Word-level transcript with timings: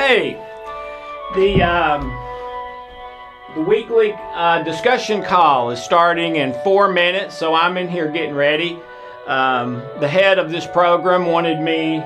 Hey, 0.00 0.32
the 1.34 1.62
um, 1.62 2.10
the 3.54 3.60
weekly 3.60 4.14
uh, 4.32 4.62
discussion 4.62 5.22
call 5.22 5.72
is 5.72 5.82
starting 5.82 6.36
in 6.36 6.54
four 6.64 6.90
minutes, 6.90 7.36
so 7.36 7.52
I'm 7.52 7.76
in 7.76 7.86
here 7.86 8.10
getting 8.10 8.34
ready. 8.34 8.78
Um, 9.26 9.82
the 10.00 10.08
head 10.08 10.38
of 10.38 10.50
this 10.50 10.66
program 10.66 11.26
wanted 11.26 11.60
me 11.60 12.02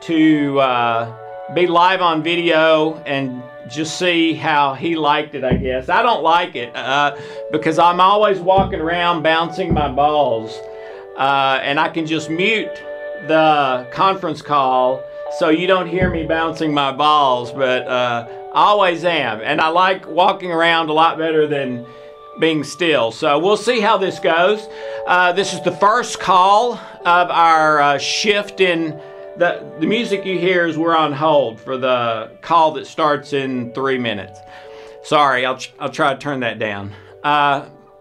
to 0.00 0.58
uh, 0.58 1.54
be 1.54 1.68
live 1.68 2.02
on 2.02 2.24
video 2.24 2.96
and 3.06 3.40
just 3.68 4.00
see 4.00 4.34
how 4.34 4.74
he 4.74 4.96
liked 4.96 5.36
it, 5.36 5.44
I 5.44 5.54
guess. 5.54 5.88
I 5.88 6.02
don't 6.02 6.24
like 6.24 6.56
it 6.56 6.74
uh, 6.74 7.16
because 7.52 7.78
I'm 7.78 8.00
always 8.00 8.40
walking 8.40 8.80
around 8.80 9.22
bouncing 9.22 9.72
my 9.72 9.88
balls, 9.88 10.58
uh, 11.16 11.60
and 11.62 11.78
I 11.78 11.88
can 11.88 12.04
just 12.04 12.30
mute 12.30 12.82
the 13.28 13.86
conference 13.92 14.42
call 14.42 15.04
so 15.36 15.50
you 15.50 15.66
don't 15.66 15.86
hear 15.86 16.10
me 16.10 16.24
bouncing 16.24 16.72
my 16.72 16.92
balls, 16.92 17.52
but 17.52 17.86
uh, 17.86 18.26
I 18.54 18.64
always 18.64 19.04
am. 19.04 19.40
And 19.40 19.60
I 19.60 19.68
like 19.68 20.06
walking 20.06 20.50
around 20.50 20.88
a 20.88 20.92
lot 20.92 21.18
better 21.18 21.46
than 21.46 21.86
being 22.40 22.64
still. 22.64 23.12
So 23.12 23.38
we'll 23.38 23.56
see 23.56 23.80
how 23.80 23.98
this 23.98 24.18
goes. 24.18 24.66
Uh, 25.06 25.32
this 25.32 25.52
is 25.52 25.62
the 25.62 25.72
first 25.72 26.20
call 26.20 26.74
of 26.74 27.30
our 27.30 27.80
uh, 27.80 27.98
shift 27.98 28.60
in 28.60 29.00
the, 29.36 29.64
the 29.78 29.86
music 29.86 30.24
you 30.24 30.38
hear 30.38 30.66
is 30.66 30.76
we're 30.76 30.96
on 30.96 31.12
hold 31.12 31.60
for 31.60 31.76
the 31.76 32.36
call 32.42 32.72
that 32.72 32.86
starts 32.86 33.32
in 33.32 33.72
three 33.72 33.98
minutes. 33.98 34.40
Sorry, 35.04 35.46
I'll, 35.46 35.60
I'll 35.78 35.90
try 35.90 36.12
to 36.12 36.18
turn 36.18 36.40
that 36.40 36.58
down. 36.58 36.92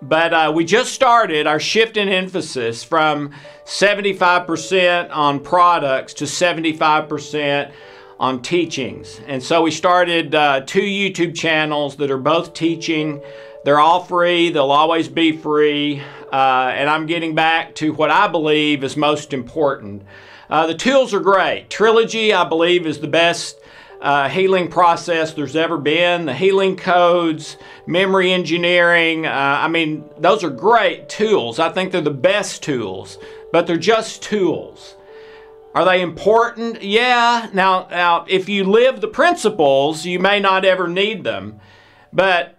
But 0.02 0.34
uh, 0.34 0.52
we 0.56 0.64
just 0.64 0.94
started 0.94 1.48
our 1.48 1.60
shift 1.60 1.98
in 1.98 2.08
emphasis 2.08 2.84
from 2.84 3.34
75% 3.66 5.10
on 5.12 5.40
products 5.40 6.14
to 6.16 6.26
75% 6.26 7.72
on 8.20 8.42
teachings. 8.42 9.20
And 9.28 9.42
so 9.42 9.62
we 9.62 9.72
started 9.72 10.34
uh, 10.36 10.62
two 10.62 10.82
YouTube 10.82 11.36
channels 11.36 11.98
that 11.98 12.12
are 12.12 12.18
both 12.18 12.54
teaching. 12.54 13.22
They're 13.64 13.80
all 13.80 14.04
free, 14.04 14.50
they'll 14.50 14.72
always 14.72 15.08
be 15.08 15.36
free. 15.36 16.02
Uh, 16.32 16.72
and 16.76 16.90
I'm 16.90 17.06
getting 17.06 17.36
back 17.36 17.76
to 17.76 17.94
what 17.94 18.12
I 18.12 18.28
believe 18.28 18.84
is 18.84 18.98
most 18.98 19.34
important. 19.34 20.04
Uh, 20.50 20.68
the 20.68 20.76
tools 20.76 21.14
are 21.14 21.20
great. 21.20 21.70
Trilogy, 21.70 22.34
I 22.34 22.48
believe, 22.48 22.86
is 22.86 23.00
the 23.00 23.08
best 23.08 23.60
uh, 24.02 24.30
healing 24.30 24.70
process 24.70 25.34
there's 25.34 25.56
ever 25.56 25.78
been. 25.78 26.26
The 26.26 26.34
healing 26.34 26.76
codes, 26.76 27.58
memory 27.86 28.32
engineering, 28.32 29.26
uh, 29.26 29.30
I 29.32 29.68
mean, 29.68 30.04
those 30.18 30.44
are 30.44 30.50
great 30.50 31.10
tools. 31.10 31.60
I 31.60 31.70
think 31.70 31.92
they're 31.92 32.02
the 32.02 32.12
best 32.12 32.64
tools, 32.64 33.18
but 33.52 33.68
they're 33.68 33.78
just 33.78 34.22
tools. 34.22 34.96
Are 35.74 35.86
they 35.86 36.02
important? 36.02 36.82
Yeah. 36.82 37.50
Now, 37.54 37.88
now, 37.92 38.26
if 38.28 38.50
you 38.50 38.64
live 38.64 39.00
the 39.00 39.08
principles, 39.08 40.06
you 40.06 40.20
may 40.20 40.40
not 40.40 40.66
ever 40.66 40.88
need 40.88 41.24
them. 41.24 41.60
But 42.12 42.57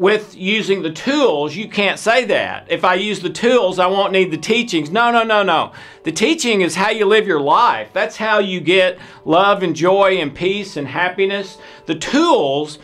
with 0.00 0.34
using 0.34 0.80
the 0.80 0.90
tools, 0.90 1.54
you 1.54 1.68
can't 1.68 1.98
say 1.98 2.24
that. 2.24 2.66
If 2.70 2.86
I 2.86 2.94
use 2.94 3.20
the 3.20 3.28
tools, 3.28 3.78
I 3.78 3.86
won't 3.86 4.14
need 4.14 4.30
the 4.30 4.38
teachings. 4.38 4.90
No, 4.90 5.12
no, 5.12 5.24
no, 5.24 5.42
no. 5.42 5.72
The 6.04 6.10
teaching 6.10 6.62
is 6.62 6.74
how 6.74 6.88
you 6.88 7.04
live 7.04 7.26
your 7.26 7.42
life. 7.42 7.90
That's 7.92 8.16
how 8.16 8.38
you 8.38 8.60
get 8.60 8.98
love 9.26 9.62
and 9.62 9.76
joy 9.76 10.16
and 10.16 10.34
peace 10.34 10.78
and 10.78 10.88
happiness. 10.88 11.58
The 11.84 11.96
tools 11.96 12.78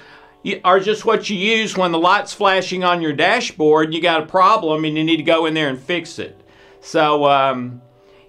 are 0.63 0.79
just 0.79 1.07
what 1.07 1.31
you 1.31 1.39
use 1.39 1.75
when 1.75 1.91
the 1.91 1.99
light's 1.99 2.35
flashing 2.35 2.85
on 2.85 3.01
your 3.01 3.15
dashboard 3.15 3.95
you 3.95 4.03
got 4.03 4.23
a 4.23 4.27
problem 4.27 4.85
and 4.85 4.95
you 4.95 5.03
need 5.03 5.17
to 5.17 5.23
go 5.23 5.47
in 5.47 5.55
there 5.55 5.71
and 5.71 5.81
fix 5.81 6.19
it. 6.19 6.39
So, 6.83 7.25
um, 7.31 7.81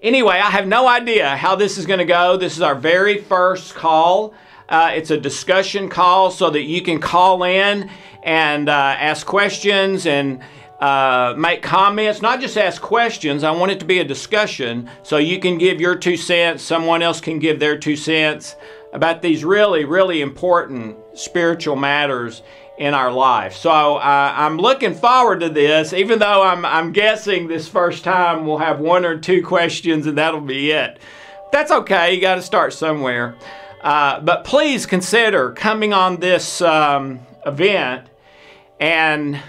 anyway, 0.02 0.36
I 0.36 0.50
have 0.50 0.66
no 0.66 0.88
idea 0.88 1.36
how 1.36 1.56
this 1.56 1.76
is 1.76 1.84
going 1.84 1.98
to 1.98 2.06
go. 2.06 2.38
This 2.38 2.56
is 2.56 2.62
our 2.62 2.74
very 2.74 3.18
first 3.18 3.74
call. 3.74 4.32
Uh, 4.68 4.90
it's 4.94 5.10
a 5.10 5.18
discussion 5.18 5.88
call 5.88 6.30
so 6.30 6.50
that 6.50 6.62
you 6.62 6.82
can 6.82 7.00
call 7.00 7.42
in 7.42 7.90
and 8.22 8.68
uh, 8.68 8.72
ask 8.72 9.26
questions 9.26 10.06
and 10.06 10.40
uh, 10.80 11.34
make 11.36 11.62
comments. 11.62 12.20
Not 12.22 12.40
just 12.40 12.56
ask 12.56 12.80
questions, 12.80 13.44
I 13.44 13.50
want 13.50 13.72
it 13.72 13.80
to 13.80 13.86
be 13.86 13.98
a 13.98 14.04
discussion 14.04 14.90
so 15.02 15.16
you 15.16 15.40
can 15.40 15.58
give 15.58 15.80
your 15.80 15.96
two 15.96 16.16
cents, 16.16 16.62
someone 16.62 17.02
else 17.02 17.20
can 17.20 17.38
give 17.38 17.58
their 17.58 17.78
two 17.78 17.96
cents 17.96 18.56
about 18.92 19.22
these 19.22 19.44
really, 19.44 19.84
really 19.84 20.20
important 20.20 20.96
spiritual 21.14 21.76
matters 21.76 22.42
in 22.78 22.94
our 22.94 23.10
life. 23.10 23.54
So 23.54 23.96
uh, 23.96 24.32
I'm 24.36 24.56
looking 24.56 24.94
forward 24.94 25.40
to 25.40 25.48
this, 25.48 25.92
even 25.92 26.20
though 26.20 26.42
I'm, 26.42 26.64
I'm 26.64 26.92
guessing 26.92 27.48
this 27.48 27.66
first 27.68 28.04
time 28.04 28.46
we'll 28.46 28.58
have 28.58 28.78
one 28.78 29.04
or 29.04 29.18
two 29.18 29.44
questions 29.44 30.06
and 30.06 30.16
that'll 30.16 30.40
be 30.40 30.70
it. 30.70 30.98
That's 31.50 31.72
okay, 31.72 32.14
you 32.14 32.20
got 32.20 32.36
to 32.36 32.42
start 32.42 32.72
somewhere. 32.72 33.34
Uh, 33.80 34.20
but 34.20 34.44
please 34.44 34.86
consider 34.86 35.52
coming 35.52 35.92
on 35.92 36.16
this 36.16 36.60
um, 36.60 37.20
event 37.46 38.08
and 38.80 39.40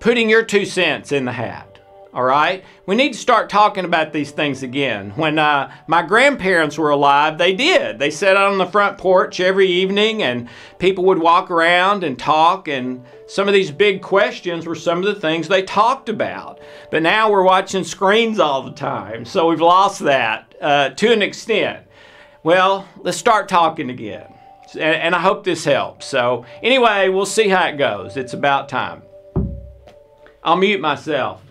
putting 0.00 0.28
your 0.28 0.42
two 0.42 0.64
cents 0.64 1.12
in 1.12 1.24
the 1.24 1.32
hat. 1.32 1.78
All 2.14 2.24
right? 2.24 2.64
We 2.86 2.96
need 2.96 3.12
to 3.12 3.18
start 3.18 3.50
talking 3.50 3.84
about 3.84 4.12
these 4.12 4.30
things 4.30 4.62
again. 4.62 5.10
When 5.10 5.38
uh, 5.38 5.70
my 5.86 6.02
grandparents 6.02 6.78
were 6.78 6.90
alive, 6.90 7.36
they 7.36 7.54
did. 7.54 7.98
They 7.98 8.10
sat 8.10 8.36
out 8.36 8.50
on 8.50 8.58
the 8.58 8.66
front 8.66 8.98
porch 8.98 9.40
every 9.40 9.68
evening 9.68 10.22
and 10.22 10.48
people 10.78 11.04
would 11.04 11.18
walk 11.18 11.50
around 11.50 12.04
and 12.04 12.18
talk. 12.18 12.66
And 12.66 13.04
some 13.26 13.46
of 13.46 13.54
these 13.54 13.70
big 13.70 14.00
questions 14.00 14.66
were 14.66 14.74
some 14.74 14.98
of 14.98 15.04
the 15.04 15.20
things 15.20 15.48
they 15.48 15.62
talked 15.62 16.08
about. 16.08 16.60
But 16.90 17.02
now 17.02 17.30
we're 17.30 17.42
watching 17.42 17.84
screens 17.84 18.40
all 18.40 18.62
the 18.62 18.72
time. 18.72 19.24
So 19.24 19.48
we've 19.48 19.60
lost 19.60 20.00
that 20.00 20.54
uh, 20.60 20.90
to 20.90 21.12
an 21.12 21.22
extent. 21.22 21.84
Well, 22.48 22.88
let's 23.02 23.18
start 23.18 23.46
talking 23.46 23.90
again. 23.90 24.32
And, 24.80 25.14
I 25.14 25.20
hope 25.20 25.44
this 25.44 25.66
helps. 25.66 26.06
So, 26.06 26.46
anyway, 26.62 27.10
we'll 27.10 27.26
see 27.26 27.48
how 27.48 27.66
it 27.66 27.76
goes. 27.76 28.16
It's 28.16 28.32
about 28.32 28.70
time. 28.70 29.02
I'll 30.42 30.56
mute 30.56 30.80
myself. 30.80 31.42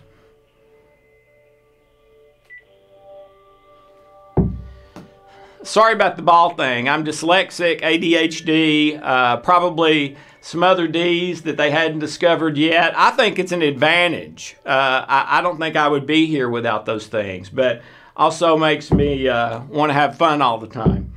Sorry 5.62 5.92
about 5.92 6.16
the 6.16 6.22
ball 6.22 6.56
thing. 6.56 6.88
I'm 6.88 7.04
dyslexic, 7.04 7.80
ADHD, 7.82 9.00
uh, 9.00 9.36
probably 9.36 10.16
some 10.40 10.64
other 10.64 10.88
D's 10.88 11.42
that 11.42 11.56
they 11.56 11.70
hadn't 11.70 12.00
discovered 12.00 12.58
yet. 12.58 12.92
I 12.98 13.12
think 13.12 13.38
it's 13.38 13.52
an 13.52 13.62
advantage. 13.62 14.56
Uh, 14.66 15.04
I, 15.06 15.38
I, 15.38 15.42
don't 15.42 15.60
think 15.60 15.76
I 15.76 15.86
would 15.86 16.06
be 16.06 16.26
here 16.26 16.48
without 16.48 16.86
those 16.86 17.06
things. 17.06 17.50
But 17.50 17.82
also 18.18 18.58
makes 18.58 18.90
me 18.90 19.28
uh, 19.28 19.60
want 19.64 19.90
to 19.90 19.94
have 19.94 20.16
fun 20.16 20.42
all 20.42 20.58
the 20.58 20.66
time. 20.66 21.12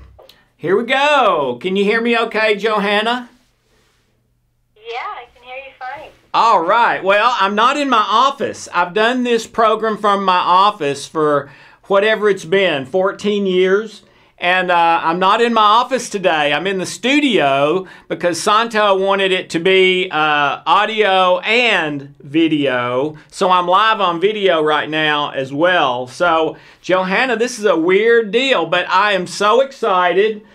Here 0.55 0.77
we 0.77 0.85
go. 0.85 1.57
Can 1.59 1.75
you 1.75 1.83
hear 1.83 1.99
me 1.99 2.15
okay, 2.17 2.55
Johanna? 2.55 3.29
Yeah, 4.75 4.83
I 4.93 5.25
can 5.33 5.43
hear 5.43 5.57
you 5.57 5.71
fine. 5.79 6.09
All 6.33 6.63
right. 6.63 7.03
Well, 7.03 7.35
I'm 7.39 7.55
not 7.55 7.77
in 7.77 7.89
my 7.89 8.05
office. 8.07 8.69
I've 8.71 8.93
done 8.93 9.23
this 9.23 9.47
program 9.47 9.97
from 9.97 10.23
my 10.23 10.37
office 10.37 11.07
for 11.07 11.51
whatever 11.85 12.29
it's 12.29 12.45
been 12.45 12.85
14 12.85 13.47
years. 13.47 14.03
And 14.41 14.71
uh, 14.71 15.01
I'm 15.03 15.19
not 15.19 15.39
in 15.39 15.53
my 15.53 15.61
office 15.61 16.09
today. 16.09 16.51
I'm 16.51 16.65
in 16.65 16.79
the 16.79 16.85
studio 16.87 17.85
because 18.07 18.41
Santo 18.41 18.97
wanted 18.97 19.31
it 19.31 19.51
to 19.51 19.59
be 19.59 20.09
uh, 20.09 20.63
audio 20.65 21.37
and 21.41 22.15
video. 22.21 23.17
So 23.29 23.51
I'm 23.51 23.67
live 23.67 24.01
on 24.01 24.19
video 24.19 24.63
right 24.63 24.89
now 24.89 25.29
as 25.29 25.53
well. 25.53 26.07
So, 26.07 26.57
Johanna, 26.81 27.37
this 27.37 27.59
is 27.59 27.65
a 27.65 27.77
weird 27.77 28.31
deal, 28.31 28.65
but 28.65 28.89
I 28.89 29.11
am 29.13 29.27
so 29.27 29.61
excited. 29.61 30.41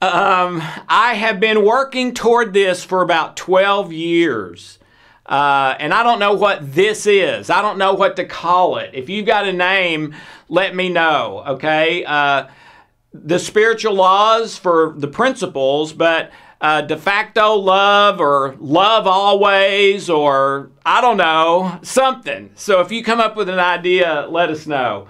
Um, 0.00 0.62
I 0.88 1.14
have 1.14 1.40
been 1.40 1.64
working 1.64 2.14
toward 2.14 2.52
this 2.52 2.84
for 2.84 3.02
about 3.02 3.36
12 3.36 3.92
years. 3.92 4.78
Uh, 5.26 5.74
and 5.80 5.92
I 5.92 6.04
don't 6.04 6.20
know 6.20 6.34
what 6.34 6.72
this 6.72 7.04
is. 7.04 7.50
I 7.50 7.62
don't 7.62 7.78
know 7.78 7.94
what 7.94 8.14
to 8.14 8.24
call 8.24 8.76
it. 8.76 8.90
If 8.94 9.08
you've 9.08 9.26
got 9.26 9.48
a 9.48 9.52
name, 9.52 10.14
let 10.48 10.76
me 10.76 10.88
know, 10.88 11.42
okay? 11.48 12.04
The 13.12 13.38
spiritual 13.38 13.94
laws 13.94 14.58
for 14.58 14.94
the 14.96 15.08
principles, 15.08 15.92
but 15.92 16.30
uh, 16.60 16.82
de 16.82 16.96
facto 16.96 17.54
love 17.54 18.20
or 18.20 18.56
love 18.58 19.06
always 19.06 20.10
or 20.10 20.70
I 20.84 21.00
don't 21.00 21.16
know, 21.16 21.78
something. 21.82 22.50
So 22.54 22.80
if 22.80 22.90
you 22.90 23.02
come 23.02 23.20
up 23.20 23.36
with 23.36 23.48
an 23.48 23.58
idea, 23.58 24.26
let 24.28 24.50
us 24.50 24.66
know. 24.66 25.08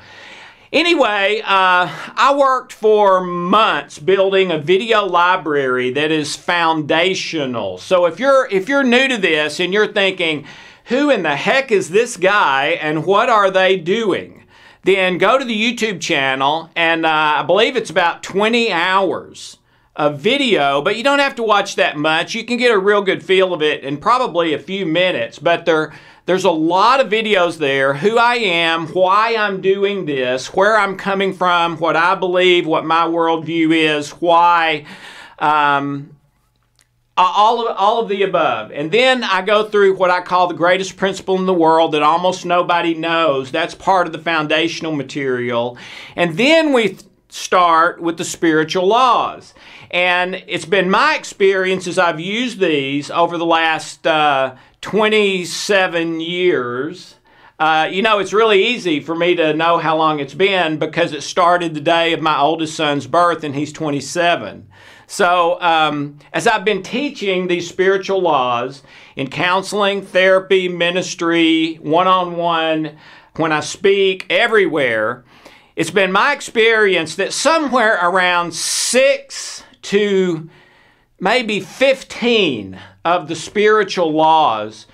Anyway, 0.71 1.41
uh, 1.45 1.89
I 1.89 2.35
worked 2.37 2.75
for 2.75 3.23
months 3.23 3.99
building 3.99 4.51
a 4.51 4.59
video 4.59 5.07
library 5.07 5.91
that 5.93 6.11
is 6.11 6.37
foundational. 6.37 7.79
So 7.79 8.05
if 8.05 8.21
you're 8.21 8.47
if 8.51 8.69
you're 8.69 8.85
new 8.85 9.09
to 9.09 9.17
this 9.17 9.61
and 9.61 9.73
you're 9.73 9.91
thinking, 9.91 10.47
who 10.85 11.09
in 11.09 11.23
the 11.23 11.37
heck 11.37 11.73
is 11.73 11.89
this 11.89 12.19
guy 12.19 12.79
and 12.83 13.07
what 13.07 13.31
are 13.31 13.51
they 13.51 13.79
doing? 13.79 14.45
Then 14.89 15.19
go 15.19 15.39
to 15.39 15.45
the 15.45 15.55
YouTube 15.55 16.01
channel, 16.01 16.71
and 16.75 17.05
uh, 17.05 17.09
I 17.11 17.43
believe 17.43 17.77
it's 17.77 17.91
about 17.91 18.23
20 18.23 18.73
hours 18.73 19.59
of 19.95 20.19
video, 20.19 20.81
but 20.81 20.97
you 20.97 21.05
don't 21.05 21.19
have 21.19 21.35
to 21.35 21.43
watch 21.43 21.77
that 21.77 21.99
much. 21.99 22.35
You 22.35 22.45
can 22.45 22.57
get 22.57 22.73
a 22.73 22.79
real 22.79 23.03
good 23.03 23.23
feel 23.23 23.53
of 23.53 23.61
it 23.61 23.85
in 23.85 23.99
probably 23.99 24.55
a 24.55 24.59
few 24.59 24.87
minutes, 24.87 25.39
but 25.39 25.67
there, 25.67 25.93
there's 26.25 26.45
a 26.45 26.51
lot 26.51 27.01
of 27.01 27.11
videos 27.11 27.59
there 27.59 27.95
who 27.95 28.17
I 28.17 28.37
am, 28.37 28.87
why 28.89 29.37
I'm 29.37 29.61
doing 29.61 30.07
this, 30.07 30.55
where 30.55 30.79
I'm 30.79 30.97
coming 30.97 31.35
from, 31.35 31.77
what 31.77 31.97
I 31.97 32.15
believe, 32.15 32.67
what 32.67 32.87
my 32.87 33.03
worldview 33.03 33.75
is, 33.75 34.11
why 34.11 34.87
Um, 35.39 36.18
all 37.25 37.67
of 37.67 37.77
all 37.77 38.01
of 38.01 38.09
the 38.09 38.23
above. 38.23 38.71
And 38.71 38.91
then 38.91 39.25
I 39.25 39.43
go 39.43 39.69
through 39.69 39.97
what 39.97 40.11
I 40.11 40.21
call 40.21 40.47
the 40.47 40.55
greatest 40.55 40.97
principle 40.97 41.37
in 41.37 41.47
the 41.47 41.55
world 41.55 41.93
that 41.93 42.03
almost 42.03 42.47
nobody 42.47 42.95
knows. 42.95 43.51
That's 43.51 43.75
part 43.75 44.07
of 44.07 44.13
the 44.13 44.19
foundational 44.19 44.93
material. 44.93 45.77
And 46.15 46.37
then 46.37 46.73
we 46.73 46.99
start 47.29 48.01
with 48.01 48.17
the 48.17 48.25
spiritual 48.25 48.87
laws. 48.87 49.53
And 49.91 50.43
it's 50.47 50.65
been 50.65 50.91
my 50.91 51.17
experience 51.17 51.87
as 51.87 51.99
I've 51.99 52.21
used 52.21 52.59
these 52.59 53.11
over 53.11 53.39
the 53.39 53.47
last 53.47 54.07
uh, 54.07 54.57
27 54.81 56.21
years. 56.21 57.17
Uh, 57.59 57.89
you 57.91 58.03
know, 58.03 58.21
it's 58.21 58.33
really 58.33 58.69
easy 58.69 59.01
for 59.01 59.17
me 59.17 59.35
to 59.35 59.53
know 59.53 59.79
how 59.79 59.97
long 59.97 60.21
it's 60.21 60.35
been 60.35 60.79
because 60.79 61.13
it 61.13 61.23
started 61.23 61.75
the 61.75 61.81
day 61.81 62.13
of 62.13 62.21
my 62.21 62.39
oldest 62.39 62.77
son's 62.77 63.09
birth 63.09 63.43
and 63.43 63.55
he's 63.57 63.73
27. 63.73 64.69
So, 65.09 65.61
um, 65.61 66.19
as 66.33 66.47
I've 66.47 66.65
been 66.65 66.85
teaching 66.85 67.49
these 67.49 67.69
spiritual 67.69 68.21
laws 68.21 68.85
in 69.17 69.29
counseling, 69.29 70.03
therapy, 70.03 70.69
ministry, 70.69 71.77
one 71.77 72.07
on 72.07 72.37
one, 72.37 72.97
when 73.37 73.51
I 73.51 73.61
speak 73.61 74.27
everywhere, 74.31 75.25
it's 75.75 75.91
been 75.91 76.13
my 76.13 76.33
experience 76.33 77.17
that 77.17 77.33
somewhere 77.33 77.99
around 78.01 78.55
six 78.55 79.65
to 79.83 80.49
maybe 81.19 81.59
15 81.59 82.79
of 83.05 83.27
the 83.27 83.35
spiritual 83.35 84.13
laws 84.13 84.87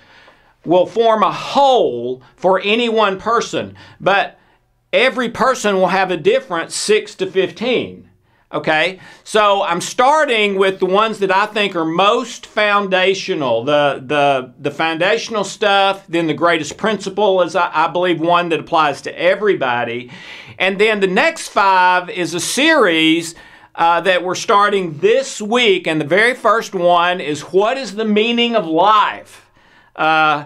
will 0.65 0.85
form 0.85 1.23
a 1.23 1.31
whole 1.31 2.21
for 2.35 2.59
any 2.61 2.89
one 2.89 3.19
person, 3.19 3.75
but 3.99 4.39
every 4.91 5.29
person 5.29 5.75
will 5.75 5.87
have 5.87 6.11
a 6.11 6.17
different 6.17 6.71
6 6.71 7.15
to 7.15 7.25
15. 7.29 8.09
Okay, 8.53 8.99
so 9.23 9.63
I'm 9.63 9.81
starting 9.81 10.55
with 10.55 10.79
the 10.79 10.85
ones 10.85 11.19
that 11.19 11.35
I 11.35 11.45
think 11.47 11.75
are 11.75 11.83
most 11.83 12.45
foundational, 12.45 13.65
the 13.65 14.01
the 14.05 14.53
the 14.59 14.71
foundational 14.71 15.43
stuff. 15.43 16.05
Then 16.07 16.27
the 16.27 16.33
greatest 16.33 16.77
principle 16.77 17.41
is, 17.41 17.55
I, 17.55 17.69
I 17.73 17.87
believe, 17.87 18.21
one 18.21 18.49
that 18.49 18.59
applies 18.61 19.01
to 19.01 19.19
everybody, 19.19 20.09
and 20.57 20.79
then 20.79 21.01
the 21.01 21.07
next 21.07 21.49
five 21.49 22.09
is 22.09 22.33
a 22.33 22.39
series 22.39 23.35
uh, 23.73 23.99
that 24.01 24.23
we're 24.23 24.35
starting 24.35 24.99
this 24.99 25.41
week, 25.41 25.87
and 25.87 25.99
the 25.99 26.05
very 26.05 26.33
first 26.33 26.73
one 26.73 27.19
is 27.19 27.41
what 27.41 27.77
is 27.77 27.95
the 27.95 28.05
meaning 28.05 28.55
of 28.55 28.65
life. 28.65 29.44
Uh, 29.95 30.45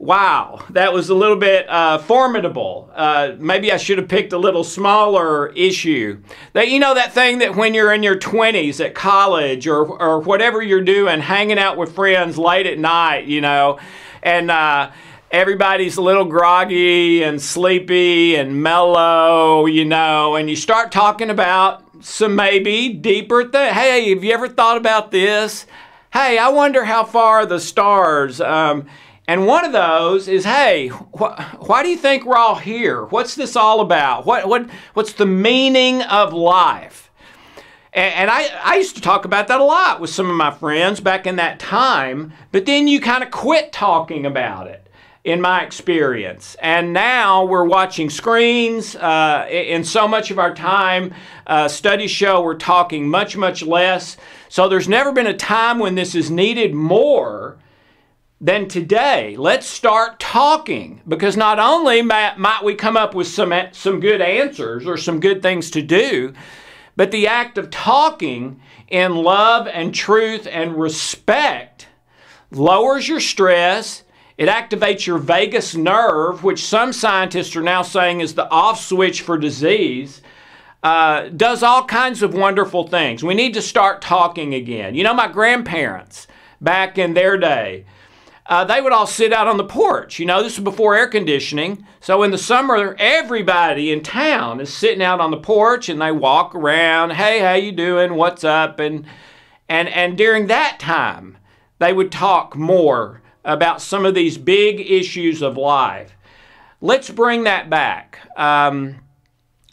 Wow, 0.00 0.64
that 0.70 0.92
was 0.92 1.08
a 1.08 1.14
little 1.14 1.36
bit 1.36 1.68
uh, 1.68 1.98
formidable. 1.98 2.88
Uh, 2.94 3.32
maybe 3.36 3.72
I 3.72 3.78
should 3.78 3.98
have 3.98 4.06
picked 4.06 4.32
a 4.32 4.38
little 4.38 4.62
smaller 4.62 5.48
issue. 5.48 6.22
That 6.52 6.68
you 6.68 6.78
know 6.78 6.94
that 6.94 7.12
thing 7.12 7.38
that 7.38 7.56
when 7.56 7.74
you're 7.74 7.92
in 7.92 8.04
your 8.04 8.16
20s 8.16 8.84
at 8.84 8.94
college 8.94 9.66
or 9.66 9.84
or 9.84 10.20
whatever 10.20 10.62
you're 10.62 10.82
doing, 10.84 11.20
hanging 11.20 11.58
out 11.58 11.76
with 11.76 11.96
friends 11.96 12.38
late 12.38 12.66
at 12.66 12.78
night, 12.78 13.26
you 13.26 13.40
know, 13.40 13.80
and 14.22 14.52
uh, 14.52 14.92
everybody's 15.32 15.96
a 15.96 16.02
little 16.02 16.26
groggy 16.26 17.24
and 17.24 17.42
sleepy 17.42 18.36
and 18.36 18.62
mellow, 18.62 19.66
you 19.66 19.84
know, 19.84 20.36
and 20.36 20.48
you 20.48 20.54
start 20.54 20.92
talking 20.92 21.28
about 21.28 21.82
some 22.04 22.36
maybe 22.36 22.90
deeper 22.90 23.48
thing. 23.48 23.74
Hey, 23.74 24.10
have 24.10 24.22
you 24.22 24.32
ever 24.32 24.46
thought 24.46 24.76
about 24.76 25.10
this? 25.10 25.66
Hey, 26.10 26.38
I 26.38 26.48
wonder 26.48 26.84
how 26.84 27.04
far 27.04 27.44
the 27.44 27.60
stars. 27.60 28.40
Um, 28.40 28.86
and 29.26 29.46
one 29.46 29.66
of 29.66 29.72
those 29.72 30.26
is, 30.26 30.46
hey, 30.46 30.88
wh- 30.88 31.68
why 31.68 31.82
do 31.82 31.90
you 31.90 31.98
think 31.98 32.24
we're 32.24 32.36
all 32.36 32.54
here? 32.54 33.04
What's 33.04 33.34
this 33.34 33.56
all 33.56 33.80
about? 33.80 34.24
What, 34.24 34.48
what, 34.48 34.70
what's 34.94 35.12
the 35.12 35.26
meaning 35.26 36.00
of 36.00 36.32
life? 36.32 37.10
And, 37.92 38.14
and 38.14 38.30
I, 38.30 38.48
I 38.62 38.76
used 38.76 38.96
to 38.96 39.02
talk 39.02 39.26
about 39.26 39.48
that 39.48 39.60
a 39.60 39.64
lot 39.64 40.00
with 40.00 40.08
some 40.08 40.30
of 40.30 40.36
my 40.36 40.50
friends 40.50 41.00
back 41.00 41.26
in 41.26 41.36
that 41.36 41.60
time, 41.60 42.32
but 42.52 42.64
then 42.64 42.88
you 42.88 43.02
kind 43.02 43.22
of 43.22 43.30
quit 43.30 43.70
talking 43.70 44.24
about 44.24 44.66
it 44.66 44.87
in 45.28 45.42
my 45.42 45.62
experience. 45.62 46.56
And 46.62 46.94
now 46.94 47.44
we're 47.44 47.64
watching 47.64 48.08
screens. 48.08 48.96
Uh, 48.96 49.46
in 49.50 49.84
so 49.84 50.08
much 50.08 50.30
of 50.30 50.38
our 50.38 50.54
time, 50.54 51.12
uh, 51.46 51.68
studies 51.68 52.10
show 52.10 52.40
we're 52.40 52.54
talking 52.54 53.06
much, 53.06 53.36
much 53.36 53.62
less. 53.62 54.16
So 54.48 54.70
there's 54.70 54.88
never 54.88 55.12
been 55.12 55.26
a 55.26 55.36
time 55.36 55.78
when 55.78 55.96
this 55.96 56.14
is 56.14 56.30
needed 56.30 56.74
more 56.74 57.58
than 58.40 58.68
today. 58.68 59.36
Let's 59.36 59.66
start 59.66 60.18
talking 60.18 61.02
because 61.06 61.36
not 61.36 61.58
only 61.58 62.00
might, 62.00 62.38
might 62.38 62.64
we 62.64 62.74
come 62.74 62.96
up 62.96 63.14
with 63.14 63.26
some, 63.26 63.52
some 63.72 64.00
good 64.00 64.22
answers 64.22 64.86
or 64.86 64.96
some 64.96 65.20
good 65.20 65.42
things 65.42 65.70
to 65.72 65.82
do, 65.82 66.32
but 66.96 67.10
the 67.10 67.26
act 67.26 67.58
of 67.58 67.68
talking 67.68 68.62
in 68.88 69.14
love 69.14 69.66
and 69.66 69.94
truth 69.94 70.48
and 70.50 70.80
respect 70.80 71.86
lowers 72.50 73.06
your 73.06 73.20
stress. 73.20 74.04
It 74.38 74.48
activates 74.48 75.04
your 75.04 75.18
vagus 75.18 75.74
nerve, 75.74 76.44
which 76.44 76.64
some 76.64 76.92
scientists 76.92 77.56
are 77.56 77.62
now 77.62 77.82
saying 77.82 78.20
is 78.20 78.34
the 78.34 78.48
off 78.50 78.80
switch 78.80 79.20
for 79.20 79.36
disease. 79.36 80.22
Uh, 80.80 81.28
does 81.30 81.64
all 81.64 81.84
kinds 81.84 82.22
of 82.22 82.34
wonderful 82.34 82.86
things. 82.86 83.24
We 83.24 83.34
need 83.34 83.52
to 83.54 83.62
start 83.62 84.00
talking 84.00 84.54
again. 84.54 84.94
You 84.94 85.02
know, 85.02 85.12
my 85.12 85.26
grandparents 85.26 86.28
back 86.60 86.98
in 86.98 87.14
their 87.14 87.36
day, 87.36 87.84
uh, 88.46 88.64
they 88.64 88.80
would 88.80 88.92
all 88.92 89.08
sit 89.08 89.32
out 89.32 89.48
on 89.48 89.56
the 89.56 89.64
porch. 89.64 90.20
You 90.20 90.26
know, 90.26 90.40
this 90.40 90.56
was 90.56 90.62
before 90.62 90.94
air 90.94 91.08
conditioning. 91.08 91.84
So 92.00 92.22
in 92.22 92.30
the 92.30 92.38
summer, 92.38 92.94
everybody 93.00 93.90
in 93.90 94.04
town 94.04 94.60
is 94.60 94.72
sitting 94.72 95.02
out 95.02 95.20
on 95.20 95.32
the 95.32 95.36
porch 95.36 95.88
and 95.88 96.00
they 96.00 96.12
walk 96.12 96.54
around. 96.54 97.10
Hey, 97.10 97.40
how 97.40 97.54
you 97.54 97.72
doing? 97.72 98.14
What's 98.14 98.44
up? 98.44 98.78
And 98.78 99.04
and 99.68 99.88
and 99.88 100.16
during 100.16 100.46
that 100.46 100.78
time, 100.78 101.38
they 101.80 101.92
would 101.92 102.12
talk 102.12 102.54
more 102.54 103.20
about 103.48 103.82
some 103.82 104.06
of 104.06 104.14
these 104.14 104.38
big 104.38 104.80
issues 104.80 105.42
of 105.42 105.56
life. 105.56 106.12
Let's 106.80 107.10
bring 107.10 107.42
that 107.44 107.68
back. 107.68 108.20
Um, 108.36 109.00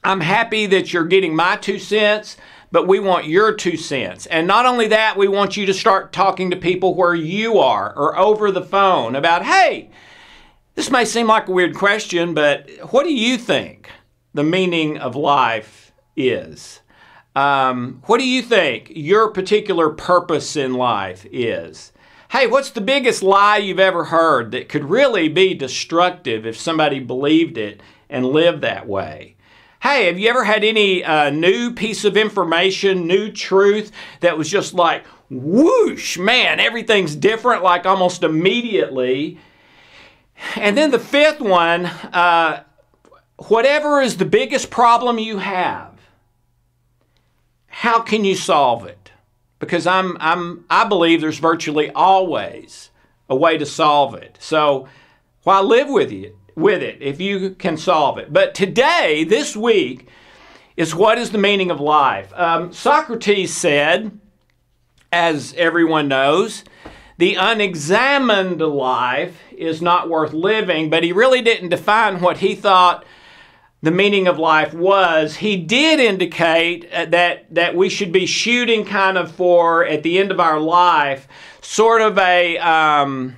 I'm 0.03 0.21
happy 0.21 0.65
that 0.65 0.91
you're 0.91 1.05
getting 1.05 1.35
my 1.35 1.57
two 1.57 1.77
cents 1.77 2.37
but 2.75 2.89
we 2.89 2.99
want 2.99 3.25
your 3.25 3.53
two 3.53 3.77
cents. 3.77 4.25
And 4.25 4.45
not 4.47 4.65
only 4.65 4.89
that, 4.89 5.15
we 5.15 5.29
want 5.29 5.55
you 5.55 5.65
to 5.65 5.73
start 5.73 6.11
talking 6.11 6.49
to 6.49 6.57
people 6.57 6.93
where 6.93 7.15
you 7.15 7.57
are 7.57 7.93
or 7.95 8.19
over 8.19 8.51
the 8.51 8.61
phone 8.61 9.15
about, 9.15 9.45
hey, 9.45 9.89
this 10.73 10.91
may 10.91 11.05
seem 11.05 11.27
like 11.27 11.47
a 11.47 11.53
weird 11.53 11.73
question, 11.73 12.33
but 12.33 12.69
what 12.91 13.03
do 13.03 13.13
you 13.13 13.37
think 13.37 13.89
the 14.33 14.43
meaning 14.43 14.97
of 14.97 15.15
life 15.15 15.93
is? 16.17 16.81
Um, 17.33 18.01
what 18.07 18.17
do 18.17 18.27
you 18.27 18.41
think 18.41 18.91
your 18.93 19.31
particular 19.31 19.89
purpose 19.89 20.57
in 20.57 20.73
life 20.73 21.25
is? 21.31 21.93
Hey, 22.31 22.47
what's 22.47 22.71
the 22.71 22.81
biggest 22.81 23.21
lie 23.21 23.57
you've 23.57 23.79
ever 23.79 24.05
heard 24.05 24.51
that 24.51 24.67
could 24.67 24.85
really 24.85 25.27
be 25.27 25.53
destructive 25.53 26.45
if 26.45 26.57
somebody 26.57 26.99
believed 26.99 27.57
it 27.57 27.81
and 28.09 28.25
lived 28.25 28.61
that 28.61 28.87
way? 28.87 29.35
Hey, 29.81 30.07
have 30.07 30.17
you 30.17 30.27
ever 30.29 30.43
had 30.43 30.63
any 30.63 31.03
uh, 31.03 31.29
new 31.29 31.71
piece 31.71 32.03
of 32.03 32.17
information, 32.17 33.05
new 33.05 33.31
truth 33.31 33.91
that 34.21 34.37
was 34.37 34.49
just 34.49 34.73
like, 34.73 35.05
whoosh, 35.29 36.17
man, 36.17 36.59
everything's 36.59 37.15
different 37.15 37.61
like 37.61 37.85
almost 37.85 38.23
immediately? 38.23 39.39
And 40.55 40.75
then 40.75 40.89
the 40.89 40.99
fifth 40.99 41.39
one, 41.39 41.85
uh, 41.85 42.63
whatever 43.47 44.01
is 44.01 44.17
the 44.17 44.25
biggest 44.25 44.71
problem 44.71 45.19
you 45.19 45.37
have, 45.37 45.93
how 47.67 48.01
can 48.01 48.25
you 48.25 48.35
solve 48.35 48.87
it? 48.87 49.04
Because 49.59 49.87
I'm, 49.87 50.17
I'm, 50.19 50.65
I 50.69 50.85
believe 50.85 51.21
there's 51.21 51.39
virtually 51.39 51.89
always 51.91 52.89
a 53.29 53.35
way 53.35 53.57
to 53.57 53.65
solve 53.65 54.13
it. 54.15 54.37
So 54.39 54.87
why 55.43 55.59
live 55.61 55.89
with 55.89 56.11
you? 56.11 56.37
with 56.55 56.81
it 56.81 57.01
if 57.01 57.19
you 57.19 57.51
can 57.51 57.77
solve 57.77 58.17
it. 58.17 58.31
But 58.31 58.55
today, 58.55 59.23
this 59.23 59.55
week, 59.55 60.07
is 60.77 60.95
what 60.95 61.17
is 61.17 61.31
the 61.31 61.37
meaning 61.37 61.71
of 61.71 61.79
life? 61.79 62.33
Um, 62.35 62.73
Socrates 62.73 63.55
said, 63.55 64.19
as 65.11 65.53
everyone 65.57 66.07
knows, 66.07 66.63
the 67.17 67.35
unexamined 67.35 68.59
life 68.59 69.39
is 69.51 69.81
not 69.81 70.09
worth 70.09 70.33
living, 70.33 70.89
but 70.89 71.03
he 71.03 71.13
really 71.13 71.41
didn't 71.41 71.69
define 71.69 72.19
what 72.19 72.37
he 72.37 72.55
thought 72.55 73.05
the 73.85 73.91
meaning 73.91 74.27
of 74.27 74.37
life 74.37 74.73
was. 74.73 75.37
He 75.37 75.55
did 75.57 75.99
indicate 75.99 76.91
uh, 76.91 77.05
that, 77.05 77.53
that 77.53 77.75
we 77.75 77.87
should 77.89 78.11
be 78.11 78.25
shooting 78.25 78.83
kind 78.83 79.17
of 79.17 79.31
for, 79.31 79.85
at 79.85 80.03
the 80.03 80.19
end 80.19 80.31
of 80.31 80.39
our 80.39 80.59
life, 80.59 81.27
sort 81.61 82.01
of 82.01 82.17
a. 82.17 82.57
Um, 82.57 83.37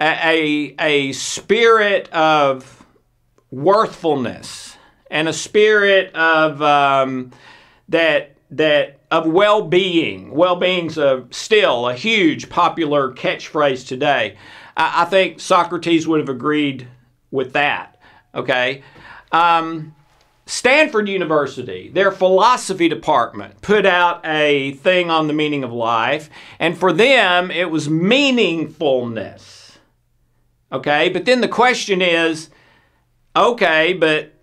a, 0.00 0.74
a 0.78 1.12
spirit 1.12 2.08
of 2.10 2.84
worthfulness 3.50 4.76
and 5.10 5.28
a 5.28 5.32
spirit 5.32 6.14
of 6.14 6.60
um, 6.60 7.30
that 7.88 8.36
that 8.50 9.00
of 9.10 9.26
well-being. 9.26 10.32
Well-being's 10.32 10.98
a, 10.98 11.26
still 11.30 11.88
a 11.88 11.94
huge 11.94 12.50
popular 12.50 13.12
catchphrase 13.12 13.86
today. 13.86 14.36
I, 14.76 15.02
I 15.02 15.04
think 15.06 15.40
Socrates 15.40 16.06
would 16.06 16.20
have 16.20 16.28
agreed 16.28 16.88
with 17.30 17.52
that. 17.52 18.00
Okay. 18.34 18.82
Um, 19.34 19.96
Stanford 20.46 21.08
University, 21.08 21.88
their 21.88 22.12
philosophy 22.12 22.88
department, 22.88 23.60
put 23.62 23.84
out 23.84 24.24
a 24.24 24.72
thing 24.74 25.10
on 25.10 25.26
the 25.26 25.32
meaning 25.32 25.64
of 25.64 25.72
life, 25.72 26.30
and 26.60 26.78
for 26.78 26.92
them 26.92 27.50
it 27.50 27.70
was 27.70 27.88
meaningfulness. 27.88 29.76
Okay, 30.70 31.08
but 31.08 31.24
then 31.24 31.40
the 31.40 31.48
question 31.48 32.00
is 32.00 32.50
okay, 33.34 33.92
but 33.94 34.34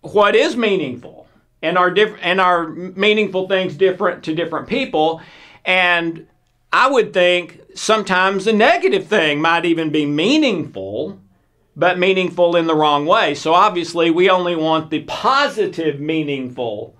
what 0.00 0.34
is 0.34 0.56
meaningful? 0.56 1.28
And 1.62 1.78
are 1.78 1.90
diff- 1.90 2.18
and 2.20 2.40
are 2.40 2.68
meaningful 2.68 3.46
things 3.46 3.76
different 3.76 4.24
to 4.24 4.34
different 4.34 4.66
people? 4.66 5.20
And 5.64 6.26
I 6.72 6.90
would 6.90 7.12
think 7.12 7.60
sometimes 7.74 8.48
a 8.48 8.52
negative 8.52 9.06
thing 9.06 9.40
might 9.40 9.64
even 9.64 9.90
be 9.90 10.06
meaningful 10.06 11.20
but 11.76 11.98
meaningful 11.98 12.56
in 12.56 12.66
the 12.66 12.74
wrong 12.74 13.06
way. 13.06 13.34
So 13.34 13.52
obviously, 13.52 14.10
we 14.10 14.30
only 14.30 14.56
want 14.56 14.90
the 14.90 15.00
positive, 15.02 16.00
meaningful 16.00 16.94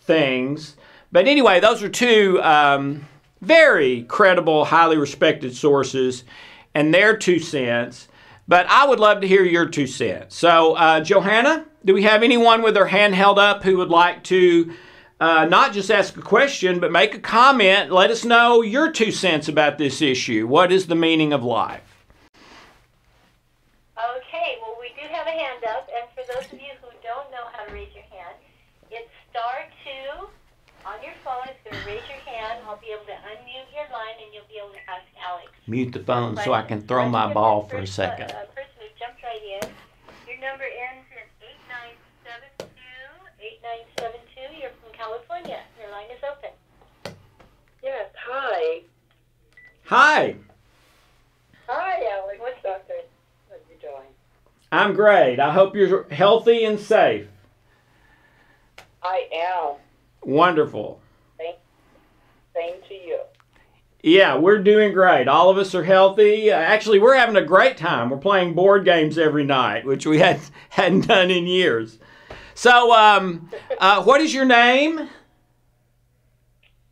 things. 0.00 0.76
But 1.10 1.26
anyway, 1.26 1.60
those 1.60 1.82
are 1.82 1.88
two 1.88 2.40
um, 2.42 3.06
very 3.40 4.02
credible, 4.02 4.66
highly 4.66 4.98
respected 4.98 5.56
sources 5.56 6.24
and 6.74 6.92
their 6.92 7.16
two 7.16 7.38
cents. 7.38 8.08
But 8.46 8.66
I 8.68 8.86
would 8.86 9.00
love 9.00 9.20
to 9.22 9.28
hear 9.28 9.44
your 9.44 9.66
two 9.66 9.86
cents. 9.86 10.36
So, 10.36 10.74
uh, 10.74 11.00
Johanna, 11.00 11.66
do 11.84 11.94
we 11.94 12.02
have 12.02 12.22
anyone 12.22 12.62
with 12.62 12.74
their 12.74 12.86
hand 12.86 13.14
held 13.14 13.38
up 13.38 13.62
who 13.62 13.76
would 13.78 13.90
like 13.90 14.24
to 14.24 14.72
uh, 15.20 15.46
not 15.46 15.72
just 15.72 15.90
ask 15.90 16.16
a 16.16 16.22
question, 16.22 16.80
but 16.80 16.92
make 16.92 17.14
a 17.14 17.18
comment? 17.18 17.90
Let 17.90 18.10
us 18.10 18.24
know 18.24 18.62
your 18.62 18.90
two 18.90 19.12
cents 19.12 19.48
about 19.48 19.78
this 19.78 20.00
issue. 20.00 20.46
What 20.46 20.72
is 20.72 20.86
the 20.86 20.94
meaning 20.94 21.32
of 21.32 21.42
life? 21.42 21.88
a 25.28 25.30
hand 25.30 25.64
up, 25.64 25.86
and 25.98 26.06
for 26.14 26.22
those 26.30 26.46
of 26.54 26.58
you 26.62 26.70
who 26.78 26.94
don't 27.02 27.26
know 27.34 27.50
how 27.50 27.66
to 27.66 27.72
raise 27.74 27.90
your 27.90 28.06
hand, 28.06 28.38
it's 28.90 29.10
star 29.30 29.66
two 29.82 30.30
on 30.86 31.02
your 31.02 31.14
phone. 31.26 31.50
It's 31.50 31.58
going 31.66 31.74
to 31.74 31.84
raise 31.86 32.06
your 32.06 32.22
hand. 32.22 32.62
I'll 32.66 32.78
be 32.78 32.94
able 32.94 33.04
to 33.10 33.18
unmute 33.26 33.68
your 33.74 33.90
line, 33.90 34.14
and 34.22 34.30
you'll 34.30 34.46
be 34.46 34.62
able 34.62 34.72
to 34.78 34.84
ask 34.86 35.04
Alex. 35.18 35.50
Mute 35.66 35.92
the 35.92 36.04
phone 36.06 36.38
so 36.38 36.54
I 36.54 36.62
can 36.62 36.86
throw 36.86 37.08
my 37.08 37.32
ball 37.32 37.66
for 37.66 37.78
a 37.78 37.86
second. 37.86 38.30
Uh, 38.30 38.46
person 38.54 38.78
who 38.78 38.86
jumped 38.94 39.22
right 39.26 39.42
in. 39.42 39.66
Your 40.30 40.38
number 40.38 40.64
ends 40.64 41.04
in 41.10 41.26
8972. 42.62 42.70
8972. 43.98 44.62
You're 44.62 44.74
from 44.78 44.94
California. 44.94 45.60
Your 45.82 45.90
line 45.90 46.10
is 46.14 46.22
open. 46.22 46.54
Yes. 47.82 48.06
Hi. 48.14 48.82
Hi. 49.86 50.36
Hi, 51.66 51.94
Alex. 52.16 52.38
What's 52.40 52.64
up? 52.64 52.86
What 52.86 53.58
are 53.58 53.66
you 53.68 53.80
doing? 53.80 54.12
I'm 54.70 54.94
great. 54.94 55.40
I 55.40 55.52
hope 55.52 55.74
you're 55.74 56.08
healthy 56.10 56.64
and 56.64 56.78
safe. 56.78 57.26
I 59.02 59.28
am. 59.32 59.76
Wonderful. 60.22 61.00
Same, 61.38 61.54
same 62.54 62.74
to 62.88 62.94
you. 62.94 63.20
Yeah, 64.02 64.36
we're 64.36 64.62
doing 64.62 64.92
great. 64.92 65.26
All 65.26 65.50
of 65.50 65.58
us 65.58 65.74
are 65.74 65.84
healthy. 65.84 66.50
Actually, 66.50 66.98
we're 66.98 67.16
having 67.16 67.36
a 67.36 67.44
great 67.44 67.76
time. 67.76 68.10
We're 68.10 68.18
playing 68.18 68.54
board 68.54 68.84
games 68.84 69.18
every 69.18 69.44
night, 69.44 69.84
which 69.84 70.06
we 70.06 70.18
had, 70.18 70.40
hadn't 70.70 71.08
done 71.08 71.30
in 71.30 71.46
years. 71.46 71.98
So, 72.54 72.92
um, 72.94 73.50
uh, 73.78 74.02
what 74.02 74.20
is 74.20 74.34
your 74.34 74.44
name? 74.44 75.08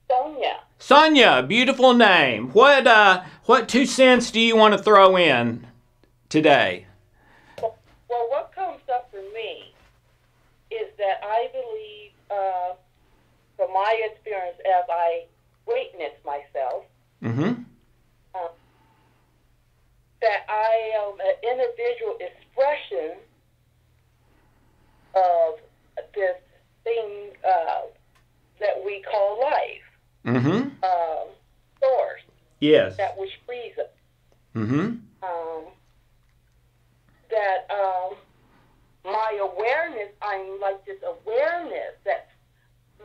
Sonia. 0.09 0.61
Sonia, 0.79 1.43
beautiful 1.43 1.95
name. 1.95 2.51
What 2.51 2.87
uh, 2.87 3.25
what 3.47 3.69
two 3.69 3.87
cents 3.87 4.31
do 4.31 4.39
you 4.39 4.57
want 4.57 4.77
to 4.77 4.83
throw 4.83 5.17
in 5.17 5.67
today? 6.29 6.87
Well, 7.61 7.75
what 8.29 8.53
comes 8.55 8.83
up 8.93 9.11
for 9.11 9.23
me 9.35 9.75
is 10.71 10.86
that 10.99 11.21
I 11.23 11.49
believe, 11.53 12.13
uh, 12.31 12.75
from 13.57 13.73
my 13.73 14.01
experience 14.11 14.59
as 14.61 14.85
I 14.91 15.25
witness 15.67 16.13
myself, 16.25 16.85
mm-hmm. 17.23 17.63
uh, 18.35 18.49
that 20.21 20.47
I 20.49 20.93
am 21.03 21.21
an 21.21 21.35
individual 21.43 22.19
expression 22.21 23.19
of 25.15 25.59
this 26.15 26.37
thing 26.85 27.31
uh, 27.47 27.83
that 28.61 28.83
we 28.85 29.03
call 29.03 29.41
life. 29.41 29.83
Mm-hmm. 30.25 30.85
Um, 30.85 31.29
source. 31.81 32.23
Yes. 32.61 32.97
That 32.97 33.17
which 33.19 33.31
frees 33.47 33.73
us. 33.79 33.87
Mm-hmm. 34.55 34.97
Um, 35.23 35.65
that 37.31 37.67
um, 37.71 38.17
my 39.27 39.39
awareness, 39.39 40.13
I'm 40.23 40.61
like 40.61 40.85
this 40.85 40.99
awareness 41.03 41.95
that's 42.05 42.31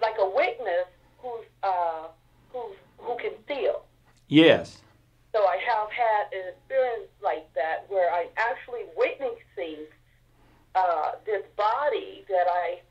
like 0.02 0.16
a 0.20 0.30
witness 0.30 0.88
who's 1.20 1.46
uh, 1.64 2.08
who's 2.52 2.76
who 2.98 3.18
can 3.18 3.34
feel. 3.48 3.84
Yes. 4.28 4.82
So 5.34 5.40
I 5.40 5.58
have 5.66 5.90
had 5.92 6.34
an 6.34 6.54
experience 6.54 7.10
like 7.24 7.52
that 7.54 7.86
where 7.88 8.14
I'm 8.14 8.28
actually 8.38 8.86
witnessing 8.98 9.86
uh, 10.76 11.14
this 11.26 11.44
body 11.56 12.26
that 12.28 12.48
I 12.50 12.82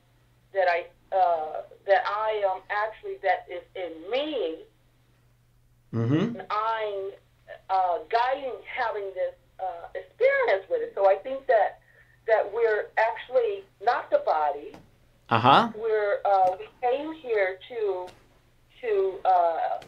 that 0.55 0.69
I 0.69 0.87
uh, 1.15 1.63
that 1.87 2.03
I 2.07 2.43
am 2.55 2.63
actually 2.71 3.17
that 3.23 3.47
is 3.51 3.63
in 3.75 4.11
me. 4.11 4.59
Mm-hmm. 5.93 6.39
And 6.39 6.43
I'm 6.51 7.11
uh, 7.69 7.99
guiding, 8.09 8.55
having 8.65 9.11
this 9.15 9.35
uh, 9.59 9.89
experience 9.95 10.65
with 10.71 10.83
it. 10.83 10.93
So 10.95 11.11
I 11.11 11.17
think 11.17 11.47
that 11.49 11.80
that 12.31 12.53
we're 12.55 12.87
actually 12.97 13.65
not 13.83 14.09
the 14.09 14.23
body. 14.25 14.73
Uh 15.29 15.39
huh. 15.39 15.73
We're 15.77 16.19
uh, 16.25 16.57
we 16.59 16.67
came 16.81 17.13
here 17.15 17.59
to 17.69 18.07
to 18.81 19.19
uh, 19.25 19.81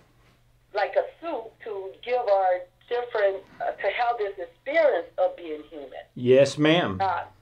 like 0.74 0.94
a 0.96 1.04
suit 1.20 1.50
to 1.64 1.90
give 2.04 2.20
our 2.20 2.60
different 2.88 3.42
uh, 3.60 3.70
to 3.70 3.88
have 3.96 4.18
this 4.18 4.34
experience 4.38 5.08
of 5.18 5.36
being 5.36 5.62
human. 5.70 6.02
Yes, 6.14 6.58
ma'am. 6.58 6.96
Not 6.98 7.32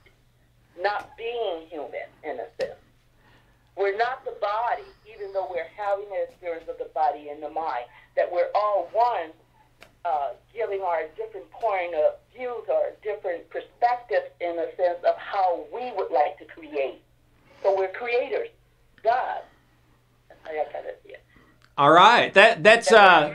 not 0.81 1.17
being 1.17 1.67
human 1.71 2.09
in 2.23 2.39
a 2.39 2.47
sense. 2.61 2.79
We're 3.77 3.97
not 3.97 4.25
the 4.25 4.37
body, 4.41 4.89
even 5.11 5.33
though 5.33 5.49
we're 5.51 5.71
having 5.77 6.07
an 6.07 6.27
experience 6.29 6.69
of 6.69 6.77
the 6.77 6.91
body 6.95 7.31
and 7.31 7.43
the 7.43 7.51
mind. 7.51 7.85
That 8.17 8.31
we're 8.31 8.51
all 8.55 8.89
one 8.93 9.31
uh, 10.05 10.31
giving 10.55 10.81
our 10.81 11.03
different 11.17 11.51
point 11.51 11.95
of 11.95 12.15
views 12.35 12.65
or 12.69 12.93
different 13.03 13.49
perspectives 13.51 14.27
in 14.41 14.59
a 14.59 14.75
sense 14.77 14.99
of 15.07 15.17
how 15.17 15.65
we 15.73 15.93
would 15.97 16.11
like 16.11 16.39
to 16.39 16.45
create. 16.47 17.03
So 17.63 17.77
we're 17.77 17.93
creators, 17.93 18.49
God. 19.03 19.43
All 21.77 21.91
right, 21.91 22.33
that 22.35 22.63
that's 22.63 22.93
uh, 22.93 23.35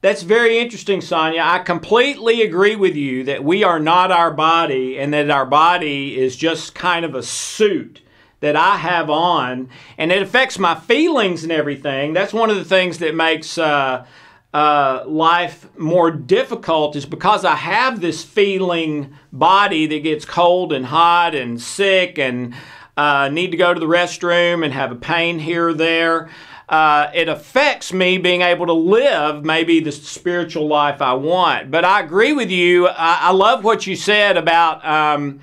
that's 0.00 0.22
very 0.22 0.58
interesting, 0.58 1.00
Sonia. 1.00 1.42
I 1.42 1.58
completely 1.60 2.42
agree 2.42 2.76
with 2.76 2.94
you 2.96 3.24
that 3.24 3.42
we 3.42 3.64
are 3.64 3.78
not 3.80 4.10
our 4.10 4.30
body, 4.30 4.98
and 4.98 5.12
that 5.14 5.30
our 5.30 5.46
body 5.46 6.18
is 6.18 6.36
just 6.36 6.74
kind 6.74 7.04
of 7.04 7.14
a 7.14 7.22
suit 7.22 8.02
that 8.40 8.56
I 8.56 8.76
have 8.76 9.08
on, 9.08 9.70
and 9.96 10.12
it 10.12 10.22
affects 10.22 10.58
my 10.58 10.74
feelings 10.74 11.42
and 11.42 11.52
everything. 11.52 12.12
That's 12.12 12.32
one 12.32 12.50
of 12.50 12.56
the 12.56 12.64
things 12.64 12.98
that 12.98 13.14
makes. 13.14 13.56
Uh, 13.56 14.06
uh, 14.54 15.02
life 15.08 15.68
more 15.76 16.12
difficult 16.12 16.94
is 16.94 17.04
because 17.04 17.44
I 17.44 17.56
have 17.56 18.00
this 18.00 18.22
feeling 18.22 19.12
body 19.32 19.86
that 19.88 20.04
gets 20.04 20.24
cold 20.24 20.72
and 20.72 20.86
hot 20.86 21.34
and 21.34 21.60
sick 21.60 22.20
and 22.20 22.54
uh, 22.96 23.28
need 23.28 23.50
to 23.50 23.56
go 23.56 23.74
to 23.74 23.80
the 23.80 23.86
restroom 23.86 24.64
and 24.64 24.72
have 24.72 24.92
a 24.92 24.94
pain 24.94 25.40
here 25.40 25.70
or 25.70 25.74
there. 25.74 26.30
Uh, 26.68 27.10
it 27.12 27.28
affects 27.28 27.92
me 27.92 28.16
being 28.16 28.42
able 28.42 28.66
to 28.66 28.72
live 28.72 29.44
maybe 29.44 29.80
the 29.80 29.90
spiritual 29.90 30.68
life 30.68 31.02
I 31.02 31.14
want. 31.14 31.72
But 31.72 31.84
I 31.84 32.00
agree 32.00 32.32
with 32.32 32.48
you. 32.48 32.86
I, 32.86 33.18
I 33.22 33.32
love 33.32 33.64
what 33.64 33.88
you 33.88 33.96
said 33.96 34.36
about, 34.36 34.84
um, 34.86 35.40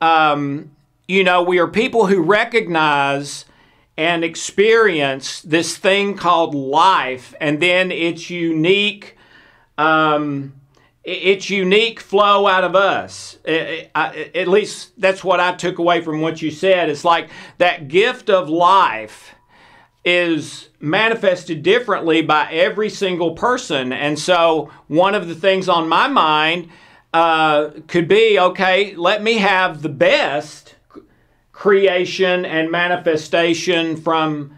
um, 0.00 0.72
you 1.06 1.22
know, 1.22 1.44
we 1.44 1.60
are 1.60 1.68
people 1.68 2.08
who 2.08 2.20
recognize 2.20 3.44
and 3.96 4.24
experience 4.24 5.42
this 5.42 5.76
thing 5.76 6.16
called 6.16 6.54
life 6.54 7.34
and 7.40 7.60
then 7.60 7.92
its 7.92 8.30
unique 8.30 9.16
um, 9.78 10.54
its 11.04 11.50
unique 11.50 11.98
flow 11.98 12.46
out 12.46 12.62
of 12.62 12.76
us. 12.76 13.36
At 13.44 14.46
least 14.46 14.92
that's 15.00 15.24
what 15.24 15.40
i 15.40 15.52
took 15.52 15.78
away 15.78 16.00
from 16.00 16.20
what 16.20 16.40
you 16.40 16.50
said. 16.50 16.88
It's 16.88 17.04
like 17.04 17.28
that 17.58 17.88
gift 17.88 18.30
of 18.30 18.48
life 18.48 19.34
is 20.04 20.68
manifested 20.80 21.62
differently 21.62 22.22
by 22.22 22.50
every 22.52 22.88
single 22.88 23.34
person. 23.34 23.92
And 23.92 24.18
so 24.18 24.70
one 24.88 25.14
of 25.14 25.28
the 25.28 25.34
things 25.34 25.68
on 25.68 25.88
my 25.88 26.08
mind 26.08 26.68
uh, 27.12 27.70
could 27.88 28.08
be 28.08 28.38
okay 28.38 28.94
let 28.96 29.22
me 29.22 29.34
have 29.34 29.82
the 29.82 29.88
best 29.88 30.76
creation 31.62 32.44
and 32.44 32.72
manifestation 32.72 33.96
from 33.96 34.52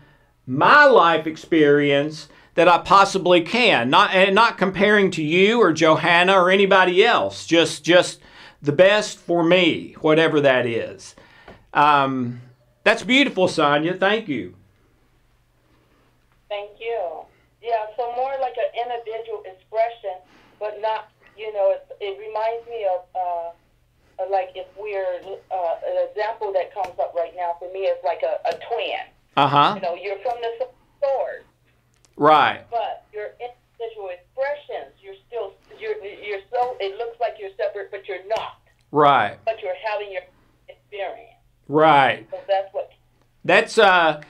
my 0.46 0.86
life 0.86 1.26
experience 1.26 2.30
that 2.54 2.66
I 2.66 2.78
possibly 2.78 3.42
can. 3.42 3.90
Not 3.90 4.14
and 4.14 4.34
not 4.34 4.56
comparing 4.56 5.10
to 5.10 5.22
you 5.22 5.60
or 5.60 5.74
Johanna 5.74 6.32
or 6.32 6.50
anybody 6.50 7.04
else. 7.04 7.46
Just 7.46 7.84
just 7.84 8.20
the 8.62 8.72
best 8.72 9.18
for 9.18 9.44
me, 9.44 9.96
whatever 10.00 10.40
that 10.40 10.64
is. 10.64 11.14
Um, 11.74 12.40
That's 12.84 13.02
beautiful, 13.02 13.48
Sonia. 13.48 13.92
Thank 13.92 14.26
you. 14.26 14.54
Thank 16.48 16.70
you. 16.80 17.26
Yeah, 17.60 17.84
so 17.98 18.14
more 18.16 18.32
like 18.40 18.56
an 18.56 18.70
individual 18.80 19.42
expression, 19.44 20.24
but 20.58 20.80
not, 20.80 21.10
you 21.36 21.52
know, 21.52 21.72
it, 21.72 21.86
it 22.00 22.18
reminds 22.18 22.66
me 22.66 22.86
of, 22.88 23.04
uh, 23.14 23.50
like 24.30 24.50
if 24.54 24.66
we're, 24.78 25.20
uh, 25.50 25.74
an 25.86 26.08
example 26.10 26.52
that 26.52 26.72
comes 26.74 26.98
up 27.00 27.14
right 27.14 27.32
now 27.36 27.54
for 27.58 27.70
me 27.72 27.80
is 27.80 27.98
like 28.04 28.22
a, 28.22 28.48
a 28.48 28.52
twin. 28.68 29.04
Uh 29.36 29.48
huh. 29.48 29.72
You 29.76 29.82
know, 29.82 29.94
you're 29.94 30.18
from 30.18 30.36
the 30.40 30.50
same 30.58 30.68
source, 31.02 31.42
Right. 32.16 32.64
but 32.70 33.04
your 33.12 33.30
individual 33.40 34.10
expressions, 34.10 34.94
you're 35.02 35.16
still, 35.26 35.54
you're, 35.78 35.96
you're 36.04 36.40
so, 36.52 36.76
it 36.80 36.96
looks 36.98 37.18
like 37.20 37.34
you're 37.40 37.50
separate, 37.56 37.90
but 37.90 38.06
you're 38.06 38.24
not. 38.28 38.58
Right. 38.92 39.36
But 39.44 39.60
you're 39.62 39.74
having 39.90 40.12
your 40.12 40.22
experience. 40.68 41.34
Right. 41.68 42.26
So 42.30 42.38
that's 42.46 42.72
what 42.72 42.92
That's 43.44 43.78
uh 43.78 44.20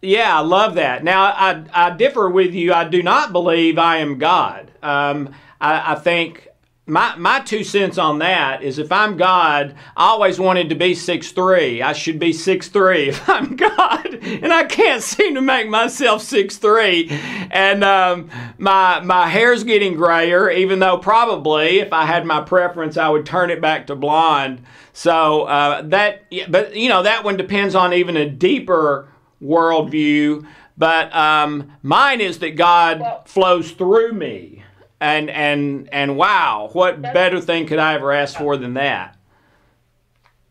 yeah, 0.00 0.36
I 0.36 0.40
love 0.40 0.74
that. 0.76 1.02
Now 1.04 1.24
I 1.24 1.64
I 1.72 1.90
differ 1.90 2.28
with 2.28 2.54
you. 2.54 2.72
I 2.72 2.84
do 2.84 3.02
not 3.02 3.32
believe 3.32 3.78
I 3.78 3.98
am 3.98 4.18
God. 4.18 4.70
Um, 4.82 5.34
I, 5.60 5.92
I 5.92 5.94
think 5.96 6.48
my 6.86 7.14
my 7.16 7.38
two 7.40 7.62
cents 7.62 7.96
on 7.96 8.18
that 8.18 8.62
is 8.62 8.78
if 8.78 8.90
I'm 8.90 9.16
God, 9.16 9.76
I 9.96 10.06
always 10.06 10.40
wanted 10.40 10.68
to 10.70 10.74
be 10.74 10.94
six 10.94 11.30
three. 11.30 11.80
I 11.80 11.92
should 11.92 12.18
be 12.18 12.32
six 12.32 12.68
three 12.68 13.10
if 13.10 13.28
I'm 13.28 13.54
God, 13.54 14.14
and 14.14 14.52
I 14.52 14.64
can't 14.64 15.02
seem 15.02 15.34
to 15.36 15.40
make 15.40 15.68
myself 15.68 16.22
six 16.22 16.56
three. 16.56 17.08
And 17.10 17.84
um, 17.84 18.30
my 18.58 19.00
my 19.00 19.28
hair's 19.28 19.62
getting 19.62 19.94
grayer, 19.94 20.50
even 20.50 20.80
though 20.80 20.98
probably 20.98 21.78
if 21.78 21.92
I 21.92 22.04
had 22.04 22.26
my 22.26 22.40
preference, 22.40 22.96
I 22.96 23.08
would 23.08 23.26
turn 23.26 23.50
it 23.50 23.60
back 23.60 23.86
to 23.86 23.94
blonde. 23.94 24.62
So 24.92 25.44
uh, 25.44 25.82
that, 25.82 26.24
but 26.48 26.74
you 26.76 26.88
know, 26.88 27.02
that 27.04 27.24
one 27.24 27.36
depends 27.36 27.74
on 27.74 27.94
even 27.94 28.16
a 28.16 28.28
deeper 28.28 29.08
worldview. 29.42 30.46
But 30.76 31.14
um, 31.14 31.72
mine 31.82 32.20
is 32.20 32.38
that 32.40 32.56
God 32.56 33.22
flows 33.26 33.72
through 33.72 34.12
me, 34.12 34.61
and 35.02 35.30
and 35.30 35.88
and 35.92 36.16
wow, 36.16 36.70
what 36.72 37.02
better 37.02 37.40
thing 37.40 37.66
could 37.66 37.80
I 37.80 37.94
ever 37.94 38.12
ask 38.12 38.38
for 38.38 38.56
than 38.56 38.74
that? 38.74 39.16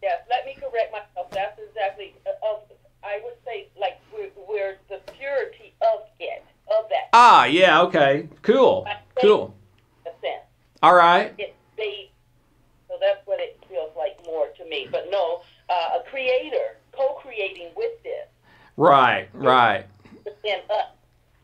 Yes, 0.03 0.19
let 0.29 0.45
me 0.45 0.55
correct 0.59 0.91
myself. 0.91 1.31
That's 1.31 1.57
exactly 1.59 2.13
uh, 2.27 2.51
of. 2.51 2.63
I 3.03 3.21
would 3.23 3.33
say 3.45 3.69
like 3.79 3.99
we're, 4.13 4.29
we're 4.47 4.75
the 4.89 4.99
purity 5.13 5.73
of 5.81 6.01
it, 6.19 6.43
of 6.67 6.89
that 6.89 7.09
Ah, 7.13 7.45
yeah, 7.45 7.81
okay, 7.83 8.27
cool, 8.41 8.85
cool. 9.21 9.55
sense. 10.03 10.43
All 10.83 10.95
right, 10.95 11.33
It 11.37 11.55
they, 11.77 12.11
so 12.89 12.95
that's 12.99 13.25
what 13.25 13.39
it 13.39 13.57
feels 13.69 13.91
like 13.97 14.19
more 14.25 14.47
to 14.57 14.65
me. 14.65 14.87
But 14.91 15.07
no, 15.09 15.41
uh, 15.69 15.99
a 15.99 16.09
creator 16.09 16.77
co-creating 16.91 17.69
with 17.77 18.03
this 18.03 18.27
right, 18.75 19.29
right. 19.33 19.85
within 20.25 20.59
us. 20.69 20.87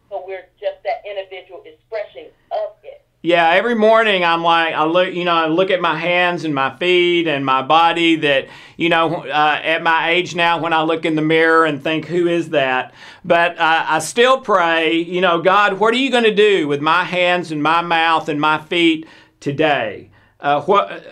So 0.10 0.24
we're 0.26 0.46
just 0.60 0.84
that 0.84 1.04
individual 1.10 1.64
expression 1.66 2.32
of 2.52 2.76
it. 2.84 3.04
Yeah, 3.24 3.50
every 3.50 3.76
morning 3.76 4.24
I'm 4.24 4.44
like, 4.44 4.74
I 4.74 4.86
look, 4.86 5.14
you 5.14 5.26
know, 5.26 5.34
I 5.34 5.48
look 5.48 5.72
at 5.72 5.82
my 5.82 5.98
hands 5.98 6.46
and 6.46 6.54
my 6.54 6.78
feet 6.78 7.28
and 7.28 7.46
my 7.46 7.62
body. 7.62 8.16
That 8.16 8.48
you 8.78 8.90
know, 8.90 9.26
uh, 9.26 9.60
at 9.62 9.84
my 9.84 10.12
age 10.12 10.36
now, 10.36 10.62
when 10.62 10.72
I 10.72 10.84
look 10.84 11.04
in 11.04 11.16
the 11.16 11.22
mirror 11.22 11.66
and 11.66 11.84
think, 11.84 12.06
who 12.06 12.28
is 12.28 12.52
that? 12.52 12.94
But 13.26 13.58
uh, 13.58 13.86
I 13.88 14.00
still 14.00 14.40
pray, 14.40 14.94
you 14.94 15.20
know, 15.20 15.42
God, 15.42 15.80
what 15.80 15.94
are 15.94 15.98
you 15.98 16.12
going 16.12 16.24
to 16.24 16.34
do 16.34 16.68
with 16.68 16.80
my 16.80 17.04
hands 17.04 17.52
and 17.52 17.62
my 17.62 17.82
mouth 17.82 18.30
and 18.30 18.40
my 18.40 18.60
feet 18.60 19.08
today? 19.40 20.12
Uh, 20.40 20.62
what? 20.62 21.04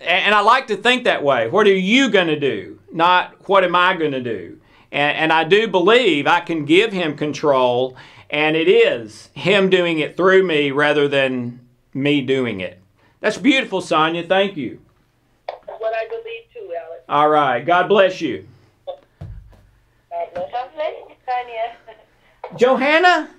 And 0.00 0.34
I 0.34 0.40
like 0.40 0.66
to 0.66 0.76
think 0.76 1.04
that 1.04 1.22
way. 1.22 1.48
What 1.48 1.66
are 1.66 1.74
you 1.74 2.10
going 2.10 2.28
to 2.28 2.38
do? 2.38 2.80
Not 2.92 3.48
what 3.48 3.64
am 3.64 3.74
I 3.74 3.96
going 3.96 4.12
to 4.12 4.22
do? 4.22 4.60
And, 4.92 5.16
and 5.16 5.32
I 5.32 5.44
do 5.44 5.66
believe 5.68 6.26
I 6.26 6.40
can 6.40 6.64
give 6.64 6.92
Him 6.92 7.16
control 7.16 7.96
and 8.30 8.56
it 8.56 8.68
is 8.68 9.30
Him 9.34 9.70
doing 9.70 9.98
it 9.98 10.16
through 10.16 10.42
me 10.42 10.70
rather 10.70 11.08
than 11.08 11.60
me 11.92 12.20
doing 12.20 12.60
it. 12.60 12.80
That's 13.20 13.38
beautiful, 13.38 13.80
Sonia. 13.80 14.22
Thank 14.24 14.56
you. 14.56 14.80
That's 15.48 15.80
what 15.80 15.94
I 15.94 16.06
believe 16.08 16.42
too, 16.52 16.74
Alex. 16.74 17.02
All 17.08 17.28
right. 17.28 17.64
God 17.64 17.88
bless 17.88 18.20
you. 18.20 18.46
God 18.86 18.96
bless 20.34 20.50
God 20.52 20.70
bless 20.74 20.92
you, 21.08 21.14
Sonia. 21.26 21.76
Johanna, 22.58 23.30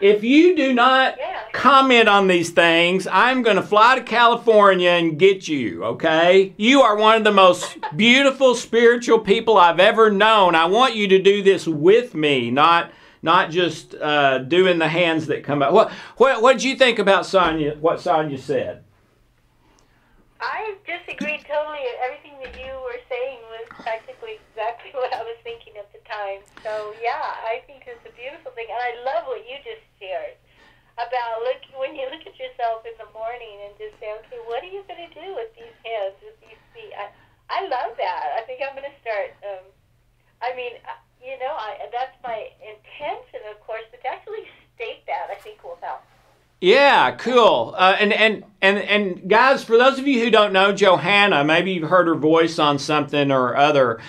if 0.00 0.22
you 0.24 0.56
do 0.56 0.72
not 0.72 1.16
Yeah. 1.18 1.40
comment 1.52 2.08
on 2.08 2.26
these 2.28 2.50
things, 2.50 3.06
I'm 3.10 3.42
going 3.42 3.56
to 3.56 3.62
fly 3.62 3.96
to 3.96 4.02
California 4.02 4.90
and 4.90 5.18
get 5.18 5.46
you, 5.48 5.84
okay? 5.84 6.52
You 6.56 6.82
are 6.82 6.96
one 6.96 7.16
of 7.16 7.24
the 7.24 7.32
most 7.32 7.76
beautiful 7.96 8.54
spiritual 8.54 9.18
people 9.18 9.56
I've 9.58 9.80
ever 9.80 10.10
known. 10.10 10.54
I 10.54 10.66
want 10.66 10.94
you 10.96 11.08
to 11.08 11.18
do 11.20 11.42
this 11.42 11.66
with 11.66 12.14
me, 12.14 12.50
not 12.50 12.90
not 13.22 13.50
just 13.50 13.94
uh, 13.94 14.38
doing 14.38 14.78
the 14.78 14.88
hands 14.88 15.26
that 15.28 15.44
come 15.44 15.62
out. 15.62 15.72
What 15.72 15.90
what 16.16 16.42
what 16.42 16.52
did 16.54 16.64
you 16.64 16.76
think 16.76 16.98
about 16.98 17.24
Sonia? 17.24 17.76
What 17.76 18.00
Sonia 18.00 18.38
said? 18.38 18.84
I 20.42 20.74
disagreed 20.82 21.46
totally. 21.46 21.86
Everything 22.02 22.34
that 22.42 22.58
you 22.58 22.74
were 22.82 22.98
saying 23.06 23.38
was 23.46 23.66
practically 23.78 24.42
exactly 24.50 24.90
what 24.98 25.14
I 25.14 25.22
was 25.22 25.38
thinking 25.46 25.78
at 25.78 25.86
the 25.94 26.02
time. 26.02 26.42
So 26.66 26.94
yeah, 26.98 27.38
I 27.46 27.62
think 27.66 27.86
it's 27.86 28.02
a 28.02 28.12
beautiful 28.18 28.50
thing, 28.52 28.66
and 28.66 28.82
I 28.82 28.92
love 29.06 29.30
what 29.30 29.46
you 29.46 29.56
just 29.62 29.86
shared 30.02 30.34
about 30.98 31.40
look 31.46 31.62
when 31.78 31.96
you 31.96 32.04
look 32.12 32.26
at 32.26 32.36
yourself 32.36 32.84
in 32.84 32.92
the 33.00 33.08
morning 33.16 33.64
and 33.64 33.72
just 33.80 33.96
say, 33.96 34.12
okay, 34.20 34.40
what 34.44 34.60
are 34.60 34.68
you 34.68 34.84
going 34.84 35.00
to 35.00 35.12
do 35.16 35.32
with 35.32 35.48
these 35.56 35.76
hands, 35.86 36.18
with 36.20 36.36
these 36.44 36.60
feet? 36.76 36.92
I, 36.92 37.08
I 37.48 37.64
love 37.70 37.96
that. 37.96 38.36
I 38.36 38.44
think 38.44 38.60
I'm 38.60 38.76
going 38.76 38.88
to 38.88 38.98
start. 39.00 39.32
Um, 39.40 39.64
I 40.44 40.52
mean, 40.52 40.76
you 41.24 41.38
know, 41.38 41.52
I 41.52 41.78
that's 41.90 42.16
my 42.22 42.48
intention, 42.60 43.40
of 43.50 43.60
course, 43.60 43.82
but 43.90 44.00
to 44.02 44.08
actually 44.08 44.44
state 44.74 45.06
that, 45.06 45.28
I 45.30 45.34
think 45.36 45.62
will 45.62 45.78
help. 45.80 46.02
Yeah, 46.60 47.10
cool. 47.16 47.74
Uh, 47.76 47.96
and 47.98 48.12
and 48.12 48.44
and 48.60 48.78
and 48.78 49.28
guys, 49.28 49.64
for 49.64 49.76
those 49.76 49.98
of 49.98 50.06
you 50.06 50.20
who 50.20 50.30
don't 50.30 50.52
know 50.52 50.72
Johanna, 50.72 51.42
maybe 51.44 51.72
you've 51.72 51.88
heard 51.88 52.06
her 52.06 52.14
voice 52.14 52.58
on 52.58 52.78
something 52.78 53.32
or 53.32 53.56
other. 53.56 54.00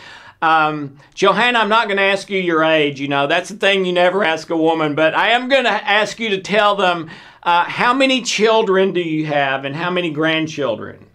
Um, 0.41 0.97
Johanna, 1.15 1.59
I'm 1.59 1.69
not 1.69 1.87
going 1.87 1.97
to 1.97 2.03
ask 2.03 2.29
you 2.29 2.37
your 2.37 2.63
age. 2.63 2.99
You 2.99 3.07
know 3.07 3.25
that's 3.27 3.49
the 3.49 3.55
thing 3.55 3.85
you 3.85 3.93
never 3.93 4.23
ask 4.23 4.49
a 4.51 4.57
woman. 4.57 4.93
But 4.93 5.15
I 5.15 5.29
am 5.29 5.49
going 5.49 5.63
to 5.63 5.69
ask 5.71 6.19
you 6.19 6.29
to 6.29 6.41
tell 6.41 6.75
them 6.75 7.09
uh, 7.43 7.63
how 7.63 7.93
many 7.93 8.21
children 8.21 8.93
do 8.93 9.01
you 9.01 9.25
have 9.25 9.65
and 9.65 9.75
how 9.75 9.89
many 9.89 10.11
grandchildren. 10.11 11.07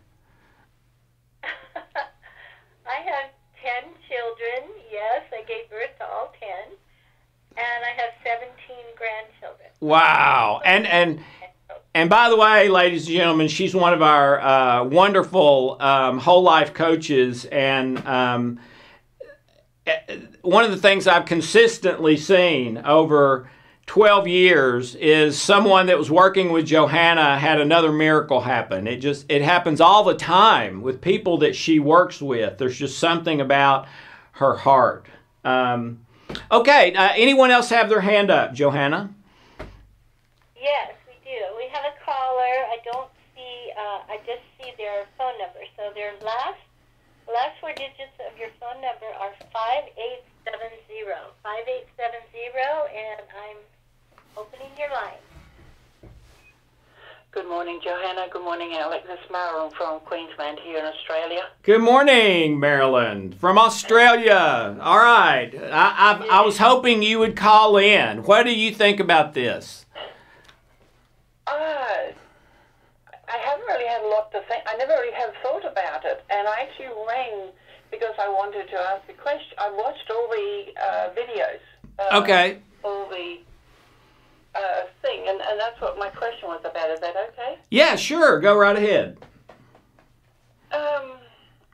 I 1.44 3.00
have 3.04 3.30
10 3.62 3.92
children. 4.08 4.70
Yes, 4.90 5.22
I 5.32 5.42
gave 5.46 5.70
birth 5.70 5.96
to 5.98 6.04
all 6.04 6.34
10. 6.40 6.50
And 7.56 7.84
I 7.84 7.94
have 7.96 8.10
17 8.24 8.50
grandchildren. 8.96 9.67
Wow. 9.80 10.60
And 10.64 10.86
and 10.86 11.20
and 11.94 12.10
by 12.10 12.28
the 12.28 12.36
way, 12.36 12.68
ladies 12.68 13.06
and 13.06 13.16
gentlemen, 13.16 13.48
she's 13.48 13.74
one 13.74 13.92
of 13.92 14.02
our 14.02 14.40
uh, 14.40 14.84
wonderful 14.84 15.76
um, 15.80 16.18
whole 16.18 16.42
life 16.42 16.74
coaches. 16.74 17.44
And 17.46 17.98
um, 18.06 18.60
eh, 19.86 19.98
one 20.42 20.64
of 20.64 20.70
the 20.70 20.76
things 20.76 21.06
I've 21.06 21.24
consistently 21.24 22.16
seen 22.16 22.78
over 22.78 23.50
12 23.86 24.28
years 24.28 24.94
is 24.96 25.40
someone 25.40 25.86
that 25.86 25.98
was 25.98 26.10
working 26.10 26.52
with 26.52 26.66
Johanna 26.66 27.38
had 27.38 27.60
another 27.60 27.90
miracle 27.90 28.42
happen. 28.42 28.86
It 28.86 28.98
just 28.98 29.24
it 29.30 29.42
happens 29.42 29.80
all 29.80 30.04
the 30.04 30.14
time 30.14 30.82
with 30.82 31.00
people 31.00 31.38
that 31.38 31.56
she 31.56 31.80
works 31.80 32.20
with. 32.20 32.58
There's 32.58 32.78
just 32.78 32.98
something 32.98 33.40
about 33.40 33.88
her 34.32 34.54
heart. 34.54 35.06
Um, 35.42 36.04
okay, 36.52 36.92
uh, 36.94 37.12
anyone 37.16 37.50
else 37.50 37.70
have 37.70 37.88
their 37.88 38.02
hand 38.02 38.30
up, 38.30 38.52
Johanna? 38.52 39.14
Yes, 40.68 40.92
we 41.08 41.16
do. 41.24 41.40
We 41.56 41.64
have 41.72 41.88
a 41.88 41.96
caller. 42.04 42.56
I 42.68 42.76
don't 42.84 43.08
see, 43.32 43.72
uh, 43.72 44.12
I 44.12 44.20
just 44.28 44.44
see 44.60 44.76
their 44.76 45.08
phone 45.16 45.32
number. 45.40 45.64
So 45.80 45.96
their 45.96 46.12
last 46.20 46.60
last 47.24 47.56
four 47.60 47.72
digits 47.72 48.12
of 48.20 48.36
your 48.36 48.52
phone 48.60 48.80
number 48.84 49.08
are 49.16 49.32
5870. 49.48 50.28
5870, 51.40 51.96
and 52.92 53.24
I'm 53.32 53.60
opening 54.36 54.68
your 54.76 54.92
line. 54.92 55.24
Good 57.30 57.48
morning, 57.48 57.80
Johanna. 57.82 58.26
Good 58.30 58.42
morning, 58.42 58.74
Alex. 58.74 59.06
It's 59.08 59.30
Marilyn 59.30 59.70
from 59.72 60.00
Queensland 60.00 60.58
here 60.64 60.78
in 60.78 60.84
Australia. 60.84 61.42
Good 61.62 61.80
morning, 61.82 62.58
Maryland 62.58 63.36
from 63.38 63.58
Australia. 63.58 64.76
All 64.80 64.98
right, 64.98 65.50
I, 65.54 66.22
I, 66.30 66.38
I 66.38 66.40
was 66.40 66.58
hoping 66.58 67.02
you 67.02 67.18
would 67.20 67.36
call 67.36 67.76
in. 67.76 68.22
What 68.24 68.44
do 68.44 68.54
you 68.54 68.72
think 68.72 69.00
about 69.00 69.34
this? 69.34 69.86
Uh, 71.50 72.12
I 73.30 73.36
haven't 73.44 73.66
really 73.66 73.86
had 73.86 74.02
a 74.02 74.08
lot 74.08 74.30
to 74.32 74.40
think. 74.48 74.62
I 74.66 74.76
never 74.76 74.92
really 74.92 75.14
have 75.14 75.32
thought 75.42 75.64
about 75.70 76.04
it, 76.04 76.24
and 76.30 76.46
I 76.48 76.60
actually 76.62 76.88
rang 77.06 77.50
because 77.90 78.14
I 78.18 78.28
wanted 78.28 78.68
to 78.68 78.76
ask 78.78 79.02
a 79.08 79.14
question. 79.14 79.56
I 79.58 79.70
watched 79.70 80.10
all 80.10 80.28
the 80.28 80.64
uh, 80.80 81.08
videos. 81.14 81.60
Uh, 81.98 82.20
Okay. 82.22 82.58
All 82.84 83.08
the 83.08 83.38
uh, 84.54 84.82
thing, 85.02 85.24
and, 85.26 85.40
and 85.40 85.58
that's 85.58 85.80
what 85.80 85.98
my 85.98 86.08
question 86.10 86.48
was 86.48 86.60
about. 86.64 86.90
Is 86.90 87.00
that 87.00 87.14
okay? 87.32 87.58
Yeah, 87.70 87.96
sure. 87.96 88.40
Go 88.40 88.56
right 88.56 88.76
ahead. 88.76 89.18
Um, 90.70 91.16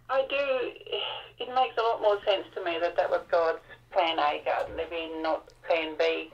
I 0.09 0.25
do. 0.29 0.71
it 1.41 1.49
makes 1.55 1.77
a 1.77 1.83
lot 1.83 2.01
more 2.01 2.19
sense 2.25 2.47
to 2.55 2.65
me 2.65 2.79
that 2.81 2.97
that 2.97 3.11
was 3.11 3.21
God's 3.31 3.59
plan 3.93 4.19
A, 4.19 4.43
garden 4.45 4.77
living, 4.77 5.23
not 5.23 5.49
plan 5.67 5.95
B. 5.99 6.31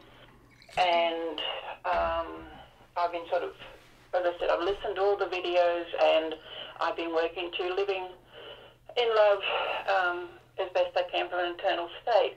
And 0.79 1.40
um, 1.85 2.26
I've 2.96 3.12
been 3.12 3.29
sort 3.31 3.42
of, 3.42 3.50
as 4.14 4.22
I 4.24 4.33
said, 4.38 4.50
I've 4.50 4.62
listened 4.62 4.96
to 4.96 5.03
all 5.03 5.16
the 5.16 5.26
videos 5.26 5.87
and 6.03 6.35
I've 6.81 6.96
been 6.96 7.14
working 7.14 7.50
to 7.57 7.74
living 7.74 8.09
in 8.96 9.09
love 9.14 9.42
um, 9.88 10.29
as 10.59 10.68
best 10.74 10.96
I 10.96 11.05
can 11.11 11.29
from 11.29 11.40
an 11.40 11.53
internal 11.53 11.88
state. 12.03 12.37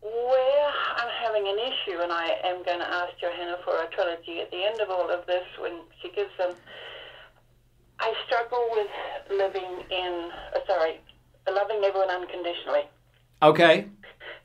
Where 0.00 0.70
I'm 0.96 1.10
having 1.22 1.48
an 1.48 1.58
issue, 1.58 1.98
and 2.00 2.12
I 2.12 2.38
am 2.44 2.64
going 2.64 2.78
to 2.78 2.86
ask 2.86 3.18
Johanna 3.20 3.58
for 3.64 3.82
a 3.82 3.88
trilogy 3.90 4.40
at 4.40 4.50
the 4.52 4.62
end 4.62 4.80
of 4.80 4.90
all 4.90 5.10
of 5.10 5.26
this 5.26 5.42
when 5.58 5.80
she 6.00 6.10
gives 6.14 6.30
them. 6.38 6.54
I 7.98 8.14
struggle 8.26 8.64
with 8.70 8.86
living 9.28 9.82
in, 9.90 10.30
uh, 10.54 10.60
sorry, 10.68 11.00
loving 11.50 11.82
everyone 11.82 12.10
unconditionally. 12.10 12.86
Okay. 13.42 13.86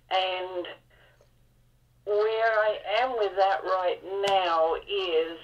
And 0.10 0.66
where 2.06 2.52
I 2.60 2.78
am 3.02 3.12
with 3.34 3.40
that 3.44 3.64
right 3.64 4.00
now 4.28 4.76
is 4.76 5.38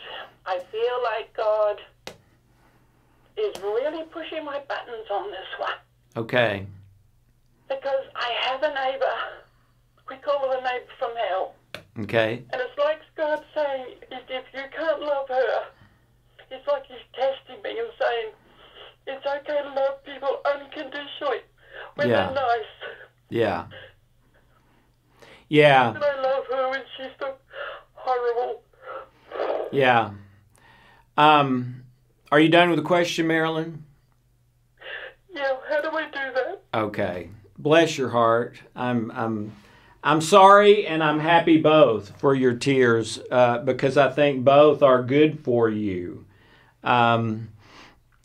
I 0.46 0.60
feel 0.72 1.04
like 1.04 1.34
God 1.36 1.82
is 3.38 3.56
really 3.62 4.04
pushing 4.12 4.44
my 4.46 4.60
buttons 4.68 5.08
on 5.12 5.30
this 5.32 5.48
one 5.58 5.72
Okay. 6.18 6.66
because 7.68 8.06
I 8.16 8.32
have 8.50 8.64
a 8.64 8.74
neighbor. 8.74 9.16
We 10.10 10.16
call 10.18 10.40
her 10.52 10.58
a 10.58 10.62
neighbor 10.62 10.92
from 10.98 11.12
hell. 11.30 11.56
Okay. 12.02 12.44
And 12.52 12.62
it's 12.62 12.78
like 12.78 13.00
God 13.16 13.44
saying, 13.56 13.96
if, 14.12 14.24
if 14.30 14.46
you 14.54 14.62
can't 14.76 15.02
love 15.02 15.28
her, 15.30 15.64
it's 16.52 16.68
like 16.68 16.84
He's 16.88 16.98
testing 17.14 17.62
me 17.64 17.80
and 17.80 17.90
saying, 18.00 18.32
it's 19.08 19.26
okay 19.26 19.62
to 19.64 19.70
love 19.70 20.04
people 20.04 20.40
unconditionally 20.46 21.42
when 21.96 22.10
Yeah. 22.10 22.26
they're 22.28 22.36
nice. 22.36 22.98
Yeah. 23.30 23.66
Yeah. 25.50 25.90
And 25.90 26.04
I 26.04 26.22
love 26.22 26.44
her 26.52 26.70
when 26.70 26.82
she's 26.98 27.08
so 27.20 27.34
horrible. 28.00 28.62
Yeah. 29.72 30.12
Um, 31.18 31.84
are 32.32 32.40
you 32.40 32.50
done 32.50 32.70
with 32.70 32.80
the 32.80 32.86
question, 32.86 33.28
Marilyn? 33.28 33.84
Yeah, 35.34 35.58
how 35.70 35.82
do 35.82 35.90
I 35.90 36.06
do 36.06 36.34
that? 36.34 36.62
Okay. 36.74 37.30
Bless 37.58 37.98
your 37.98 38.10
heart. 38.10 38.62
I'm 38.76 39.12
I'm 39.12 39.52
I'm 40.04 40.22
sorry 40.22 40.88
and 40.88 41.04
I'm 41.04 41.20
happy 41.20 41.58
both 41.58 42.18
for 42.20 42.34
your 42.34 42.54
tears 42.54 43.20
uh, 43.30 43.60
because 43.60 43.98
I 43.98 44.10
think 44.10 44.46
both 44.46 44.82
are 44.82 45.04
good 45.04 45.42
for 45.44 45.70
you. 45.70 46.26
Um, 46.84 47.50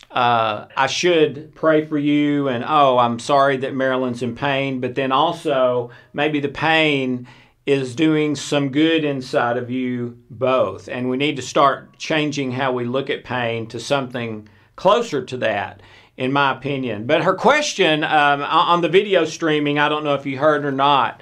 uh, 0.09 0.67
I 0.77 0.87
should 0.87 1.53
pray 1.53 1.85
for 1.85 1.97
you 1.97 2.47
and 2.47 2.63
oh, 2.65 2.97
I'm 2.97 3.19
sorry 3.19 3.57
that 3.57 3.73
Marilyn's 3.73 4.21
in 4.21 4.35
pain, 4.35 4.79
but 4.79 4.95
then 4.95 5.11
also 5.11 5.91
maybe 6.13 6.39
the 6.39 6.47
pain 6.47 7.27
is 7.65 7.95
doing 7.95 8.35
some 8.35 8.69
good 8.69 9.03
inside 9.03 9.57
of 9.57 9.71
you 9.71 10.17
both. 10.29 10.87
And 10.87 11.09
we 11.09 11.17
need 11.17 11.35
to 11.37 11.41
start 11.41 11.97
changing 11.97 12.51
how 12.51 12.71
we 12.71 12.85
look 12.85 13.09
at 13.09 13.23
pain 13.23 13.67
to 13.67 13.79
something 13.79 14.47
closer 14.75 15.23
to 15.25 15.37
that, 15.37 15.81
in 16.15 16.31
my 16.31 16.51
opinion. 16.55 17.07
But 17.07 17.23
her 17.23 17.33
question 17.33 18.03
um, 18.03 18.43
on 18.43 18.81
the 18.81 18.89
video 18.89 19.25
streaming, 19.25 19.79
I 19.79 19.89
don't 19.89 20.03
know 20.03 20.13
if 20.13 20.25
you 20.25 20.37
heard 20.37 20.63
or 20.63 20.71
not, 20.71 21.21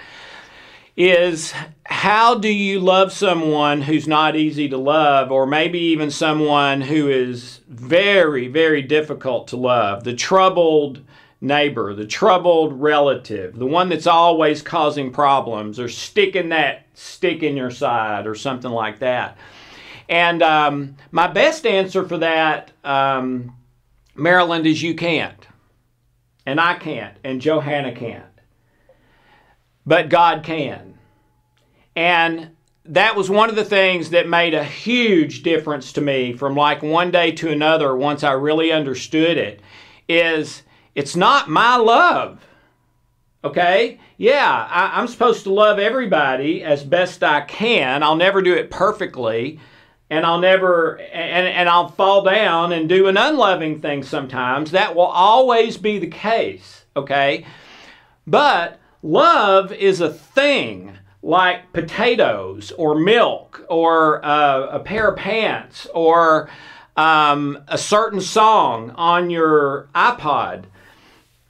is 0.95 1.53
how 1.86 2.36
do 2.36 2.49
you 2.49 2.79
love 2.79 3.12
someone 3.12 3.82
who's 3.82 4.08
not 4.08 4.36
easy 4.36 4.69
to 4.69 4.77
love, 4.77 5.32
or 5.32 5.47
maybe 5.47 5.79
even 5.79 6.12
someone 6.12 6.82
who 6.82 7.10
is 7.10 7.62
very, 7.67 8.47
very 8.47 8.82
difficult 8.82 9.47
to 9.47 9.58
love? 9.58 10.03
The 10.03 10.13
troubled 10.13 11.01
neighbor, 11.43 11.93
the 11.93 12.08
troubled 12.08 12.82
relative, 12.82 13.56
the 13.58 13.65
one 13.65 13.89
that's 13.89 14.08
always 14.08 14.62
causing 14.62 15.12
problems 15.12 15.79
or 15.79 15.89
sticking 15.89 16.49
that 16.49 16.88
stick 16.93 17.43
in 17.43 17.58
your 17.58 17.69
side 17.69 18.25
or 18.25 18.34
something 18.34 18.71
like 18.71 18.99
that. 18.99 19.38
And 20.08 20.41
um, 20.41 20.95
my 21.12 21.27
best 21.27 21.65
answer 21.65 22.08
for 22.08 22.17
that, 22.19 22.71
um, 22.84 23.56
Maryland, 24.15 24.65
is 24.65 24.82
you 24.82 24.95
can't. 24.95 25.47
And 26.45 26.60
I 26.60 26.75
can't. 26.75 27.17
And 27.23 27.41
Johanna 27.41 27.93
can't. 27.93 28.23
But 29.86 30.10
God 30.10 30.43
can. 30.43 30.97
And 31.95 32.51
that 32.86 33.15
was 33.15 33.29
one 33.29 33.49
of 33.49 33.56
the 33.56 33.65
things 33.65 34.10
that 34.12 34.27
made 34.27 34.53
a 34.53 34.63
huge 34.63 35.43
difference 35.43 35.93
to 35.93 36.01
me 36.01 36.34
from 36.34 36.56
like 36.56 36.82
one 36.82 37.12
day 37.12 37.32
to 37.34 37.49
another 37.49 37.95
once 37.95 38.23
I 38.23 38.32
really 38.32 38.71
understood 38.71 39.38
it 39.38 39.62
is 40.08 40.63
it's 40.95 41.15
not 41.15 41.49
my 41.49 41.75
love. 41.75 42.45
Okay? 43.43 43.99
Yeah, 44.17 44.67
I, 44.69 45.01
am 45.01 45.08
supposed 45.08 45.43
to 45.43 45.53
love 45.53 45.79
everybody 45.79 46.63
as 46.63 46.84
best 46.84 47.23
I 47.23 47.41
can. 47.41 48.03
I'll 48.03 48.15
never 48.15 48.41
do 48.41 48.53
it 48.53 48.71
perfectly. 48.71 49.60
And 50.10 50.25
I'll 50.25 50.39
never, 50.39 50.99
and, 50.99 51.47
and 51.47 51.67
I'll 51.67 51.89
fall 51.89 52.23
down 52.23 52.71
and 52.71 52.88
do 52.88 53.08
an 53.08 53.17
unloving 53.17 53.82
thing 53.82 54.03
sometimes. 54.03 54.71
That 54.71 54.95
will 54.95 55.03
always 55.03 55.77
be 55.77 55.97
the 55.97 56.08
case. 56.08 56.86
Okay? 56.95 57.45
But 58.27 58.79
love 59.01 59.71
is 59.71 59.99
a 60.01 60.13
thing 60.13 60.97
like 61.21 61.71
potatoes 61.73 62.71
or 62.77 62.95
milk 62.95 63.65
or 63.69 64.23
uh, 64.23 64.67
a 64.67 64.79
pair 64.79 65.10
of 65.10 65.17
pants 65.17 65.88
or 65.93 66.49
um, 66.95 67.63
a 67.67 67.77
certain 67.77 68.21
song 68.21 68.91
on 68.91 69.29
your 69.29 69.88
iPod. 69.95 70.65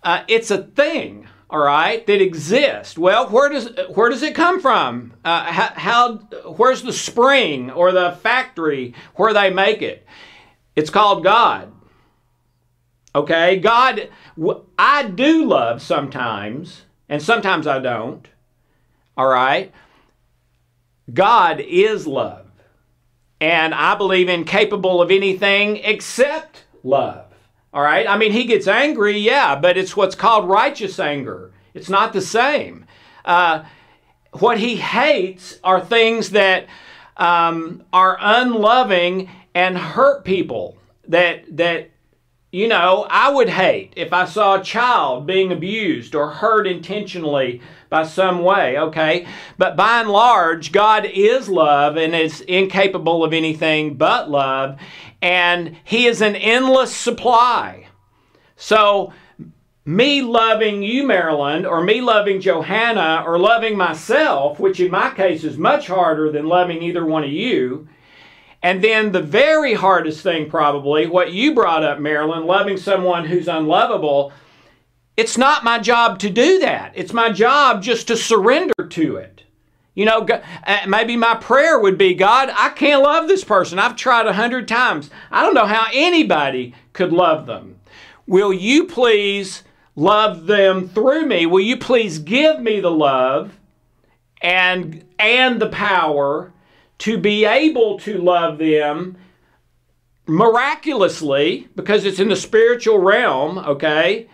Uh, 0.04 0.24
it's 0.28 0.52
a 0.52 0.64
thing, 0.64 1.28
all 1.50 1.60
right, 1.60 2.06
that 2.08 2.22
exists. 2.22 2.98
Well, 2.98 3.30
where 3.30 3.50
does 3.50 3.70
where 3.90 4.10
does 4.10 4.22
it 4.22 4.36
come 4.36 4.60
from? 4.60 5.14
Uh, 5.24 5.46
how, 5.46 5.74
how 5.76 6.14
where's 6.58 6.82
the 6.82 6.94
spring 6.94 7.72
or 7.72 7.92
the 7.92 8.18
factory 8.22 8.94
where 9.16 9.34
they 9.34 9.50
make 9.50 9.82
it? 9.82 10.06
It's 10.76 10.90
called 10.90 11.24
God. 11.24 11.72
Okay, 13.16 13.60
God. 13.60 14.10
I 14.78 15.04
do 15.04 15.46
love 15.46 15.82
sometimes, 15.82 16.84
and 17.08 17.22
sometimes 17.22 17.68
I 17.68 17.80
don't. 17.80 18.28
All 19.16 19.28
right. 19.28 19.72
God 21.14 21.60
is 21.60 22.08
love. 22.08 22.48
And 23.40 23.74
I 23.76 23.96
believe 23.96 24.30
incapable 24.30 25.02
of 25.02 25.12
anything 25.12 25.78
except 25.78 26.64
love. 26.84 27.33
All 27.74 27.82
right? 27.82 28.08
I 28.08 28.18
mean, 28.18 28.32
he 28.32 28.44
gets 28.46 28.68
angry, 28.68 29.18
yeah, 29.18 29.56
but 29.56 29.78
it's 29.78 29.98
what's 29.98 30.16
called 30.16 30.48
righteous 30.48 31.00
anger. 31.00 31.52
It's 31.74 31.90
not 31.90 32.14
the 32.14 32.22
same. 32.22 32.86
Uh, 33.26 33.64
what 34.34 34.60
he 34.60 34.76
hates 34.76 35.60
are 35.64 35.82
things 35.82 36.32
that 36.32 36.68
um, 37.18 37.84
are 37.92 38.18
unloving 38.20 39.30
and 39.56 39.78
hurt 39.78 40.24
people. 40.24 40.78
That, 41.08 41.58
that, 41.58 41.90
you 42.52 42.68
know, 42.68 43.08
I 43.10 43.30
would 43.30 43.50
hate 43.50 43.94
if 43.96 44.14
I 44.14 44.26
saw 44.26 44.60
a 44.60 44.64
child 44.64 45.26
being 45.26 45.52
abused 45.52 46.16
or 46.16 46.30
hurt 46.30 46.66
intentionally 46.68 47.62
by 47.94 48.04
some 48.04 48.42
way, 48.44 48.76
okay? 48.80 49.28
But 49.60 49.76
by 49.76 50.00
and 50.00 50.10
large, 50.10 50.72
God 50.72 51.06
is 51.06 51.48
love 51.48 51.96
and 51.96 52.16
is 52.16 52.42
incapable 52.42 53.24
of 53.24 53.34
anything 53.34 53.94
but 53.94 54.32
love, 54.32 54.80
and 55.24 55.78
He 55.84 56.06
is 56.06 56.22
an 56.22 56.36
endless 56.36 56.96
supply. 56.96 57.88
So, 58.58 59.14
me 59.86 60.22
loving 60.22 60.84
you, 60.84 61.08
Maryland, 61.08 61.66
or 61.66 61.84
me 61.84 62.02
loving 62.02 62.40
Johanna, 62.42 63.24
or 63.26 63.40
loving 63.40 63.76
myself, 63.78 64.60
which 64.60 64.80
in 64.80 64.92
my 64.92 65.10
case 65.12 65.44
is 65.44 65.58
much 65.58 65.88
harder 65.88 66.32
than 66.32 66.46
loving 66.46 66.84
either 66.84 67.06
one 67.06 67.24
of 67.24 67.32
you. 67.32 67.88
And 68.62 68.84
then 68.84 69.12
the 69.12 69.22
very 69.22 69.74
hardest 69.74 70.22
thing, 70.22 70.50
probably, 70.50 71.08
what 71.08 71.34
you 71.34 71.56
brought 71.56 71.84
up, 71.84 72.00
Marilyn, 72.00 72.46
loving 72.46 72.78
someone 72.78 73.26
who's 73.26 73.48
unlovable 73.48 74.32
it's 75.16 75.38
not 75.38 75.64
my 75.64 75.78
job 75.78 76.18
to 76.20 76.30
do 76.30 76.60
that. 76.60 76.94
It's 76.96 77.14
my 77.14 77.32
job 77.32 77.84
just 77.84 78.08
to 78.08 78.18
surrender 78.18 78.74
to 78.90 79.18
it. 79.18 79.44
You 79.96 80.06
know, 80.06 80.26
eh, 80.66 80.86
maybe 80.88 81.16
my 81.16 81.36
prayer 81.36 81.80
would 81.80 81.98
be 81.98 82.16
God, 82.16 82.50
I 82.56 82.70
can't 82.70 83.04
love 83.04 83.28
this 83.28 83.44
person. 83.44 83.78
I've 83.78 83.96
tried 83.96 84.26
a 84.26 84.34
hundred 84.34 84.68
times. 84.68 85.10
I 85.32 85.44
don't 85.44 85.54
know 85.54 85.68
how 85.68 85.88
anybody 85.94 86.74
could 86.94 87.14
love 87.14 87.46
them. 87.46 87.80
Will 88.26 88.52
you 88.52 88.86
please 88.86 89.64
love 89.96 90.48
them 90.48 90.90
through 90.90 91.26
me? 91.28 91.46
Will 91.46 91.62
you 91.62 91.78
please 91.78 92.20
give 92.20 92.60
me 92.60 92.80
the 92.80 92.92
love 92.92 93.60
and, 94.42 95.06
and 95.20 95.62
the 95.62 95.70
power 95.70 96.52
to 97.00 97.18
be 97.18 97.46
able 97.46 98.00
to 98.00 98.18
love 98.18 98.58
them 98.58 99.18
miraculously 100.26 101.68
because 101.76 102.06
it's 102.06 102.20
in 102.20 102.30
the 102.30 102.36
spiritual 102.36 102.98
realm, 102.98 103.60
okay? 103.60 104.28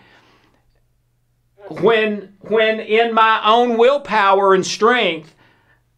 when 1.69 2.33
when 2.41 2.79
in 2.79 3.13
my 3.13 3.41
own 3.45 3.77
willpower 3.77 4.53
and 4.53 4.65
strength 4.65 5.35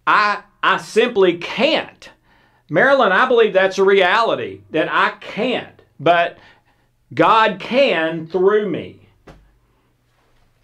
I 0.08 0.44
I 0.64 0.78
simply 0.78 1.38
can't. 1.38 2.10
Marilyn, 2.70 3.12
I 3.12 3.28
believe 3.28 3.54
that's 3.54 3.78
a 3.80 3.84
reality 3.84 4.62
that 4.72 4.90
I 4.92 5.12
can't, 5.20 5.82
but 6.00 6.38
God 7.14 7.60
can 7.60 8.28
through 8.28 8.70
me. 8.70 9.00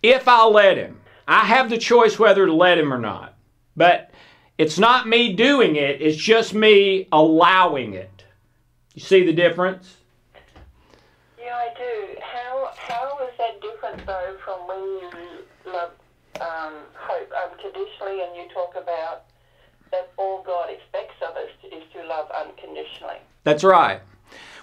if 0.03 0.27
I'll 0.27 0.51
let 0.51 0.77
him. 0.77 0.99
I 1.27 1.45
have 1.45 1.69
the 1.69 1.77
choice 1.77 2.17
whether 2.17 2.45
to 2.45 2.53
let 2.53 2.77
him 2.77 2.93
or 2.93 2.99
not. 2.99 3.35
But 3.75 4.11
it's 4.57 4.79
not 4.79 5.07
me 5.07 5.33
doing 5.33 5.75
it, 5.75 6.01
it's 6.01 6.17
just 6.17 6.53
me 6.53 7.07
allowing 7.11 7.93
it. 7.93 8.23
You 8.93 9.01
see 9.01 9.25
the 9.25 9.33
difference? 9.33 9.97
Yeah, 11.39 11.55
I 11.55 11.69
do. 11.77 12.19
How 12.21 12.71
how 12.75 13.19
is 13.27 13.37
that 13.37 13.61
different 13.61 14.05
though 14.05 14.37
from 14.43 14.67
when 14.67 14.79
you 14.79 15.11
um, 16.41 16.73
hope 16.95 17.31
unconditionally, 17.49 18.21
and 18.21 18.35
you 18.35 18.47
talk 18.53 18.75
about 18.75 19.25
that 19.91 20.11
all 20.17 20.43
God 20.43 20.69
expects 20.69 21.15
of 21.21 21.35
us 21.35 21.49
is 21.63 21.83
to 21.93 22.07
love 22.07 22.29
unconditionally? 22.31 23.17
That's 23.43 23.63
right. 23.63 24.01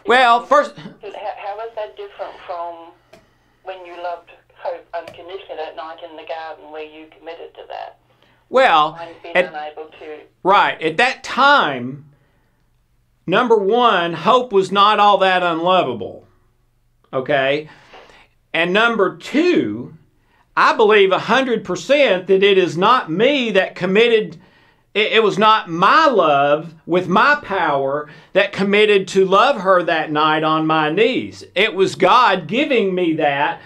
Well, 0.06 0.44
first, 0.44 0.76
How, 0.76 0.90
how 1.02 1.66
is 1.66 1.74
that 1.76 1.96
different 1.96 2.34
from 2.46 2.92
when 3.62 3.86
you 3.86 3.96
loved 4.02 4.30
Hope 4.56 4.86
unconditionally 4.94 5.56
that 5.56 5.76
night 5.76 5.98
in 6.08 6.16
the 6.16 6.24
garden, 6.26 6.70
where 6.70 6.84
you 6.84 7.06
committed 7.18 7.54
to 7.54 7.62
that 7.68 7.98
well, 8.48 8.98
at, 9.34 9.52
to? 9.52 10.20
right 10.42 10.80
at 10.80 10.96
that 10.98 11.24
time, 11.24 12.10
number 13.26 13.56
one, 13.56 14.12
Hope 14.12 14.52
was 14.52 14.70
not 14.70 15.00
all 15.00 15.18
that 15.18 15.42
unlovable. 15.42 16.26
Okay, 17.12 17.68
and 18.52 18.72
number 18.72 19.16
two, 19.16 19.94
I 20.56 20.76
believe 20.76 21.12
hundred 21.12 21.64
percent 21.64 22.26
that 22.28 22.42
it 22.42 22.58
is 22.58 22.76
not 22.76 23.10
me 23.10 23.50
that 23.52 23.74
committed. 23.74 24.40
It, 24.94 25.12
it 25.12 25.22
was 25.22 25.38
not 25.38 25.68
my 25.68 26.06
love 26.06 26.74
with 26.86 27.08
my 27.08 27.36
power 27.42 28.08
that 28.32 28.52
committed 28.52 29.08
to 29.08 29.24
love 29.24 29.60
her 29.62 29.82
that 29.82 30.12
night 30.12 30.44
on 30.44 30.66
my 30.66 30.90
knees. 30.90 31.44
It 31.54 31.74
was 31.74 31.96
God 31.96 32.46
giving 32.46 32.94
me 32.94 33.14
that 33.14 33.60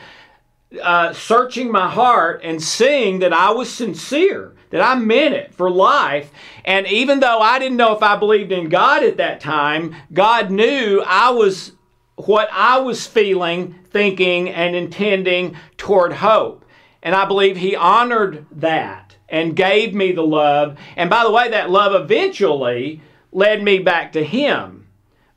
uh, 0.82 1.12
searching 1.12 1.70
my 1.70 1.88
heart 1.88 2.40
and 2.42 2.62
seeing 2.62 3.20
that 3.20 3.32
I 3.32 3.50
was 3.50 3.72
sincere, 3.72 4.54
that 4.70 4.82
I 4.82 4.94
meant 4.94 5.34
it 5.34 5.54
for 5.54 5.70
life. 5.70 6.30
And 6.64 6.86
even 6.86 7.20
though 7.20 7.40
I 7.40 7.58
didn't 7.58 7.78
know 7.78 7.96
if 7.96 8.02
I 8.02 8.16
believed 8.16 8.52
in 8.52 8.68
God 8.68 9.02
at 9.02 9.16
that 9.16 9.40
time, 9.40 9.94
God 10.12 10.50
knew 10.50 11.02
I 11.06 11.30
was 11.30 11.72
what 12.16 12.48
I 12.52 12.80
was 12.80 13.06
feeling, 13.06 13.76
thinking, 13.90 14.50
and 14.50 14.74
intending 14.74 15.56
toward 15.76 16.12
Hope. 16.12 16.64
And 17.02 17.14
I 17.14 17.24
believe 17.24 17.56
He 17.56 17.76
honored 17.76 18.46
that 18.52 19.16
and 19.28 19.56
gave 19.56 19.94
me 19.94 20.12
the 20.12 20.22
love. 20.22 20.78
And 20.96 21.10
by 21.10 21.24
the 21.24 21.30
way, 21.30 21.50
that 21.50 21.70
love 21.70 22.00
eventually 22.00 23.02
led 23.32 23.62
me 23.62 23.78
back 23.78 24.12
to 24.12 24.24
Him. 24.24 24.86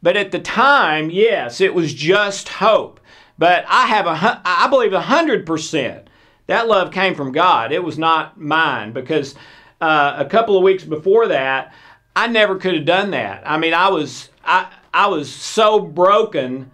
But 0.02 0.18
at 0.18 0.32
the 0.32 0.40
time, 0.40 1.10
yes, 1.10 1.62
it 1.62 1.74
was 1.74 1.94
just 1.94 2.50
Hope. 2.50 3.00
But 3.38 3.66
I 3.68 3.88
have 3.88 4.06
a, 4.06 4.42
I 4.46 4.68
believe 4.70 4.94
a 4.94 5.02
hundred 5.02 5.46
percent 5.46 6.08
that 6.48 6.68
love 6.68 6.92
came 6.92 7.16
from 7.16 7.32
God. 7.32 7.72
It 7.72 7.84
was 7.84 7.98
not 7.98 8.40
mine 8.40 8.92
because 8.92 9.36
uh, 9.80 10.16
a 10.18 10.26
couple 10.26 10.58
of 10.58 10.64
weeks 10.64 10.84
before 10.84 11.28
that, 11.30 11.74
I 12.16 12.28
never 12.28 12.58
could 12.58 12.76
have 12.76 12.86
done 12.86 13.12
that. 13.12 13.44
I 13.46 13.58
mean, 13.58 13.74
I 13.74 13.90
was, 13.90 14.30
I, 14.44 14.72
I 14.94 15.08
was 15.08 15.34
so 15.34 15.80
broken. 15.80 16.70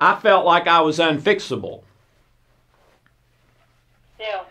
I 0.00 0.18
felt 0.18 0.44
like 0.44 0.66
I 0.66 0.80
was 0.80 0.98
unfixable. 0.98 1.84
Yeah, 4.20 4.42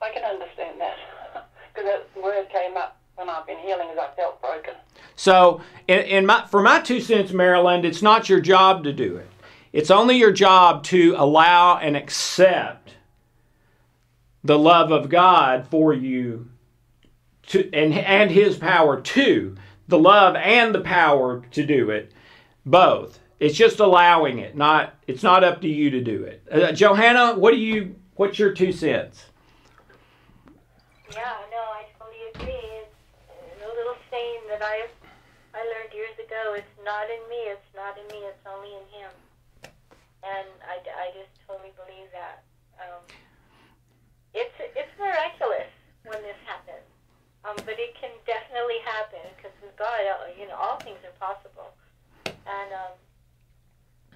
I 0.00 0.10
can 0.10 0.24
understand 0.24 0.80
that 0.80 0.96
because 1.74 1.88
that 1.88 2.22
word 2.22 2.48
came 2.48 2.78
up 2.78 2.96
when 3.16 3.28
I've 3.28 3.46
been 3.46 3.58
healing 3.58 3.88
as 3.92 3.98
I 3.98 4.08
felt 4.16 4.40
broken. 4.40 4.72
So, 5.16 5.60
in, 5.86 5.98
in 6.00 6.26
my, 6.26 6.46
for 6.46 6.62
my 6.62 6.80
two 6.80 7.00
cents, 7.00 7.30
Maryland, 7.32 7.84
it's 7.84 8.00
not 8.00 8.30
your 8.30 8.40
job 8.40 8.84
to 8.84 8.92
do 8.94 9.16
it. 9.16 9.28
It's 9.74 9.90
only 9.90 10.16
your 10.16 10.32
job 10.32 10.82
to 10.84 11.14
allow 11.18 11.76
and 11.76 11.94
accept 11.94 12.94
the 14.42 14.58
love 14.58 14.90
of 14.90 15.10
God 15.10 15.66
for 15.68 15.92
you 15.92 16.48
to, 17.48 17.70
and, 17.74 17.92
and 17.92 18.30
His 18.30 18.56
power 18.56 18.98
too. 18.98 19.56
The 19.88 19.98
love 19.98 20.36
and 20.36 20.74
the 20.74 20.80
power 20.80 21.44
to 21.50 21.66
do 21.66 21.90
it, 21.90 22.12
both. 22.64 23.18
It's 23.40 23.56
just 23.56 23.80
allowing 23.80 24.38
it. 24.38 24.56
Not. 24.56 24.94
It's 25.06 25.22
not 25.22 25.44
up 25.44 25.60
to 25.62 25.68
you 25.68 25.90
to 25.90 26.00
do 26.00 26.24
it. 26.24 26.42
Uh, 26.50 26.72
Johanna, 26.72 27.34
what 27.34 27.50
do 27.52 27.58
you? 27.58 27.96
What's 28.20 28.36
your 28.36 28.52
two 28.52 28.68
cents? 28.68 29.32
Yeah, 31.08 31.40
no, 31.48 31.62
I 31.72 31.88
totally 31.96 32.20
agree. 32.36 32.68
It's 32.84 33.64
a 33.64 33.72
little 33.72 33.96
saying 34.12 34.44
that 34.52 34.60
I 34.60 34.92
I 35.56 35.64
learned 35.64 35.96
years 35.96 36.12
ago. 36.20 36.52
It's 36.52 36.76
not 36.84 37.08
in 37.08 37.16
me. 37.32 37.48
It's 37.48 37.72
not 37.72 37.96
in 37.96 38.04
me. 38.12 38.20
It's 38.28 38.44
only 38.44 38.76
in 38.76 38.84
Him. 38.92 39.12
And 40.20 40.52
I, 40.68 40.84
I 40.84 41.16
just 41.16 41.32
totally 41.48 41.72
believe 41.80 42.12
that. 42.12 42.44
Um, 42.76 43.00
it's 44.36 44.52
it's 44.76 44.92
miraculous 45.00 45.72
when 46.04 46.20
this 46.20 46.36
happens, 46.44 46.84
um, 47.48 47.56
but 47.64 47.80
it 47.80 47.96
can 47.96 48.12
definitely 48.28 48.84
happen 48.84 49.24
because 49.32 49.56
with 49.64 49.72
God, 49.80 49.96
uh, 49.96 50.28
you 50.36 50.44
know, 50.44 50.60
all 50.60 50.76
things 50.84 51.00
are 51.08 51.16
possible. 51.16 51.72
And 52.28 52.68
um, 52.84 52.92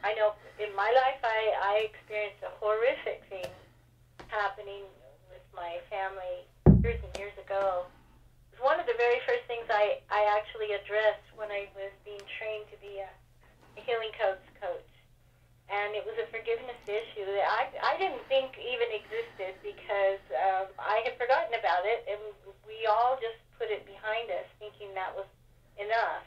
I 0.04 0.12
know 0.12 0.36
in 0.60 0.76
my 0.76 0.92
life, 0.92 1.24
I 1.24 1.56
I 1.56 1.88
experienced 1.88 2.44
a 2.44 2.52
horrific 2.60 3.24
thing 3.32 3.48
happening 4.34 4.82
with 5.30 5.46
my 5.54 5.78
family 5.86 6.42
years 6.82 6.98
and 6.98 7.14
years 7.14 7.34
ago. 7.38 7.86
Was 8.50 8.58
one 8.58 8.78
of 8.82 8.86
the 8.90 8.98
very 8.98 9.22
first 9.22 9.46
things 9.46 9.64
I, 9.70 10.02
I 10.10 10.26
actually 10.34 10.74
addressed 10.74 11.24
when 11.38 11.54
I 11.54 11.70
was 11.78 11.94
being 12.02 12.22
trained 12.36 12.66
to 12.74 12.76
be 12.82 12.98
a, 12.98 13.08
a 13.78 13.80
healing 13.86 14.10
coach 14.18 14.42
coach. 14.58 14.90
And 15.70 15.96
it 15.96 16.04
was 16.04 16.18
a 16.20 16.28
forgiveness 16.28 16.76
issue 16.84 17.24
that 17.24 17.46
I, 17.48 17.62
I 17.80 17.94
didn't 17.96 18.20
think 18.28 18.52
even 18.60 18.90
existed 18.92 19.56
because 19.64 20.20
um, 20.36 20.68
I 20.76 21.00
had 21.08 21.16
forgotten 21.16 21.56
about 21.56 21.88
it, 21.88 22.04
and 22.04 22.20
we 22.68 22.84
all 22.84 23.16
just 23.16 23.40
put 23.56 23.72
it 23.72 23.86
behind 23.88 24.28
us, 24.28 24.44
thinking 24.60 24.92
that 24.92 25.16
was 25.16 25.24
enough. 25.80 26.26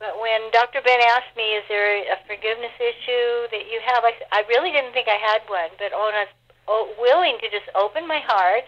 But 0.00 0.16
when 0.16 0.48
Dr. 0.48 0.80
Ben 0.80 1.02
asked 1.12 1.36
me, 1.36 1.60
"Is 1.60 1.66
there 1.68 2.08
a 2.08 2.16
forgiveness 2.24 2.72
issue 2.80 3.52
that 3.52 3.68
you 3.68 3.84
have?" 3.84 4.06
I, 4.06 4.16
I 4.32 4.48
really 4.48 4.72
didn't 4.72 4.96
think 4.96 5.12
I 5.12 5.20
had 5.20 5.42
one, 5.50 5.74
but 5.76 5.92
was 5.92 6.24
oh, 6.24 6.37
willing 7.00 7.38
to 7.40 7.48
just 7.50 7.68
open 7.74 8.06
my 8.06 8.20
heart 8.20 8.64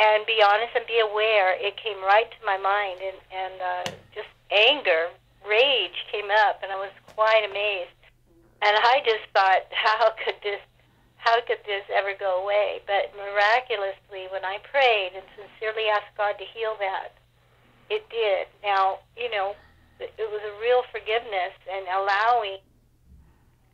and 0.00 0.24
be 0.24 0.40
honest 0.40 0.72
and 0.74 0.86
be 0.88 0.98
aware, 0.98 1.52
it 1.60 1.76
came 1.76 2.00
right 2.00 2.24
to 2.24 2.40
my 2.46 2.56
mind, 2.56 3.04
and 3.04 3.20
and 3.28 3.56
uh, 3.60 3.84
just 4.16 4.32
anger, 4.48 5.12
rage 5.44 6.08
came 6.10 6.32
up, 6.48 6.64
and 6.64 6.72
I 6.72 6.80
was 6.80 6.92
quite 7.14 7.44
amazed. 7.44 7.92
And 8.62 8.76
I 8.76 9.04
just 9.04 9.28
thought, 9.32 9.68
how 9.70 10.16
could 10.24 10.40
this, 10.42 10.60
how 11.16 11.36
could 11.44 11.60
this 11.68 11.84
ever 11.92 12.16
go 12.16 12.40
away? 12.42 12.80
But 12.88 13.12
miraculously, 13.12 14.28
when 14.32 14.44
I 14.44 14.58
prayed 14.64 15.12
and 15.12 15.24
sincerely 15.36 15.92
asked 15.92 16.16
God 16.16 16.40
to 16.40 16.46
heal 16.48 16.76
that, 16.80 17.12
it 17.92 18.08
did. 18.08 18.48
Now, 18.64 19.04
you 19.16 19.28
know, 19.28 19.52
it 20.00 20.28
was 20.32 20.40
a 20.40 20.54
real 20.60 20.80
forgiveness 20.88 21.52
and 21.68 21.84
allowing 21.92 22.64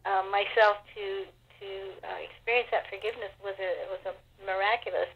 um, 0.07 0.31
myself 0.35 0.83
to 0.99 1.31
to 1.61 1.71
uh, 2.05 2.19
experience 2.23 2.69
that 2.71 2.89
forgiveness 2.89 3.33
was 3.43 3.55
a 3.59 3.71
was 3.91 4.03
a 4.07 4.15
miraculous 4.45 5.11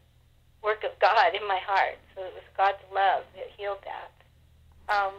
work 0.62 0.85
of 0.85 0.92
God 1.00 1.35
in 1.35 1.46
my 1.48 1.59
heart. 1.62 1.96
So 2.14 2.22
it 2.24 2.35
was 2.35 2.44
God's 2.57 2.83
love 2.92 3.24
that 3.37 3.48
healed 3.57 3.81
that. 3.85 4.12
Um, 4.92 5.14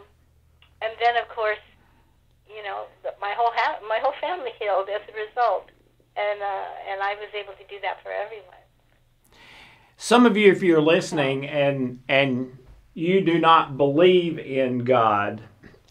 and 0.82 0.92
then, 1.00 1.16
of 1.16 1.28
course, 1.28 1.62
you 2.46 2.62
know, 2.62 2.86
my 3.20 3.34
whole 3.36 3.52
ha- 3.54 3.80
my 3.88 3.98
whole 4.02 4.14
family 4.20 4.50
healed 4.58 4.88
as 4.88 5.00
a 5.08 5.14
result, 5.14 5.70
and 6.16 6.42
uh, 6.42 6.90
and 6.90 7.02
I 7.02 7.14
was 7.14 7.30
able 7.34 7.54
to 7.54 7.64
do 7.68 7.80
that 7.82 8.02
for 8.02 8.10
everyone. 8.10 8.62
Some 9.96 10.26
of 10.26 10.36
you, 10.36 10.50
if 10.50 10.62
you're 10.62 10.82
listening 10.82 11.46
and 11.46 12.00
and 12.08 12.58
you 12.94 13.20
do 13.20 13.38
not 13.38 13.76
believe 13.76 14.38
in 14.38 14.84
God, 14.84 15.42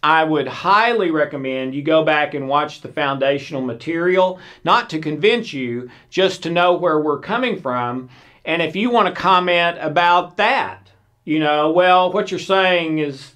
I 0.04 0.24
would 0.24 0.48
highly 0.48 1.12
recommend 1.12 1.76
you 1.76 1.84
go 1.84 2.04
back 2.04 2.34
and 2.34 2.48
watch 2.48 2.82
the 2.82 2.88
foundational 2.88 3.62
material, 3.62 4.40
not 4.64 4.90
to 4.90 5.00
convince 5.00 5.54
you, 5.54 5.92
just 6.10 6.44
to 6.44 6.50
know 6.50 6.74
where 6.74 7.00
we're 7.00 7.20
coming 7.20 7.62
from. 7.62 8.10
And 8.44 8.62
if 8.62 8.76
you 8.76 8.90
want 8.90 9.14
to 9.14 9.22
comment 9.22 9.78
about 9.80 10.38
that, 10.38 10.90
you 11.24 11.40
know, 11.40 11.72
well, 11.72 12.12
what 12.12 12.32
you're 12.32 12.40
saying 12.40 12.98
is 12.98 13.36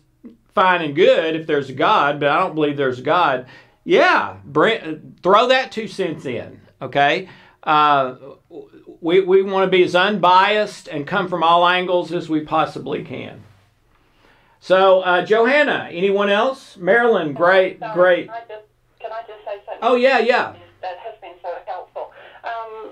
fine 0.55 0.81
and 0.81 0.95
good 0.95 1.35
if 1.35 1.45
there's 1.45 1.69
a 1.69 1.73
God, 1.73 2.19
but 2.19 2.29
I 2.29 2.39
don't 2.39 2.55
believe 2.55 2.77
there's 2.77 2.99
a 2.99 3.03
God. 3.03 3.45
Yeah, 3.83 4.37
bring, 4.43 5.17
throw 5.21 5.47
that 5.49 5.71
two 5.71 5.87
cents 5.87 6.25
in, 6.25 6.59
okay? 6.81 7.29
Uh, 7.61 8.15
we, 9.01 9.21
we 9.21 9.43
want 9.43 9.67
to 9.67 9.77
be 9.77 9.83
as 9.83 9.95
unbiased 9.95 10.87
and 10.87 11.05
come 11.05 11.27
from 11.27 11.43
all 11.43 11.67
angles 11.67 12.11
as 12.11 12.27
we 12.27 12.41
possibly 12.41 13.03
can. 13.03 13.43
So, 14.65 15.01
uh, 15.01 15.23
Johanna, 15.23 15.89
anyone 15.91 16.31
else? 16.31 16.75
Marilyn, 16.75 17.33
great, 17.33 17.79
So, 17.79 17.93
great. 17.93 18.25
Can 18.25 18.33
I 18.33 18.39
just, 18.49 18.65
can 18.99 19.11
I 19.11 19.21
just 19.29 19.45
say 19.45 19.61
something? 19.63 19.77
Oh, 19.83 19.93
yeah, 19.93 20.17
yeah. 20.17 20.55
That 20.81 20.97
has 21.05 21.13
been 21.21 21.37
so 21.43 21.53
helpful. 21.67 22.11
Um, 22.43 22.91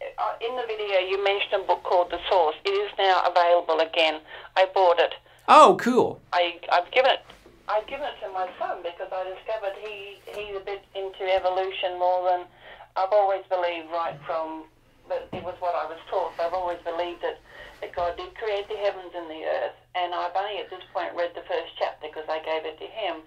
uh, 0.00 0.34
in 0.40 0.54
the 0.54 0.62
video, 0.68 1.00
you 1.10 1.18
mentioned 1.24 1.64
a 1.64 1.66
book 1.66 1.82
called 1.82 2.12
The 2.12 2.20
Source. 2.30 2.54
It 2.64 2.70
is 2.70 2.92
now 2.98 3.26
available 3.26 3.80
again. 3.80 4.20
I 4.54 4.66
bought 4.72 5.00
it. 5.00 5.14
Oh, 5.48 5.76
cool. 5.80 6.20
I, 6.32 6.60
I've 6.70 6.88
given 6.92 7.10
it. 7.10 7.26
I've 7.66 7.88
given 7.88 8.06
it 8.06 8.14
to 8.24 8.32
my 8.32 8.46
son 8.56 8.78
because 8.84 9.10
I 9.10 9.26
discovered 9.26 9.74
he 9.82 10.22
he's 10.24 10.54
a 10.54 10.62
bit 10.64 10.84
into 10.94 11.26
evolution 11.34 11.98
more 11.98 12.30
than 12.30 12.46
I've 12.94 13.10
always 13.10 13.42
believed 13.50 13.90
right 13.90 14.14
from 14.24 14.66
but 15.08 15.26
it 15.32 15.42
was 15.42 15.56
what 15.58 15.74
I 15.74 15.88
was 15.88 15.98
taught. 16.12 16.36
I've 16.38 16.52
always 16.52 16.78
believed 16.84 17.24
that, 17.24 17.40
that 17.80 17.96
God 17.96 18.16
did 18.16 18.36
create 18.36 18.68
the 18.68 18.76
heavens 18.76 19.10
and 19.16 19.26
the 19.26 19.42
earth, 19.42 19.76
and 19.96 20.14
I've 20.14 20.36
only 20.36 20.60
at 20.60 20.68
this 20.70 20.84
point 20.92 21.16
read 21.16 21.32
the 21.34 21.48
first 21.48 21.72
chapter 21.80 22.06
because 22.06 22.28
I 22.28 22.44
gave 22.44 22.68
it 22.68 22.78
to 22.78 22.86
him. 22.86 23.24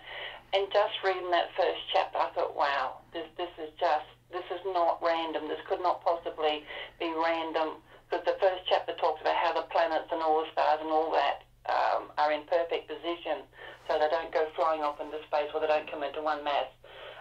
And 0.54 0.68
just 0.72 0.94
reading 1.04 1.21
that 1.32 1.50
first 1.58 1.82
chapter, 1.92 2.18
I 2.18 2.30
thought, 2.36 2.56
wow, 2.56 3.02
this 3.14 3.28
this 3.38 3.52
is 3.60 3.72
just 3.80 4.08
this 4.32 4.46
is 4.52 4.64
not 4.66 5.02
random. 5.04 5.48
This 5.48 5.60
could 5.68 5.82
not 5.82 6.04
possibly 6.04 6.64
be 7.00 7.12
random 7.12 7.84
because 8.08 8.26
the 8.26 8.38
first 8.40 8.64
chapter 8.68 8.96
talks 9.00 9.22
about 9.22 9.36
how 9.36 9.54
the 9.54 9.68
planets 9.72 10.12
and 10.12 10.22
all 10.22 10.44
the 10.44 10.52
stars 10.52 10.80
and 10.82 10.92
all 10.92 11.12
that 11.12 11.44
um, 11.68 12.12
are 12.18 12.32
in 12.32 12.44
perfect 12.48 12.88
position, 12.88 13.44
so 13.88 14.00
they 14.00 14.10
don't 14.12 14.32
go 14.32 14.48
flying 14.56 14.82
off 14.82 15.00
into 15.00 15.20
space 15.28 15.52
or 15.54 15.60
they 15.60 15.68
don't 15.68 15.90
come 15.90 16.04
into 16.04 16.22
one 16.22 16.44
mass. 16.44 16.68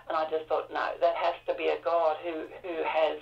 And 0.08 0.18
I 0.18 0.26
just 0.30 0.46
thought, 0.50 0.72
no, 0.74 0.90
that 0.98 1.14
has 1.14 1.38
to 1.46 1.54
be 1.54 1.70
a 1.70 1.78
God 1.82 2.18
who 2.22 2.46
who 2.62 2.82
has 2.82 3.18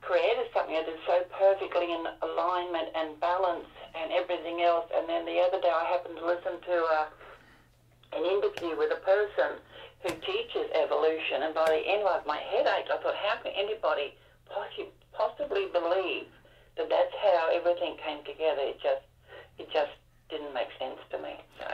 created 0.00 0.48
something 0.54 0.72
that 0.72 0.88
is 0.88 1.00
so 1.04 1.20
perfectly 1.36 1.92
in 1.92 2.06
alignment 2.22 2.88
and 2.94 3.18
balance 3.20 3.66
and 3.92 4.12
everything 4.12 4.62
else. 4.62 4.86
And 4.94 5.08
then 5.08 5.26
the 5.26 5.40
other 5.42 5.60
day, 5.60 5.68
I 5.68 5.84
happened 5.84 6.16
to 6.16 6.24
listen 6.24 6.60
to 6.64 6.76
a 6.96 7.00
an 8.16 8.24
interview 8.24 8.72
with 8.78 8.88
a 8.92 9.00
person 9.04 9.60
who 10.00 10.10
teaches 10.24 10.70
evolution, 10.72 11.42
and 11.42 11.54
by 11.54 11.66
the 11.66 11.82
end 11.84 12.06
of 12.06 12.24
my 12.26 12.38
head 12.38 12.66
ached. 12.66 12.90
I 12.90 13.02
thought, 13.02 13.16
how 13.16 13.36
can 13.42 13.52
anybody 13.52 14.14
possi- 14.48 14.94
possibly 15.12 15.66
believe 15.72 16.30
that 16.76 16.88
that's 16.88 17.14
how 17.20 17.50
everything 17.52 17.96
came 18.00 18.24
together? 18.24 18.62
It 18.62 18.78
just, 18.80 19.04
it 19.58 19.68
just 19.72 19.92
didn't 20.30 20.54
make 20.54 20.68
sense 20.78 21.00
to 21.10 21.18
me. 21.18 21.36
So. 21.58 21.66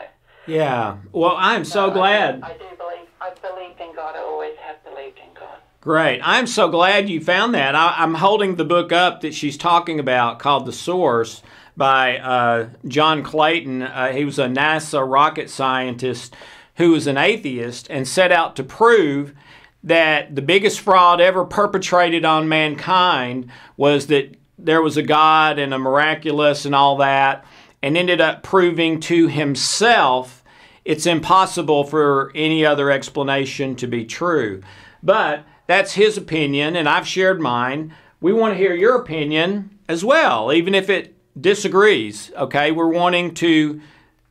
Yeah. 0.54 0.96
Well, 1.12 1.34
I'm 1.36 1.64
so 1.64 1.86
No, 1.86 1.90
I 1.90 1.94
glad. 1.94 2.40
do- 2.40 2.46
I 2.46 2.52
do 2.52 2.58
believe. 2.78 3.08
I've 3.20 3.42
believed 3.42 3.80
in 3.80 3.94
God. 3.94 4.14
I 4.16 4.20
always 4.20 4.54
have 4.58 4.84
believed 4.84 5.18
in 5.18 5.34
God. 5.34 5.58
Great. 5.80 6.20
I'm 6.22 6.46
so 6.46 6.68
glad 6.68 7.08
you 7.08 7.20
found 7.20 7.54
that. 7.54 7.74
I, 7.74 7.94
I'm 7.98 8.14
holding 8.14 8.54
the 8.54 8.64
book 8.64 8.92
up 8.92 9.20
that 9.22 9.34
she's 9.34 9.56
talking 9.56 9.98
about 9.98 10.38
called 10.38 10.66
The 10.66 10.72
Source 10.72 11.42
by 11.76 12.18
uh, 12.18 12.68
John 12.86 13.22
Clayton. 13.24 13.82
Uh, 13.82 14.12
he 14.12 14.24
was 14.24 14.38
a 14.38 14.46
NASA 14.46 15.04
rocket 15.06 15.50
scientist 15.50 16.36
who 16.76 16.92
was 16.92 17.06
an 17.08 17.16
atheist 17.18 17.88
and 17.90 18.06
set 18.06 18.30
out 18.30 18.54
to 18.56 18.62
prove 18.62 19.34
that 19.82 20.34
the 20.36 20.42
biggest 20.42 20.80
fraud 20.80 21.20
ever 21.20 21.44
perpetrated 21.44 22.24
on 22.24 22.48
mankind 22.48 23.50
was 23.76 24.06
that 24.06 24.36
there 24.58 24.82
was 24.82 24.96
a 24.96 25.02
God 25.02 25.58
and 25.58 25.74
a 25.74 25.78
miraculous 25.78 26.64
and 26.64 26.74
all 26.76 26.96
that, 26.98 27.44
and 27.82 27.96
ended 27.96 28.20
up 28.20 28.42
proving 28.44 29.00
to 29.00 29.26
himself 29.26 30.43
it's 30.84 31.06
impossible 31.06 31.84
for 31.84 32.30
any 32.34 32.64
other 32.64 32.90
explanation 32.90 33.74
to 33.76 33.86
be 33.86 34.04
true. 34.04 34.62
But 35.02 35.44
that's 35.66 35.94
his 35.94 36.16
opinion, 36.16 36.76
and 36.76 36.88
I've 36.88 37.06
shared 37.06 37.40
mine. 37.40 37.94
We 38.20 38.32
want 38.32 38.54
to 38.54 38.58
hear 38.58 38.74
your 38.74 38.96
opinion 38.96 39.78
as 39.88 40.04
well, 40.04 40.52
even 40.52 40.74
if 40.74 40.88
it 40.88 41.14
disagrees. 41.40 42.30
Okay, 42.36 42.70
we're 42.70 42.88
wanting 42.88 43.34
to 43.34 43.80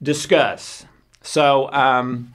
discuss. 0.02 0.86
So, 1.22 1.72
um, 1.72 2.34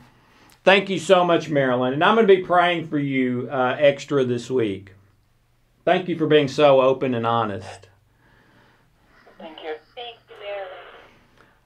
thank 0.64 0.88
you 0.88 0.98
so 0.98 1.24
much, 1.24 1.48
Marilyn, 1.48 1.92
and 1.94 2.02
I'm 2.02 2.14
going 2.14 2.26
to 2.26 2.36
be 2.36 2.42
praying 2.42 2.88
for 2.88 2.98
you 2.98 3.48
uh, 3.50 3.76
extra 3.78 4.24
this 4.24 4.50
week. 4.50 4.92
Thank 5.84 6.08
you 6.08 6.18
for 6.18 6.26
being 6.26 6.48
so 6.48 6.80
open 6.80 7.14
and 7.14 7.26
honest. 7.26 7.88
Thank 9.38 9.62
you. 9.62 9.74
Thank 9.94 10.18
you, 10.28 10.36
Marilyn. 10.40 10.68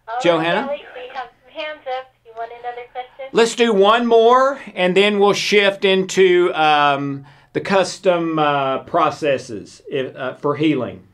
All 0.06 0.14
right, 0.14 0.22
Johanna? 0.22 0.60
Alex, 0.60 0.84
we 0.94 1.08
have 1.08 1.28
some 1.42 1.52
hands 1.52 1.80
up. 1.98 2.14
You 2.24 2.32
want 2.36 2.51
another 2.62 2.86
question? 2.92 3.26
Let's 3.32 3.54
do 3.56 3.72
one 3.72 4.06
more, 4.06 4.60
and 4.74 4.96
then 4.96 5.18
we'll 5.18 5.32
shift 5.32 5.84
into 5.84 6.52
um, 6.54 7.24
the 7.52 7.60
custom 7.60 8.38
uh, 8.38 8.84
processes 8.84 9.82
if, 9.90 10.14
uh, 10.16 10.34
for 10.34 10.56
healing. 10.56 11.06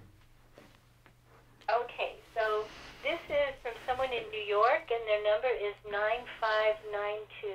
Okay, 1.70 2.16
so 2.34 2.64
this 3.02 3.18
is 3.28 3.54
from 3.62 3.72
someone 3.86 4.12
in 4.12 4.22
New 4.30 4.44
York, 4.46 4.90
and 4.90 5.00
their 5.06 5.22
number 5.32 5.48
is 5.48 5.74
9592. 5.90 7.48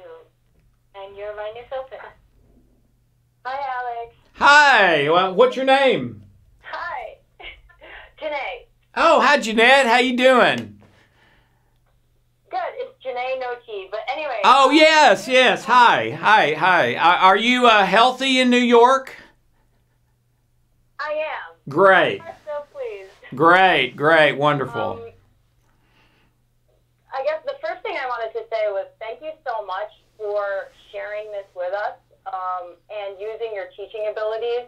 And 0.95 1.17
your 1.17 1.35
line 1.35 1.57
is 1.57 1.71
open. 1.77 1.97
Hi, 3.45 3.59
Alex. 3.79 4.15
Hi, 4.33 5.09
well, 5.09 5.33
what's 5.33 5.55
your 5.55 5.65
name? 5.65 6.23
Hi. 6.61 7.17
Janae. 8.21 8.67
Oh, 8.95 9.21
hi, 9.21 9.39
Jeanette. 9.39 9.87
How 9.87 9.97
you 9.97 10.15
doing? 10.15 10.79
Good. 12.49 12.59
It's 12.75 12.92
Janae 13.13 13.39
No 13.39 13.55
T. 13.65 13.87
But 13.91 14.01
anyway. 14.11 14.39
Oh, 14.43 14.71
yes, 14.71 15.27
yes. 15.27 15.65
Hi, 15.65 16.11
hi, 16.11 16.53
hi. 16.53 16.95
Are 16.95 17.17
are 17.17 17.37
you 17.37 17.67
uh, 17.67 17.85
healthy 17.85 18.39
in 18.39 18.49
New 18.49 18.57
York? 18.57 19.15
I 20.99 21.11
am. 21.11 21.55
Great, 21.69 22.21
I'm 22.21 22.33
so 22.45 22.65
pleased. 22.73 23.11
great, 23.35 23.95
great, 23.95 24.33
wonderful. 24.33 24.81
Um, 24.81 25.11
I 27.13 27.23
guess 27.23 27.41
the 27.45 27.55
first 27.61 27.81
thing 27.83 27.95
I 28.01 28.07
wanted 28.07 28.33
to 28.37 28.45
say 28.49 28.67
was 28.69 28.87
thank 28.99 29.21
you 29.21 29.31
so 29.45 29.65
much 29.65 29.91
for 30.17 30.71
sharing 30.91 31.31
this 31.31 31.45
with 31.55 31.73
us 31.73 31.95
um, 32.27 32.75
and 32.89 33.19
using 33.19 33.53
your 33.53 33.67
teaching 33.77 34.07
abilities 34.11 34.67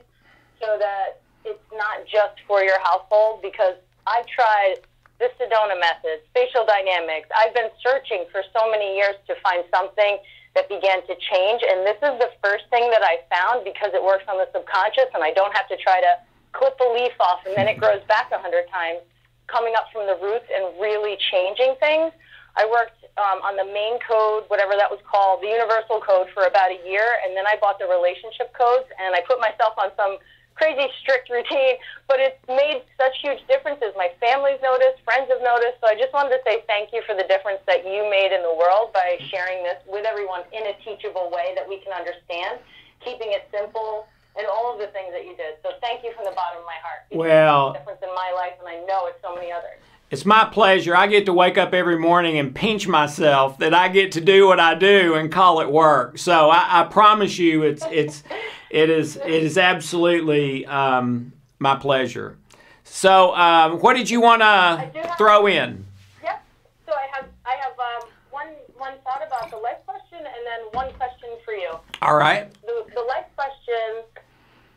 so 0.62 0.78
that 0.80 1.22
it's 1.44 1.64
not 1.74 2.06
just 2.06 2.40
for 2.48 2.62
your 2.64 2.80
household 2.82 3.42
because 3.42 3.76
I've 4.08 4.26
tried 4.28 4.76
the 5.20 5.32
Sedona 5.40 5.80
method, 5.80 6.20
spatial 6.30 6.66
dynamics. 6.68 7.30
I've 7.32 7.54
been 7.54 7.72
searching 7.82 8.26
for 8.32 8.44
so 8.52 8.70
many 8.70 8.96
years 8.96 9.16
to 9.28 9.36
find 9.40 9.64
something 9.72 10.20
that 10.56 10.68
began 10.68 11.04
to 11.08 11.16
change, 11.16 11.64
and 11.64 11.88
this 11.88 12.00
is 12.00 12.16
the 12.20 12.32
first 12.44 12.68
thing 12.72 12.88
that 12.92 13.04
I 13.04 13.24
found 13.28 13.64
because 13.64 13.92
it 13.94 14.04
works 14.04 14.24
on 14.28 14.38
the 14.38 14.48
subconscious, 14.52 15.12
and 15.14 15.24
I 15.24 15.32
don't 15.32 15.56
have 15.56 15.68
to 15.68 15.78
try 15.78 16.00
to 16.00 16.12
clip 16.56 16.80
a 16.80 16.90
leaf 16.96 17.12
off 17.20 17.44
and 17.46 17.56
then 17.56 17.68
it 17.68 17.78
grows 17.78 18.02
back 18.08 18.32
a 18.32 18.40
hundred 18.40 18.68
times. 18.72 19.04
Coming 19.48 19.76
up 19.78 19.92
from 19.94 20.08
the 20.08 20.18
roots 20.24 20.48
and 20.50 20.74
really 20.82 21.20
changing 21.30 21.76
things. 21.80 22.10
I 22.58 22.66
worked 22.66 22.98
um, 23.20 23.44
on 23.44 23.60
the 23.60 23.68
main 23.68 24.00
code, 24.02 24.48
whatever 24.48 24.74
that 24.80 24.90
was 24.90 25.04
called, 25.06 25.44
the 25.44 25.52
universal 25.52 26.00
code 26.00 26.32
for 26.34 26.48
about 26.48 26.72
a 26.72 26.80
year, 26.88 27.06
and 27.22 27.36
then 27.36 27.46
I 27.46 27.60
bought 27.60 27.78
the 27.78 27.86
relationship 27.86 28.56
codes, 28.56 28.88
and 28.96 29.14
I 29.14 29.22
put 29.28 29.38
myself 29.44 29.76
on 29.78 29.92
some 30.00 30.18
crazy 30.56 30.88
strict 31.04 31.30
routine, 31.30 31.76
but 32.08 32.20
it's 32.20 32.40
made 32.48 32.82
such 32.98 33.20
huge 33.22 33.40
differences. 33.48 33.92
My 33.96 34.10
family's 34.20 34.60
noticed, 34.64 35.04
friends 35.04 35.28
have 35.30 35.44
noticed, 35.44 35.84
so 35.84 35.88
I 35.88 35.96
just 36.00 36.16
wanted 36.16 36.40
to 36.40 36.42
say 36.48 36.64
thank 36.66 36.96
you 36.96 37.04
for 37.04 37.14
the 37.14 37.28
difference 37.28 37.60
that 37.68 37.84
you 37.84 38.08
made 38.08 38.32
in 38.32 38.42
the 38.42 38.56
world 38.56 38.96
by 38.96 39.20
sharing 39.28 39.64
this 39.68 39.78
with 39.86 40.08
everyone 40.08 40.48
in 40.56 40.64
a 40.72 40.76
teachable 40.82 41.30
way 41.30 41.52
that 41.60 41.68
we 41.68 41.84
can 41.84 41.92
understand, 41.92 42.64
keeping 43.04 43.36
it 43.36 43.48
simple, 43.52 44.08
and 44.36 44.48
all 44.48 44.72
of 44.72 44.80
the 44.80 44.88
things 44.92 45.12
that 45.12 45.24
you 45.24 45.36
did. 45.36 45.60
So 45.64 45.76
thank 45.80 46.04
you 46.04 46.12
from 46.16 46.26
the 46.26 46.36
bottom 46.36 46.60
of 46.60 46.68
my 46.68 46.80
heart. 46.84 47.08
Well, 47.12 47.72
a 47.72 47.80
difference 47.80 48.04
in 48.04 48.12
my 48.16 48.32
life, 48.36 48.56
and 48.60 48.68
I 48.68 48.84
know 48.88 49.08
it's 49.08 49.20
so 49.24 49.36
many 49.36 49.52
others. 49.52 49.80
It's 50.12 50.26
my 50.26 50.46
pleasure. 50.46 50.96
I 50.96 51.08
get 51.08 51.26
to 51.26 51.34
wake 51.34 51.58
up 51.58 51.74
every 51.74 51.98
morning 51.98 52.38
and 52.38 52.54
pinch 52.54 52.88
myself 52.88 53.58
that 53.58 53.74
I 53.74 53.88
get 53.88 54.12
to 54.14 54.22
do 54.22 54.46
what 54.48 54.60
I 54.60 54.76
do 54.76 55.16
and 55.16 55.32
call 55.32 55.62
it 55.62 55.72
work. 55.72 56.20
So 56.20 56.50
I, 56.50 56.82
I 56.82 56.84
promise 56.84 57.40
you, 57.40 57.64
it's 57.64 57.84
it's 57.92 58.24
it 58.70 58.92
is 58.92 59.16
it 59.16 59.28
is 59.28 59.58
absolutely 59.58 60.66
um, 60.68 61.34
my 61.58 61.76
pleasure. 61.76 62.38
So 62.84 63.36
um, 63.36 63.80
what 63.80 63.96
did 63.96 64.10
you 64.10 64.22
want 64.22 64.42
to 64.42 65.16
throw 65.18 65.48
in? 65.48 65.84
Yep. 66.22 66.44
So 66.86 66.94
I 66.94 67.08
have 67.16 67.26
I 67.44 67.56
have 67.56 67.74
um, 67.80 68.10
one 68.30 68.50
one 68.78 68.94
thought 69.04 69.24
about 69.26 69.50
the 69.50 69.58
life 69.58 69.80
question, 69.88 70.20
and 70.20 70.46
then 70.46 70.60
one 70.72 70.94
question 70.94 71.30
for 71.44 71.56
you. 71.56 71.72
All 72.04 72.16
right. 72.16 72.54
The 72.62 72.86
the 72.94 73.02
life 73.02 73.26
question. 73.36 74.04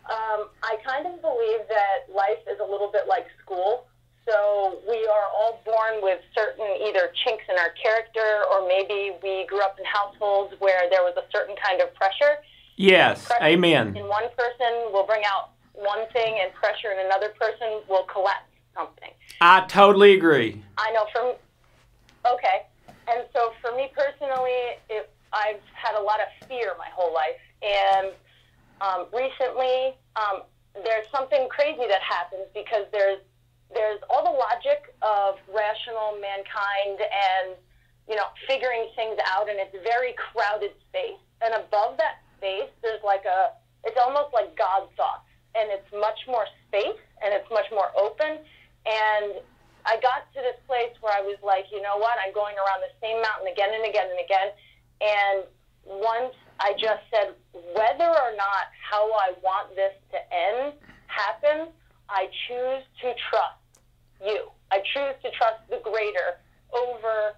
Um, 0.09 0.49
I 0.63 0.79
kind 0.87 1.07
of 1.07 1.21
believe 1.21 1.69
that 1.69 2.11
life 2.11 2.41
is 2.51 2.59
a 2.61 2.65
little 2.65 2.91
bit 2.91 3.03
like 3.07 3.27
school. 3.45 3.85
So 4.29 4.79
we 4.87 5.07
are 5.07 5.29
all 5.35 5.63
born 5.65 6.03
with 6.03 6.21
certain 6.35 6.67
either 6.87 7.11
chinks 7.25 7.45
in 7.49 7.57
our 7.59 7.71
character, 7.83 8.45
or 8.53 8.69
maybe 8.69 9.17
we 9.23 9.47
grew 9.47 9.63
up 9.63 9.79
in 9.79 9.87
households 9.87 10.55
where 10.59 10.83
there 10.91 11.03
was 11.03 11.15
a 11.17 11.25
certain 11.35 11.57
kind 11.65 11.81
of 11.81 11.95
pressure. 11.95 12.37
Yes. 12.77 13.25
Pressure 13.25 13.43
Amen. 13.43 13.97
In 13.97 14.07
one 14.07 14.29
person 14.37 14.93
will 14.93 15.07
bring 15.07 15.23
out 15.25 15.51
one 15.73 16.07
thing, 16.13 16.41
and 16.43 16.53
pressure 16.53 16.93
in 16.93 17.07
another 17.07 17.31
person 17.41 17.81
will 17.89 18.05
collapse 18.05 18.51
something. 18.75 19.11
I 19.41 19.63
totally 19.63 20.13
agree. 20.13 20.63
I 20.77 20.93
know 20.93 21.07
from 21.13 21.35
okay, 22.35 22.67
and 23.09 23.25
so 23.33 23.53
for 23.63 23.75
me 23.75 23.91
personally, 23.97 24.77
it, 24.91 25.11
I've 25.33 25.61
had 25.73 25.99
a 25.99 26.03
lot 26.03 26.21
of 26.21 26.49
fear 26.49 26.75
my 26.77 26.89
whole 26.93 27.15
life, 27.15 27.41
and 27.63 28.13
um, 28.81 29.07
recently 29.13 29.95
um, 30.17 30.43
there's 30.85 31.09
something 31.11 31.49
crazy 31.49 31.87
that 31.89 32.03
happens 32.03 32.47
because 32.53 32.85
there's 32.93 33.21
there's 33.73 34.01
all 34.09 34.25
the 34.25 34.33
logic 34.33 34.95
of 35.03 35.37
rational 35.49 36.17
mankind 36.21 36.99
and 37.01 37.57
you 38.09 38.17
know 38.17 38.29
figuring 38.49 38.89
things 38.97 39.19
out, 39.29 39.49
and 39.49 39.59
it's 39.61 39.75
very 39.85 40.15
crowded 40.17 40.73
space, 40.89 41.21
and 41.45 41.55
above 41.55 41.97
that 41.99 42.25
space 42.37 42.71
there's 42.83 43.03
like 43.05 43.25
a 43.25 43.53
it's 43.85 43.99
almost 44.01 44.33
like 44.33 44.57
God 44.57 44.89
thoughts, 44.97 45.29
and 45.55 45.69
it's 45.71 45.89
much 45.93 46.19
more 46.27 46.47
space 46.69 47.01
and 47.23 47.35
it's 47.35 47.49
much 47.51 47.67
more 47.71 47.91
open, 47.99 48.41
and 48.87 49.43
I 49.89 49.97
got 50.05 50.29
to 50.37 50.41
this 50.45 50.61
place 50.69 50.93
where 51.01 51.17
I 51.17 51.25
was 51.25 51.41
like, 51.41 51.65
you 51.73 51.81
know 51.81 51.97
what? 51.97 52.21
I'm 52.21 52.35
going 52.37 52.57
around 52.61 52.85
the 52.85 52.93
same 53.01 53.23
mountain 53.25 53.49
again 53.49 53.73
and 53.73 53.89
again 53.89 54.09
and 54.13 54.21
again. 54.21 54.49
And 55.01 55.39
once 56.05 56.37
I 56.61 56.77
just 56.77 57.01
said, 57.09 57.33
whether 57.53 58.11
or 58.13 58.33
not 58.37 58.69
how 58.77 59.09
I 59.17 59.33
want 59.41 59.73
this 59.73 59.97
to 60.13 60.19
end 60.29 60.77
happens, 61.07 61.73
I 62.11 62.29
choose 62.47 62.85
to 63.01 63.15
trust 63.31 63.58
you. 64.25 64.51
I 64.71 64.81
choose 64.81 65.17
to 65.23 65.31
trust 65.37 65.65
the 65.71 65.81
greater 65.83 66.39
over 66.73 67.35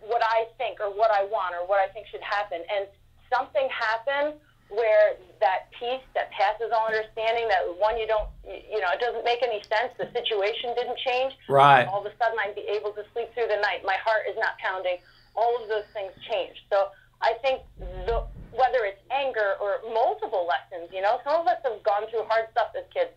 what 0.00 0.22
I 0.22 0.46
think 0.58 0.80
or 0.80 0.90
what 0.90 1.10
I 1.10 1.24
want 1.24 1.54
or 1.54 1.66
what 1.66 1.78
I 1.78 1.92
think 1.92 2.06
should 2.10 2.22
happen. 2.22 2.62
And 2.70 2.86
something 3.30 3.68
happened 3.70 4.38
where 4.72 5.20
that 5.40 5.68
peace 5.76 6.02
that 6.16 6.32
passes 6.32 6.72
all 6.72 6.88
understanding, 6.88 7.44
that 7.48 7.60
one 7.76 7.98
you 8.00 8.08
don't, 8.08 8.28
you 8.48 8.80
know, 8.80 8.88
it 8.88 9.00
doesn't 9.00 9.24
make 9.24 9.44
any 9.44 9.60
sense. 9.68 9.92
The 10.00 10.08
situation 10.16 10.72
didn't 10.74 10.96
change. 11.04 11.36
Right. 11.48 11.84
All 11.84 12.00
of 12.00 12.08
a 12.08 12.14
sudden, 12.16 12.40
I'd 12.40 12.56
be 12.56 12.64
able 12.72 12.96
to 12.96 13.04
sleep 13.12 13.28
through 13.34 13.52
the 13.52 13.60
night. 13.60 13.84
My 13.84 14.00
heart 14.00 14.24
is 14.24 14.36
not 14.40 14.56
pounding. 14.64 14.96
All 15.36 15.60
of 15.60 15.68
those 15.68 15.84
things 15.92 16.12
changed. 16.24 16.64
So 16.72 16.88
I 17.20 17.36
think 17.44 17.60
the, 17.78 18.24
whether 18.56 18.88
it's 18.88 19.00
anger 19.12 19.60
or 19.60 19.84
multiple 19.92 20.48
lessons, 20.48 20.88
you 20.88 21.04
know, 21.04 21.20
some 21.24 21.40
of 21.40 21.46
us 21.46 21.60
have 21.68 21.82
gone 21.84 22.08
through 22.08 22.24
hard 22.24 22.48
stuff 22.50 22.72
as 22.72 22.88
kids. 22.92 23.12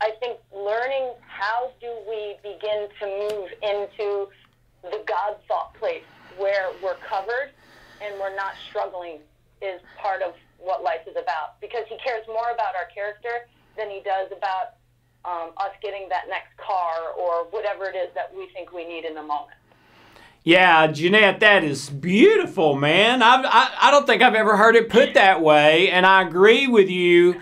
I 0.00 0.12
think 0.20 0.38
learning 0.52 1.16
to 3.00 3.06
move 3.06 3.48
into 3.62 4.28
the 4.82 5.02
God 5.06 5.36
thought 5.48 5.74
place 5.74 6.04
where 6.36 6.70
we're 6.82 6.96
covered 7.08 7.50
and 8.00 8.14
we're 8.20 8.34
not 8.36 8.52
struggling 8.68 9.18
is 9.60 9.80
part 9.98 10.22
of 10.22 10.34
what 10.58 10.82
life 10.82 11.00
is 11.06 11.16
about 11.16 11.60
because 11.60 11.84
he 11.88 11.96
cares 11.98 12.26
more 12.28 12.50
about 12.54 12.74
our 12.76 12.86
character 12.94 13.48
than 13.76 13.90
he 13.90 14.00
does 14.04 14.30
about 14.36 14.78
um, 15.24 15.50
us 15.56 15.72
getting 15.82 16.08
that 16.08 16.24
next 16.28 16.56
car 16.56 17.12
or 17.18 17.44
whatever 17.50 17.84
it 17.84 17.96
is 17.96 18.08
that 18.14 18.32
we 18.34 18.48
think 18.52 18.72
we 18.72 18.86
need 18.86 19.04
in 19.04 19.14
the 19.14 19.22
moment. 19.22 19.56
Yeah, 20.44 20.86
Jeanette, 20.86 21.40
that 21.40 21.64
is 21.64 21.90
beautiful, 21.90 22.74
man. 22.74 23.22
I've, 23.22 23.44
I, 23.44 23.74
I 23.82 23.90
don't 23.90 24.06
think 24.06 24.22
I've 24.22 24.34
ever 24.34 24.56
heard 24.56 24.76
it 24.76 24.88
put 24.88 25.14
that 25.14 25.42
way, 25.42 25.90
and 25.90 26.06
I 26.06 26.22
agree 26.22 26.66
with 26.66 26.88
you. 26.88 27.40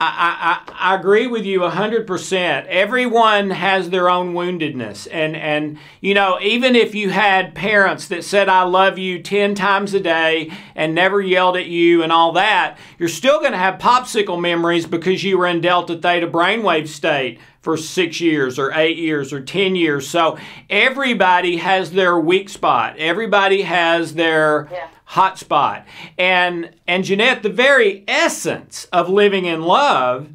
I, 0.00 0.60
I, 0.78 0.94
agree 0.94 1.26
with 1.26 1.44
you 1.44 1.60
100%. 1.60 2.66
Everyone 2.66 3.50
has 3.50 3.90
their 3.90 4.08
own 4.08 4.34
woundedness. 4.34 5.06
And, 5.10 5.36
and, 5.36 5.78
you 6.00 6.14
know, 6.14 6.38
even 6.40 6.74
if 6.74 6.94
you 6.94 7.10
had 7.10 7.54
parents 7.54 8.08
that 8.08 8.24
said, 8.24 8.48
I 8.48 8.62
love 8.62 8.98
you 8.98 9.22
10 9.22 9.54
times 9.54 9.94
a 9.94 10.00
day 10.00 10.50
and 10.74 10.94
never 10.94 11.20
yelled 11.20 11.56
at 11.56 11.66
you 11.66 12.02
and 12.02 12.12
all 12.12 12.32
that, 12.32 12.78
you're 12.98 13.08
still 13.08 13.40
going 13.40 13.52
to 13.52 13.58
have 13.58 13.78
popsicle 13.78 14.40
memories 14.40 14.86
because 14.86 15.22
you 15.24 15.38
were 15.38 15.46
in 15.46 15.60
delta 15.60 15.96
theta 15.96 16.26
brainwave 16.26 16.88
state 16.88 17.38
for 17.60 17.76
six 17.76 18.20
years 18.20 18.58
or 18.58 18.72
eight 18.72 18.96
years 18.96 19.32
or 19.32 19.40
10 19.40 19.76
years. 19.76 20.08
So 20.08 20.38
everybody 20.70 21.56
has 21.56 21.90
their 21.90 22.18
weak 22.18 22.48
spot, 22.48 22.96
everybody 22.98 23.62
has 23.62 24.14
their. 24.14 24.68
Yeah 24.70 24.88
hot 25.08 25.38
spot. 25.38 25.86
And 26.18 26.70
and 26.86 27.02
Jeanette, 27.02 27.42
the 27.42 27.48
very 27.48 28.04
essence 28.06 28.84
of 28.92 29.08
living 29.08 29.46
in 29.46 29.62
love 29.62 30.28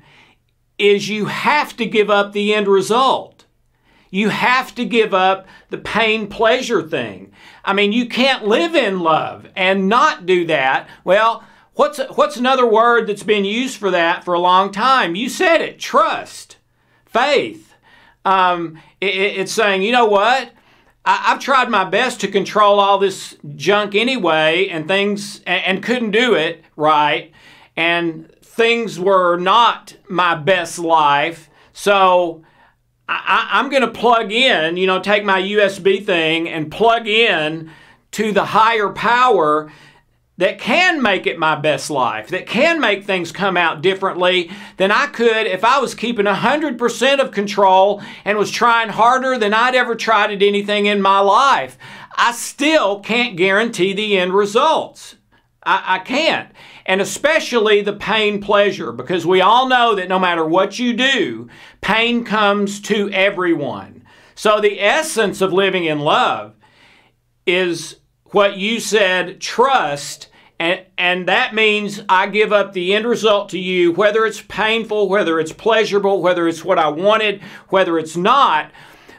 is 0.83 1.07
you 1.07 1.25
have 1.25 1.77
to 1.77 1.85
give 1.85 2.09
up 2.09 2.33
the 2.33 2.53
end 2.53 2.67
result. 2.67 3.45
You 4.11 4.29
have 4.29 4.75
to 4.75 4.85
give 4.85 5.13
up 5.13 5.47
the 5.69 5.77
pain 5.77 6.27
pleasure 6.27 6.87
thing. 6.87 7.31
I 7.63 7.73
mean, 7.73 7.93
you 7.93 8.05
can't 8.05 8.45
live 8.45 8.75
in 8.75 8.99
love 8.99 9.47
and 9.55 9.87
not 9.87 10.25
do 10.25 10.45
that. 10.47 10.87
Well, 11.03 11.43
what's 11.73 11.99
what's 12.15 12.37
another 12.37 12.65
word 12.65 13.07
that's 13.07 13.23
been 13.23 13.45
used 13.45 13.77
for 13.77 13.89
that 13.91 14.25
for 14.25 14.33
a 14.33 14.39
long 14.39 14.71
time? 14.71 15.15
You 15.15 15.29
said 15.29 15.61
it, 15.61 15.79
trust, 15.79 16.57
faith. 17.05 17.73
Um, 18.25 18.77
it, 18.99 19.15
it's 19.15 19.51
saying, 19.51 19.83
you 19.83 19.93
know 19.93 20.05
what? 20.05 20.51
I, 21.05 21.15
have 21.15 21.39
tried 21.39 21.69
my 21.69 21.83
best 21.83 22.21
to 22.21 22.27
control 22.27 22.79
all 22.79 22.97
this 22.97 23.35
junk 23.55 23.95
anyway, 23.95 24.67
and 24.69 24.87
things, 24.87 25.41
and, 25.45 25.63
and 25.65 25.83
couldn't 25.83 26.11
do 26.11 26.33
it 26.33 26.63
right, 26.75 27.31
and 27.75 28.33
things 28.41 28.99
were 28.99 29.37
not 29.37 29.95
my 30.07 30.35
best 30.35 30.79
life. 30.79 31.49
So 31.73 32.43
I, 33.07 33.49
I'm 33.51 33.69
going 33.69 33.81
to 33.81 33.91
plug 33.91 34.31
in, 34.31 34.77
you 34.77 34.87
know, 34.87 34.99
take 34.99 35.23
my 35.23 35.41
USB 35.41 36.05
thing 36.05 36.47
and 36.47 36.71
plug 36.71 37.07
in 37.07 37.71
to 38.11 38.31
the 38.31 38.45
higher 38.45 38.89
power 38.89 39.71
that 40.37 40.59
can 40.59 41.01
make 41.01 41.27
it 41.27 41.37
my 41.37 41.55
best 41.55 41.89
life, 41.89 42.29
that 42.29 42.47
can 42.47 42.79
make 42.79 43.03
things 43.03 43.31
come 43.31 43.55
out 43.55 43.81
differently 43.81 44.49
than 44.77 44.91
I 44.91 45.07
could 45.07 45.45
if 45.45 45.63
I 45.63 45.79
was 45.79 45.93
keeping 45.93 46.25
100% 46.25 47.19
of 47.19 47.31
control 47.31 48.01
and 48.25 48.37
was 48.37 48.49
trying 48.49 48.89
harder 48.89 49.37
than 49.37 49.53
I'd 49.53 49.75
ever 49.75 49.95
tried 49.95 50.31
at 50.31 50.41
anything 50.41 50.87
in 50.87 51.01
my 51.01 51.19
life. 51.19 51.77
I 52.15 52.31
still 52.31 52.99
can't 52.99 53.37
guarantee 53.37 53.93
the 53.93 54.17
end 54.17 54.33
results. 54.33 55.15
I, 55.63 55.95
I 55.95 55.99
can't. 55.99 56.51
And 56.85 56.99
especially 56.99 57.81
the 57.81 57.93
pain 57.93 58.41
pleasure, 58.41 58.91
because 58.91 59.25
we 59.25 59.39
all 59.41 59.67
know 59.67 59.95
that 59.95 60.09
no 60.09 60.19
matter 60.19 60.45
what 60.45 60.79
you 60.79 60.93
do, 60.93 61.47
pain 61.81 62.25
comes 62.25 62.81
to 62.81 63.09
everyone. 63.11 64.03
So 64.35 64.59
the 64.59 64.81
essence 64.81 65.41
of 65.41 65.53
living 65.53 65.85
in 65.85 65.99
love 65.99 66.55
is 67.45 67.97
what 68.25 68.57
you 68.57 68.79
said, 68.79 69.39
trust. 69.39 70.27
And, 70.59 70.81
and 70.97 71.27
that 71.27 71.53
means 71.53 72.01
I 72.09 72.27
give 72.27 72.51
up 72.51 72.73
the 72.73 72.93
end 72.93 73.05
result 73.05 73.49
to 73.49 73.59
you, 73.59 73.91
whether 73.93 74.25
it's 74.25 74.41
painful, 74.41 75.07
whether 75.07 75.39
it's 75.39 75.53
pleasurable, 75.53 76.21
whether 76.21 76.47
it's 76.47 76.65
what 76.65 76.79
I 76.79 76.89
wanted, 76.89 77.41
whether 77.69 77.97
it's 77.97 78.17
not. 78.17 78.71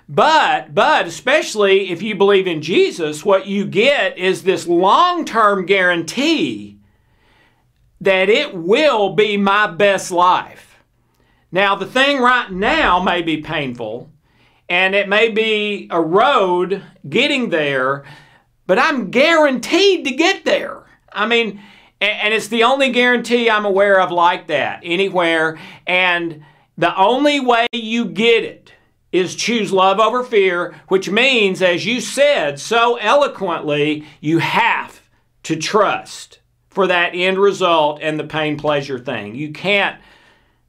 But, 0.08 0.74
but 0.74 1.06
especially 1.06 1.90
if 1.90 2.02
you 2.02 2.14
believe 2.14 2.46
in 2.46 2.60
Jesus, 2.60 3.24
what 3.24 3.46
you 3.46 3.64
get 3.64 4.18
is 4.18 4.42
this 4.42 4.66
long 4.66 5.24
term 5.24 5.64
guarantee 5.64 6.73
that 8.04 8.28
it 8.28 8.54
will 8.54 9.14
be 9.14 9.36
my 9.36 9.66
best 9.66 10.10
life. 10.10 10.78
Now, 11.50 11.74
the 11.74 11.86
thing 11.86 12.20
right 12.20 12.50
now 12.50 13.02
may 13.02 13.22
be 13.22 13.38
painful, 13.38 14.10
and 14.68 14.94
it 14.94 15.08
may 15.08 15.30
be 15.30 15.88
a 15.90 16.00
road 16.00 16.82
getting 17.08 17.48
there, 17.48 18.04
but 18.66 18.78
I'm 18.78 19.10
guaranteed 19.10 20.04
to 20.04 20.10
get 20.10 20.44
there. 20.44 20.82
I 21.12 21.26
mean, 21.26 21.62
and 22.00 22.34
it's 22.34 22.48
the 22.48 22.64
only 22.64 22.90
guarantee 22.90 23.48
I'm 23.48 23.64
aware 23.64 24.00
of 24.00 24.10
like 24.10 24.48
that 24.48 24.80
anywhere. 24.82 25.58
And 25.86 26.44
the 26.76 26.94
only 26.98 27.40
way 27.40 27.66
you 27.72 28.04
get 28.04 28.44
it 28.44 28.72
is 29.12 29.34
choose 29.34 29.72
love 29.72 30.00
over 30.00 30.24
fear, 30.24 30.74
which 30.88 31.08
means, 31.08 31.62
as 31.62 31.86
you 31.86 32.00
said 32.00 32.58
so 32.58 32.96
eloquently, 32.96 34.04
you 34.20 34.40
have 34.40 35.00
to 35.44 35.56
trust 35.56 36.40
for 36.74 36.86
that 36.88 37.14
end 37.14 37.38
result 37.38 38.00
and 38.02 38.18
the 38.18 38.24
pain 38.24 38.56
pleasure 38.58 38.98
thing. 38.98 39.34
You 39.34 39.52
can't 39.52 40.00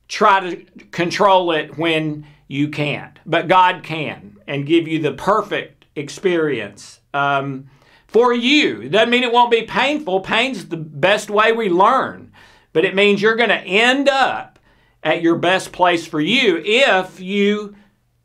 try 0.08 0.40
to 0.40 0.66
control 0.92 1.52
it 1.52 1.78
when 1.78 2.26
you 2.48 2.70
can't, 2.70 3.20
but 3.26 3.48
God 3.48 3.84
can 3.84 4.38
and 4.48 4.66
give 4.66 4.88
you 4.88 5.00
the 5.00 5.14
perfect 5.14 5.86
experience. 5.96 7.00
Um, 7.14 7.70
for 8.16 8.34
you. 8.34 8.80
It 8.80 8.94
doesn't 8.94 9.10
mean 9.10 9.24
it 9.24 9.34
won't 9.34 9.52
be 9.52 9.64
painful. 9.64 10.22
Pain's 10.22 10.70
the 10.70 10.78
best 10.78 11.30
way 11.30 11.52
we 11.52 11.68
learn, 11.68 12.32
but 12.72 12.86
it 12.86 12.96
means 12.96 13.22
you're 13.22 13.36
going 13.36 13.50
to 13.50 13.58
end 13.58 14.08
up 14.08 14.58
at 15.04 15.22
your 15.22 15.36
best 15.36 15.74
place 15.74 16.08
for 16.08 16.22
you 16.22 16.62
if 16.64 17.20
you 17.20 17.76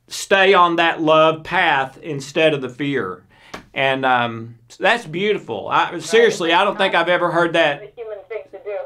stay 0.06 0.54
on 0.54 0.76
that 0.76 1.02
love 1.02 1.42
path 1.42 1.98
instead 2.02 2.54
of 2.54 2.62
the 2.62 2.68
fear. 2.68 3.24
And 3.72 4.04
um, 4.04 4.56
that's 4.78 5.06
beautiful. 5.06 5.68
I, 5.68 5.98
seriously, 6.00 6.52
I 6.52 6.64
don't 6.64 6.76
think 6.76 6.94
I've 6.94 7.08
ever 7.08 7.30
heard 7.30 7.52
that. 7.52 7.92
human 7.96 8.18
thing 8.28 8.42
to 8.50 8.58
do. 8.64 8.76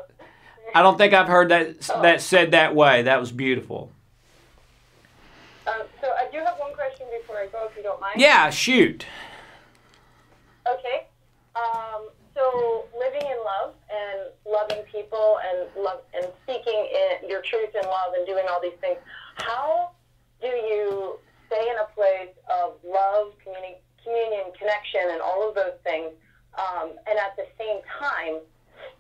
I 0.75 0.83
don't 0.83 0.99
think 0.99 1.15
I've 1.15 1.29
heard 1.29 1.51
that 1.51 1.81
that 2.03 2.21
said 2.21 2.51
that 2.51 2.75
way. 2.75 3.03
That 3.03 3.19
was 3.21 3.33
beautiful. 3.33 3.91
Um, 5.67 5.83
so 6.01 6.09
I 6.09 6.29
do 6.31 6.39
have 6.39 6.59
one 6.59 6.75
question 6.75 7.07
before 7.19 7.39
I 7.39 7.47
go, 7.47 7.67
if 7.71 7.77
you 7.77 7.83
don't 7.83 8.01
mind. 8.01 8.21
Yeah, 8.21 8.51
shoot. 8.51 9.07
Okay. 10.69 11.07
Um, 11.57 12.09
so 12.35 12.87
living 12.99 13.23
in 13.23 13.37
love 13.45 13.75
and 13.91 14.31
loving 14.45 14.85
people 14.91 15.39
and 15.49 15.69
love 15.83 16.01
and 16.15 16.27
seeking 16.47 16.89
in 17.23 17.31
your 17.31 17.41
truth 17.43 17.71
in 17.75 17.89
love 17.89 18.13
and 18.17 18.27
doing 18.27 18.45
all 18.51 18.61
these 18.61 18.79
things. 18.81 18.99
How 19.37 19.91
do 20.43 20.49
you 20.49 21.19
stay 21.47 21.69
in 21.71 21.77
a 21.79 21.95
place 21.95 22.35
of 22.51 22.75
love, 22.85 23.33
communi- 23.47 23.79
communion, 24.05 24.53
connection, 24.55 25.11
and 25.11 25.21
all 25.21 25.49
of 25.49 25.57
those 25.57 25.75
things, 25.83 26.13
um, 26.55 26.95
and 27.09 27.17
at 27.19 27.35
the 27.35 27.49
same 27.59 27.81
time 27.99 28.39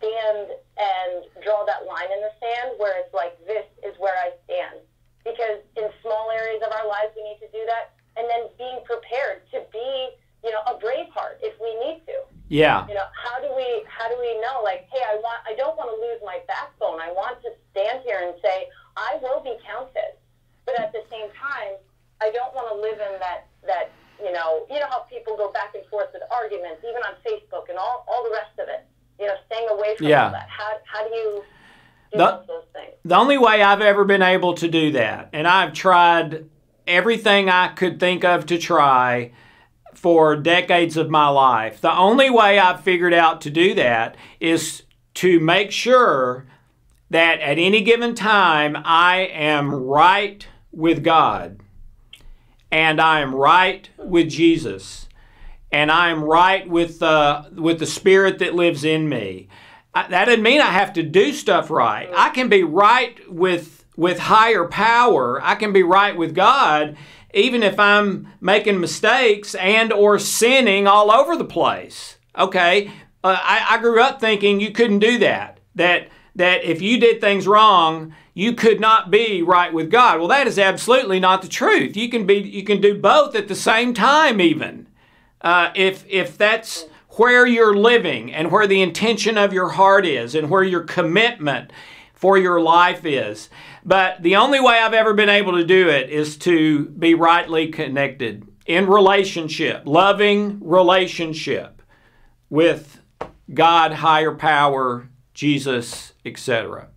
stand 0.00 0.48
and 0.80 1.28
draw 1.44 1.62
that 1.68 1.84
line 1.84 2.08
in 2.08 2.20
the 2.24 2.32
sand 2.40 2.74
where 2.80 2.96
it's 2.98 3.12
like 3.12 3.36
this 3.46 3.68
is 3.84 3.94
where 4.00 4.16
I 4.16 4.32
stand? 4.48 4.80
Because 5.22 5.60
in 5.76 5.86
small 6.00 6.32
areas 6.32 6.64
of 6.64 6.72
our 6.72 6.88
lives 6.88 7.12
we 7.14 7.22
need 7.22 7.40
to 7.44 7.50
do 7.52 7.62
that, 7.68 7.94
and 8.16 8.24
then 8.26 8.48
being 8.58 8.80
prepared 8.88 9.44
to 9.52 9.62
be 9.70 10.16
you 10.44 10.52
know, 10.52 10.60
a 10.68 10.76
brave 10.76 11.08
heart 11.08 11.40
if 11.40 11.56
we 11.56 11.72
need 11.80 12.04
to. 12.04 12.16
Yeah. 12.52 12.84
You 12.86 12.92
know, 12.92 13.08
how 13.16 13.40
do 13.40 13.48
we 13.56 13.64
how 13.88 14.06
do 14.12 14.16
we 14.20 14.36
know 14.44 14.60
like, 14.60 14.84
hey, 14.92 15.00
I 15.00 15.16
want 15.16 15.40
I 15.48 15.56
don't 15.56 15.74
want 15.80 15.88
to 15.88 15.96
lose 15.96 16.20
my 16.20 16.44
backbone. 16.44 17.00
I 17.00 17.10
want 17.16 17.40
to 17.40 17.50
stand 17.72 18.04
here 18.04 18.20
and 18.20 18.36
say, 18.44 18.68
I 19.00 19.16
will 19.24 19.40
be 19.40 19.56
counted. 19.64 20.20
But 20.68 20.78
at 20.78 20.92
the 20.92 21.00
same 21.08 21.32
time, 21.32 21.80
I 22.20 22.28
don't 22.30 22.52
want 22.52 22.68
to 22.68 22.76
live 22.76 23.00
in 23.00 23.16
that 23.24 23.48
that, 23.64 23.88
you 24.20 24.30
know, 24.30 24.68
you 24.68 24.76
know 24.76 24.86
how 24.92 25.08
people 25.08 25.32
go 25.40 25.48
back 25.48 25.72
and 25.72 25.82
forth 25.88 26.12
with 26.12 26.22
arguments, 26.28 26.84
even 26.84 27.00
on 27.08 27.16
Facebook 27.24 27.72
and 27.72 27.80
all, 27.80 28.04
all 28.04 28.22
the 28.28 28.36
rest 28.36 28.52
of 28.60 28.68
it. 28.68 28.84
You 29.16 29.32
know, 29.32 29.36
staying 29.48 29.72
away 29.72 29.93
from 29.93 29.93
Yeah. 30.08 30.30
that. 30.30 30.48
How 30.48 30.72
how 30.84 31.08
do 31.08 31.14
you 31.14 31.42
do 32.12 32.18
The- 32.18 32.42
those 32.46 32.64
things? 32.72 32.94
the 33.04 33.16
only 33.16 33.38
way 33.38 33.62
I've 33.62 33.80
ever 33.80 34.04
been 34.04 34.22
able 34.22 34.54
to 34.54 34.68
do 34.68 34.92
that, 34.92 35.28
and 35.32 35.46
I've 35.48 35.72
tried 35.72 36.44
everything 36.86 37.48
I 37.48 37.68
could 37.68 37.98
think 37.98 38.24
of 38.24 38.46
to 38.46 38.58
try 38.58 39.32
for 39.94 40.36
decades 40.36 40.96
of 40.96 41.08
my 41.10 41.28
life. 41.28 41.80
The 41.80 41.96
only 41.96 42.28
way 42.30 42.58
I've 42.58 42.80
figured 42.80 43.14
out 43.14 43.40
to 43.42 43.50
do 43.50 43.74
that 43.74 44.16
is 44.40 44.82
to 45.14 45.40
make 45.40 45.70
sure 45.70 46.46
that 47.10 47.40
at 47.40 47.58
any 47.58 47.80
given 47.80 48.14
time 48.14 48.76
I 48.84 49.20
am 49.32 49.72
right 49.72 50.46
with 50.72 51.04
God 51.04 51.60
and 52.72 53.00
I 53.00 53.20
am 53.20 53.34
right 53.34 53.88
with 53.96 54.28
Jesus 54.28 55.08
and 55.70 55.90
I 55.90 56.10
am 56.10 56.22
right 56.24 56.68
with 56.68 57.02
uh, 57.02 57.44
with 57.54 57.78
the 57.78 57.86
Spirit 57.86 58.38
that 58.40 58.54
lives 58.54 58.84
in 58.84 59.08
me. 59.08 59.48
I, 59.94 60.08
that 60.08 60.24
doesn't 60.26 60.42
mean 60.42 60.60
I 60.60 60.72
have 60.72 60.92
to 60.94 61.02
do 61.02 61.32
stuff 61.32 61.70
right. 61.70 62.08
I 62.14 62.30
can 62.30 62.48
be 62.48 62.64
right 62.64 63.18
with 63.30 63.84
with 63.96 64.18
higher 64.18 64.66
power. 64.66 65.40
I 65.42 65.54
can 65.54 65.72
be 65.72 65.82
right 65.82 66.16
with 66.16 66.34
God 66.34 66.96
even 67.34 67.62
if 67.62 67.78
I'm 67.78 68.28
making 68.40 68.80
mistakes 68.80 69.54
and 69.56 69.92
or 69.92 70.18
sinning 70.18 70.86
all 70.86 71.10
over 71.10 71.36
the 71.36 71.44
place. 71.44 72.16
Okay, 72.36 72.90
uh, 73.22 73.38
I, 73.40 73.66
I 73.70 73.78
grew 73.78 74.00
up 74.00 74.20
thinking 74.20 74.60
you 74.60 74.72
couldn't 74.72 75.00
do 75.00 75.18
that. 75.18 75.60
That 75.74 76.08
that 76.36 76.64
if 76.64 76.80
you 76.80 76.98
did 76.98 77.20
things 77.20 77.46
wrong, 77.46 78.14
you 78.32 78.54
could 78.54 78.80
not 78.80 79.10
be 79.10 79.42
right 79.42 79.72
with 79.72 79.90
God. 79.90 80.18
Well, 80.18 80.28
that 80.28 80.46
is 80.46 80.58
absolutely 80.58 81.20
not 81.20 81.42
the 81.42 81.48
truth. 81.48 81.96
You 81.96 82.08
can 82.08 82.26
be 82.26 82.36
you 82.36 82.64
can 82.64 82.80
do 82.80 82.98
both 82.98 83.34
at 83.34 83.48
the 83.48 83.54
same 83.54 83.92
time, 83.92 84.40
even 84.40 84.88
uh, 85.40 85.70
if 85.74 86.04
if 86.08 86.38
that's 86.38 86.86
where 87.16 87.46
you're 87.46 87.76
living 87.76 88.32
and 88.32 88.50
where 88.50 88.66
the 88.66 88.82
intention 88.82 89.38
of 89.38 89.52
your 89.52 89.70
heart 89.70 90.06
is 90.06 90.34
and 90.34 90.50
where 90.50 90.62
your 90.62 90.82
commitment 90.82 91.72
for 92.12 92.38
your 92.38 92.60
life 92.60 93.04
is. 93.04 93.48
But 93.84 94.22
the 94.22 94.36
only 94.36 94.60
way 94.60 94.78
I've 94.78 94.94
ever 94.94 95.14
been 95.14 95.28
able 95.28 95.52
to 95.52 95.64
do 95.64 95.88
it 95.88 96.10
is 96.10 96.36
to 96.38 96.86
be 96.86 97.14
rightly 97.14 97.68
connected 97.68 98.46
in 98.66 98.86
relationship, 98.86 99.82
loving 99.84 100.58
relationship 100.60 101.82
with 102.48 103.00
God, 103.52 103.92
higher 103.92 104.34
power, 104.34 105.08
Jesus, 105.34 106.14
etc. 106.24 106.88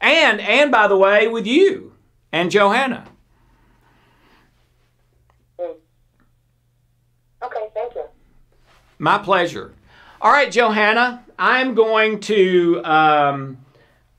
And 0.00 0.40
and 0.40 0.72
by 0.72 0.88
the 0.88 0.96
way, 0.96 1.28
with 1.28 1.46
you 1.46 1.94
and 2.32 2.50
Johanna. 2.50 3.06
Okay, 5.60 7.68
thank 7.74 7.94
you. 7.94 8.04
My 9.02 9.18
pleasure. 9.18 9.74
All 10.20 10.30
right, 10.30 10.48
Johanna, 10.48 11.24
I'm 11.36 11.74
going 11.74 12.20
to 12.20 12.80
um, 12.84 13.58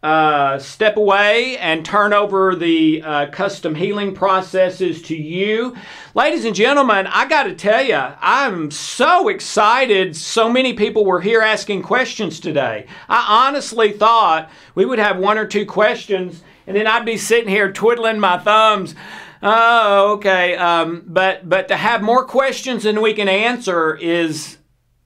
uh, 0.04 0.60
step 0.60 0.98
away 0.98 1.58
and 1.58 1.86
turn 1.86 2.12
over 2.12 2.54
the 2.54 3.02
uh, 3.02 3.28
custom 3.28 3.76
healing 3.76 4.14
processes 4.14 5.02
to 5.04 5.16
you. 5.16 5.74
Ladies 6.16 6.44
and 6.44 6.54
gentlemen, 6.54 7.08
I 7.08 7.30
got 7.30 7.44
to 7.44 7.56
tell 7.56 7.82
you, 7.82 7.96
I'm 7.96 8.72
so 8.72 9.30
excited. 9.30 10.18
So 10.18 10.50
many 10.50 10.74
people 10.74 11.06
were 11.06 11.22
here 11.22 11.40
asking 11.40 11.84
questions 11.84 12.42
today. 12.42 12.86
I 13.08 13.48
honestly 13.48 13.94
thought 13.94 14.52
we 14.76 14.84
would 14.84 15.00
have 15.00 15.18
one 15.18 15.38
or 15.38 15.48
two 15.48 15.66
questions 15.66 16.44
and 16.68 16.76
then 16.76 16.88
I'd 16.88 17.06
be 17.06 17.16
sitting 17.16 17.50
here 17.50 17.72
twiddling 17.72 18.20
my 18.20 18.38
thumbs. 18.38 18.96
Oh, 19.42 20.16
okay. 20.16 20.58
Um, 20.58 21.04
but 21.08 21.48
but 21.48 21.70
to 21.70 21.78
have 21.78 22.02
more 22.02 22.26
questions 22.26 22.84
than 22.84 23.02
we 23.02 23.14
can 23.14 23.30
answer 23.30 23.96
is 23.96 24.58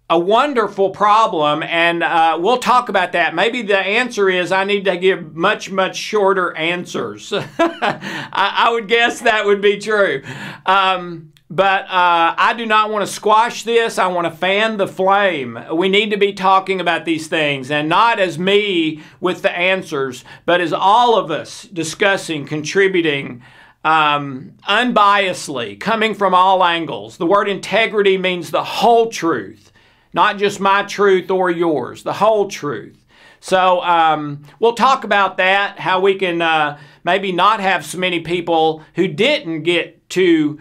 a 0.10 0.18
wonderful 0.18 0.92
problem, 0.92 1.62
and 1.64 2.02
uh, 2.02 2.38
we'll 2.40 2.60
talk 2.60 2.88
about 2.88 3.12
that. 3.12 3.36
Maybe 3.36 3.62
the 3.62 3.78
answer 3.78 4.30
is 4.30 4.54
I 4.54 4.64
need 4.64 4.86
to 4.86 4.96
give 4.96 5.36
much, 5.36 5.70
much 5.70 5.98
shorter 5.98 6.56
answers. 6.56 7.34
I, 7.60 8.30
I, 8.32 8.72
would 8.72 8.88
guess 8.88 9.20
that 9.22 9.46
would 9.46 9.60
be 9.62 9.78
true. 9.78 10.24
Um, 10.66 11.34
but 11.50 11.84
uh, 11.84 12.36
I 12.38 12.54
do 12.58 12.66
not 12.66 12.90
want 12.90 13.06
to 13.06 13.12
squash 13.12 13.64
this. 13.64 14.00
I 14.00 14.08
want 14.08 14.32
to 14.32 14.32
fan 14.32 14.78
the 14.78 14.88
flame. 14.88 15.60
We 15.74 15.90
need 15.90 16.12
to 16.12 16.18
be 16.18 16.32
talking 16.32 16.80
about 16.80 17.04
these 17.04 17.28
things, 17.28 17.70
and 17.70 17.90
not 17.90 18.18
as 18.18 18.40
me 18.40 19.02
with 19.20 19.42
the 19.42 19.52
answers, 19.52 20.24
but 20.46 20.62
as 20.62 20.72
all 20.72 21.18
of 21.18 21.32
us 21.32 21.64
discussing, 21.64 22.46
contributing. 22.46 23.44
Um, 23.84 24.56
unbiasedly, 24.68 25.80
coming 25.80 26.14
from 26.14 26.34
all 26.34 26.62
angles. 26.62 27.16
The 27.16 27.26
word 27.26 27.48
integrity 27.48 28.18
means 28.18 28.52
the 28.52 28.64
whole 28.64 29.10
truth 29.10 29.72
not 30.18 30.40
just 30.40 30.60
my 30.60 30.82
truth 30.82 31.30
or 31.30 31.52
yours, 31.52 32.02
the 32.02 32.14
whole 32.14 32.48
truth. 32.48 33.06
So 33.40 33.84
um, 33.84 34.42
we'll 34.60 34.74
talk 34.74 35.04
about 35.04 35.38
that, 35.38 35.78
how 35.78 36.00
we 36.00 36.16
can 36.16 36.42
uh, 36.42 36.80
maybe 37.04 37.32
not 37.32 37.60
have 37.60 37.86
so 37.86 38.00
many 38.00 38.22
people 38.22 38.84
who 38.96 39.08
didn't 39.08 39.62
get 39.62 40.10
to 40.10 40.60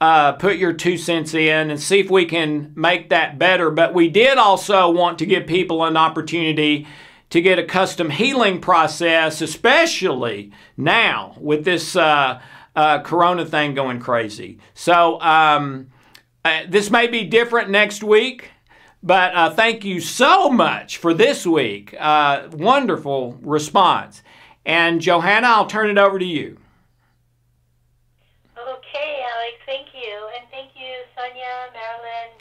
uh, 0.00 0.32
put 0.32 0.56
your 0.56 0.72
two 0.72 0.98
cents 0.98 1.34
in 1.34 1.70
and 1.70 1.80
see 1.80 2.00
if 2.00 2.10
we 2.10 2.24
can 2.24 2.72
make 2.74 3.10
that 3.10 3.38
better. 3.38 3.70
But 3.70 3.94
we 3.94 4.08
did 4.08 4.38
also 4.38 4.90
want 4.90 5.20
to 5.20 5.26
give 5.26 5.46
people 5.46 5.84
an 5.84 5.96
opportunity 5.96 6.88
to 7.30 7.40
get 7.40 7.60
a 7.60 7.64
custom 7.64 8.10
healing 8.10 8.60
process, 8.60 9.40
especially 9.40 10.50
now 10.76 11.36
with 11.38 11.64
this 11.64 11.94
uh, 11.94 12.40
uh 12.74 13.02
corona 13.02 13.46
thing 13.46 13.72
going 13.74 14.00
crazy. 14.00 14.58
So 14.74 15.20
um, 15.20 15.90
uh, 16.44 16.62
this 16.68 16.90
may 16.90 17.06
be 17.06 17.22
different 17.22 17.70
next 17.70 18.02
week. 18.02 18.50
But 19.06 19.36
uh, 19.36 19.50
thank 19.50 19.84
you 19.84 20.00
so 20.00 20.50
much 20.50 20.96
for 20.96 21.14
this 21.14 21.46
week. 21.46 21.94
Uh, 21.96 22.48
wonderful 22.50 23.38
response. 23.40 24.24
And 24.64 25.00
Johanna, 25.00 25.46
I'll 25.46 25.66
turn 25.66 25.88
it 25.90 25.96
over 25.96 26.18
to 26.18 26.24
you. 26.24 26.58
Okay, 28.58 29.22
Alex, 29.22 29.58
thank 29.64 29.86
you. 29.94 30.28
And 30.36 30.50
thank 30.50 30.70
you, 30.74 30.92
Sonia, 31.16 31.68
Marilyn. 31.72 32.32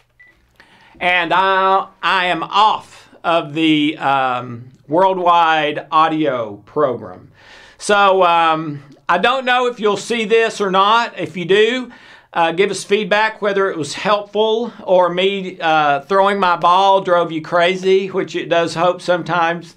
And 1.00 1.32
I, 1.32 1.88
I 2.02 2.26
am 2.26 2.42
off 2.42 3.16
of 3.24 3.54
the 3.54 3.96
um, 4.00 4.72
worldwide 4.88 5.86
audio 5.92 6.56
program. 6.66 7.32
So 7.78 8.24
um, 8.24 8.82
I 9.08 9.20
don't 9.20 9.46
know 9.46 9.68
if 9.68 9.80
you'll 9.80 9.98
see 9.98 10.26
this 10.26 10.60
or 10.60 10.72
not. 10.72 11.16
If 11.20 11.38
you 11.38 11.46
do, 11.46 11.92
uh, 12.36 12.52
give 12.52 12.70
us 12.70 12.84
feedback 12.84 13.42
whether 13.42 13.72
it 13.72 13.78
was 13.78 13.94
helpful 13.94 14.72
or 14.84 15.10
me 15.10 15.58
uh, 15.60 16.02
throwing 16.02 16.40
my 16.40 16.58
ball 16.58 17.02
drove 17.02 17.32
you 17.32 17.42
crazy, 17.42 18.08
which 18.08 18.36
it 18.36 18.50
does 18.50 18.76
Hope 18.76 19.02
sometimes. 19.02 19.76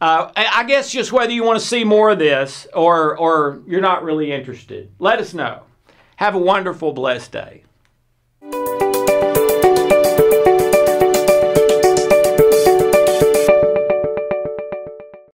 Uh, 0.00 0.32
I 0.34 0.64
guess 0.64 0.90
just 0.90 1.12
whether 1.12 1.32
you 1.32 1.44
want 1.44 1.60
to 1.60 1.64
see 1.64 1.84
more 1.84 2.10
of 2.10 2.18
this 2.18 2.66
or, 2.74 3.16
or 3.16 3.62
you're 3.66 3.80
not 3.80 4.02
really 4.02 4.32
interested. 4.32 4.90
Let 4.98 5.20
us 5.20 5.34
know. 5.34 5.62
Have 6.16 6.34
a 6.34 6.38
wonderful, 6.38 6.92
blessed 6.92 7.32
day. 7.32 8.89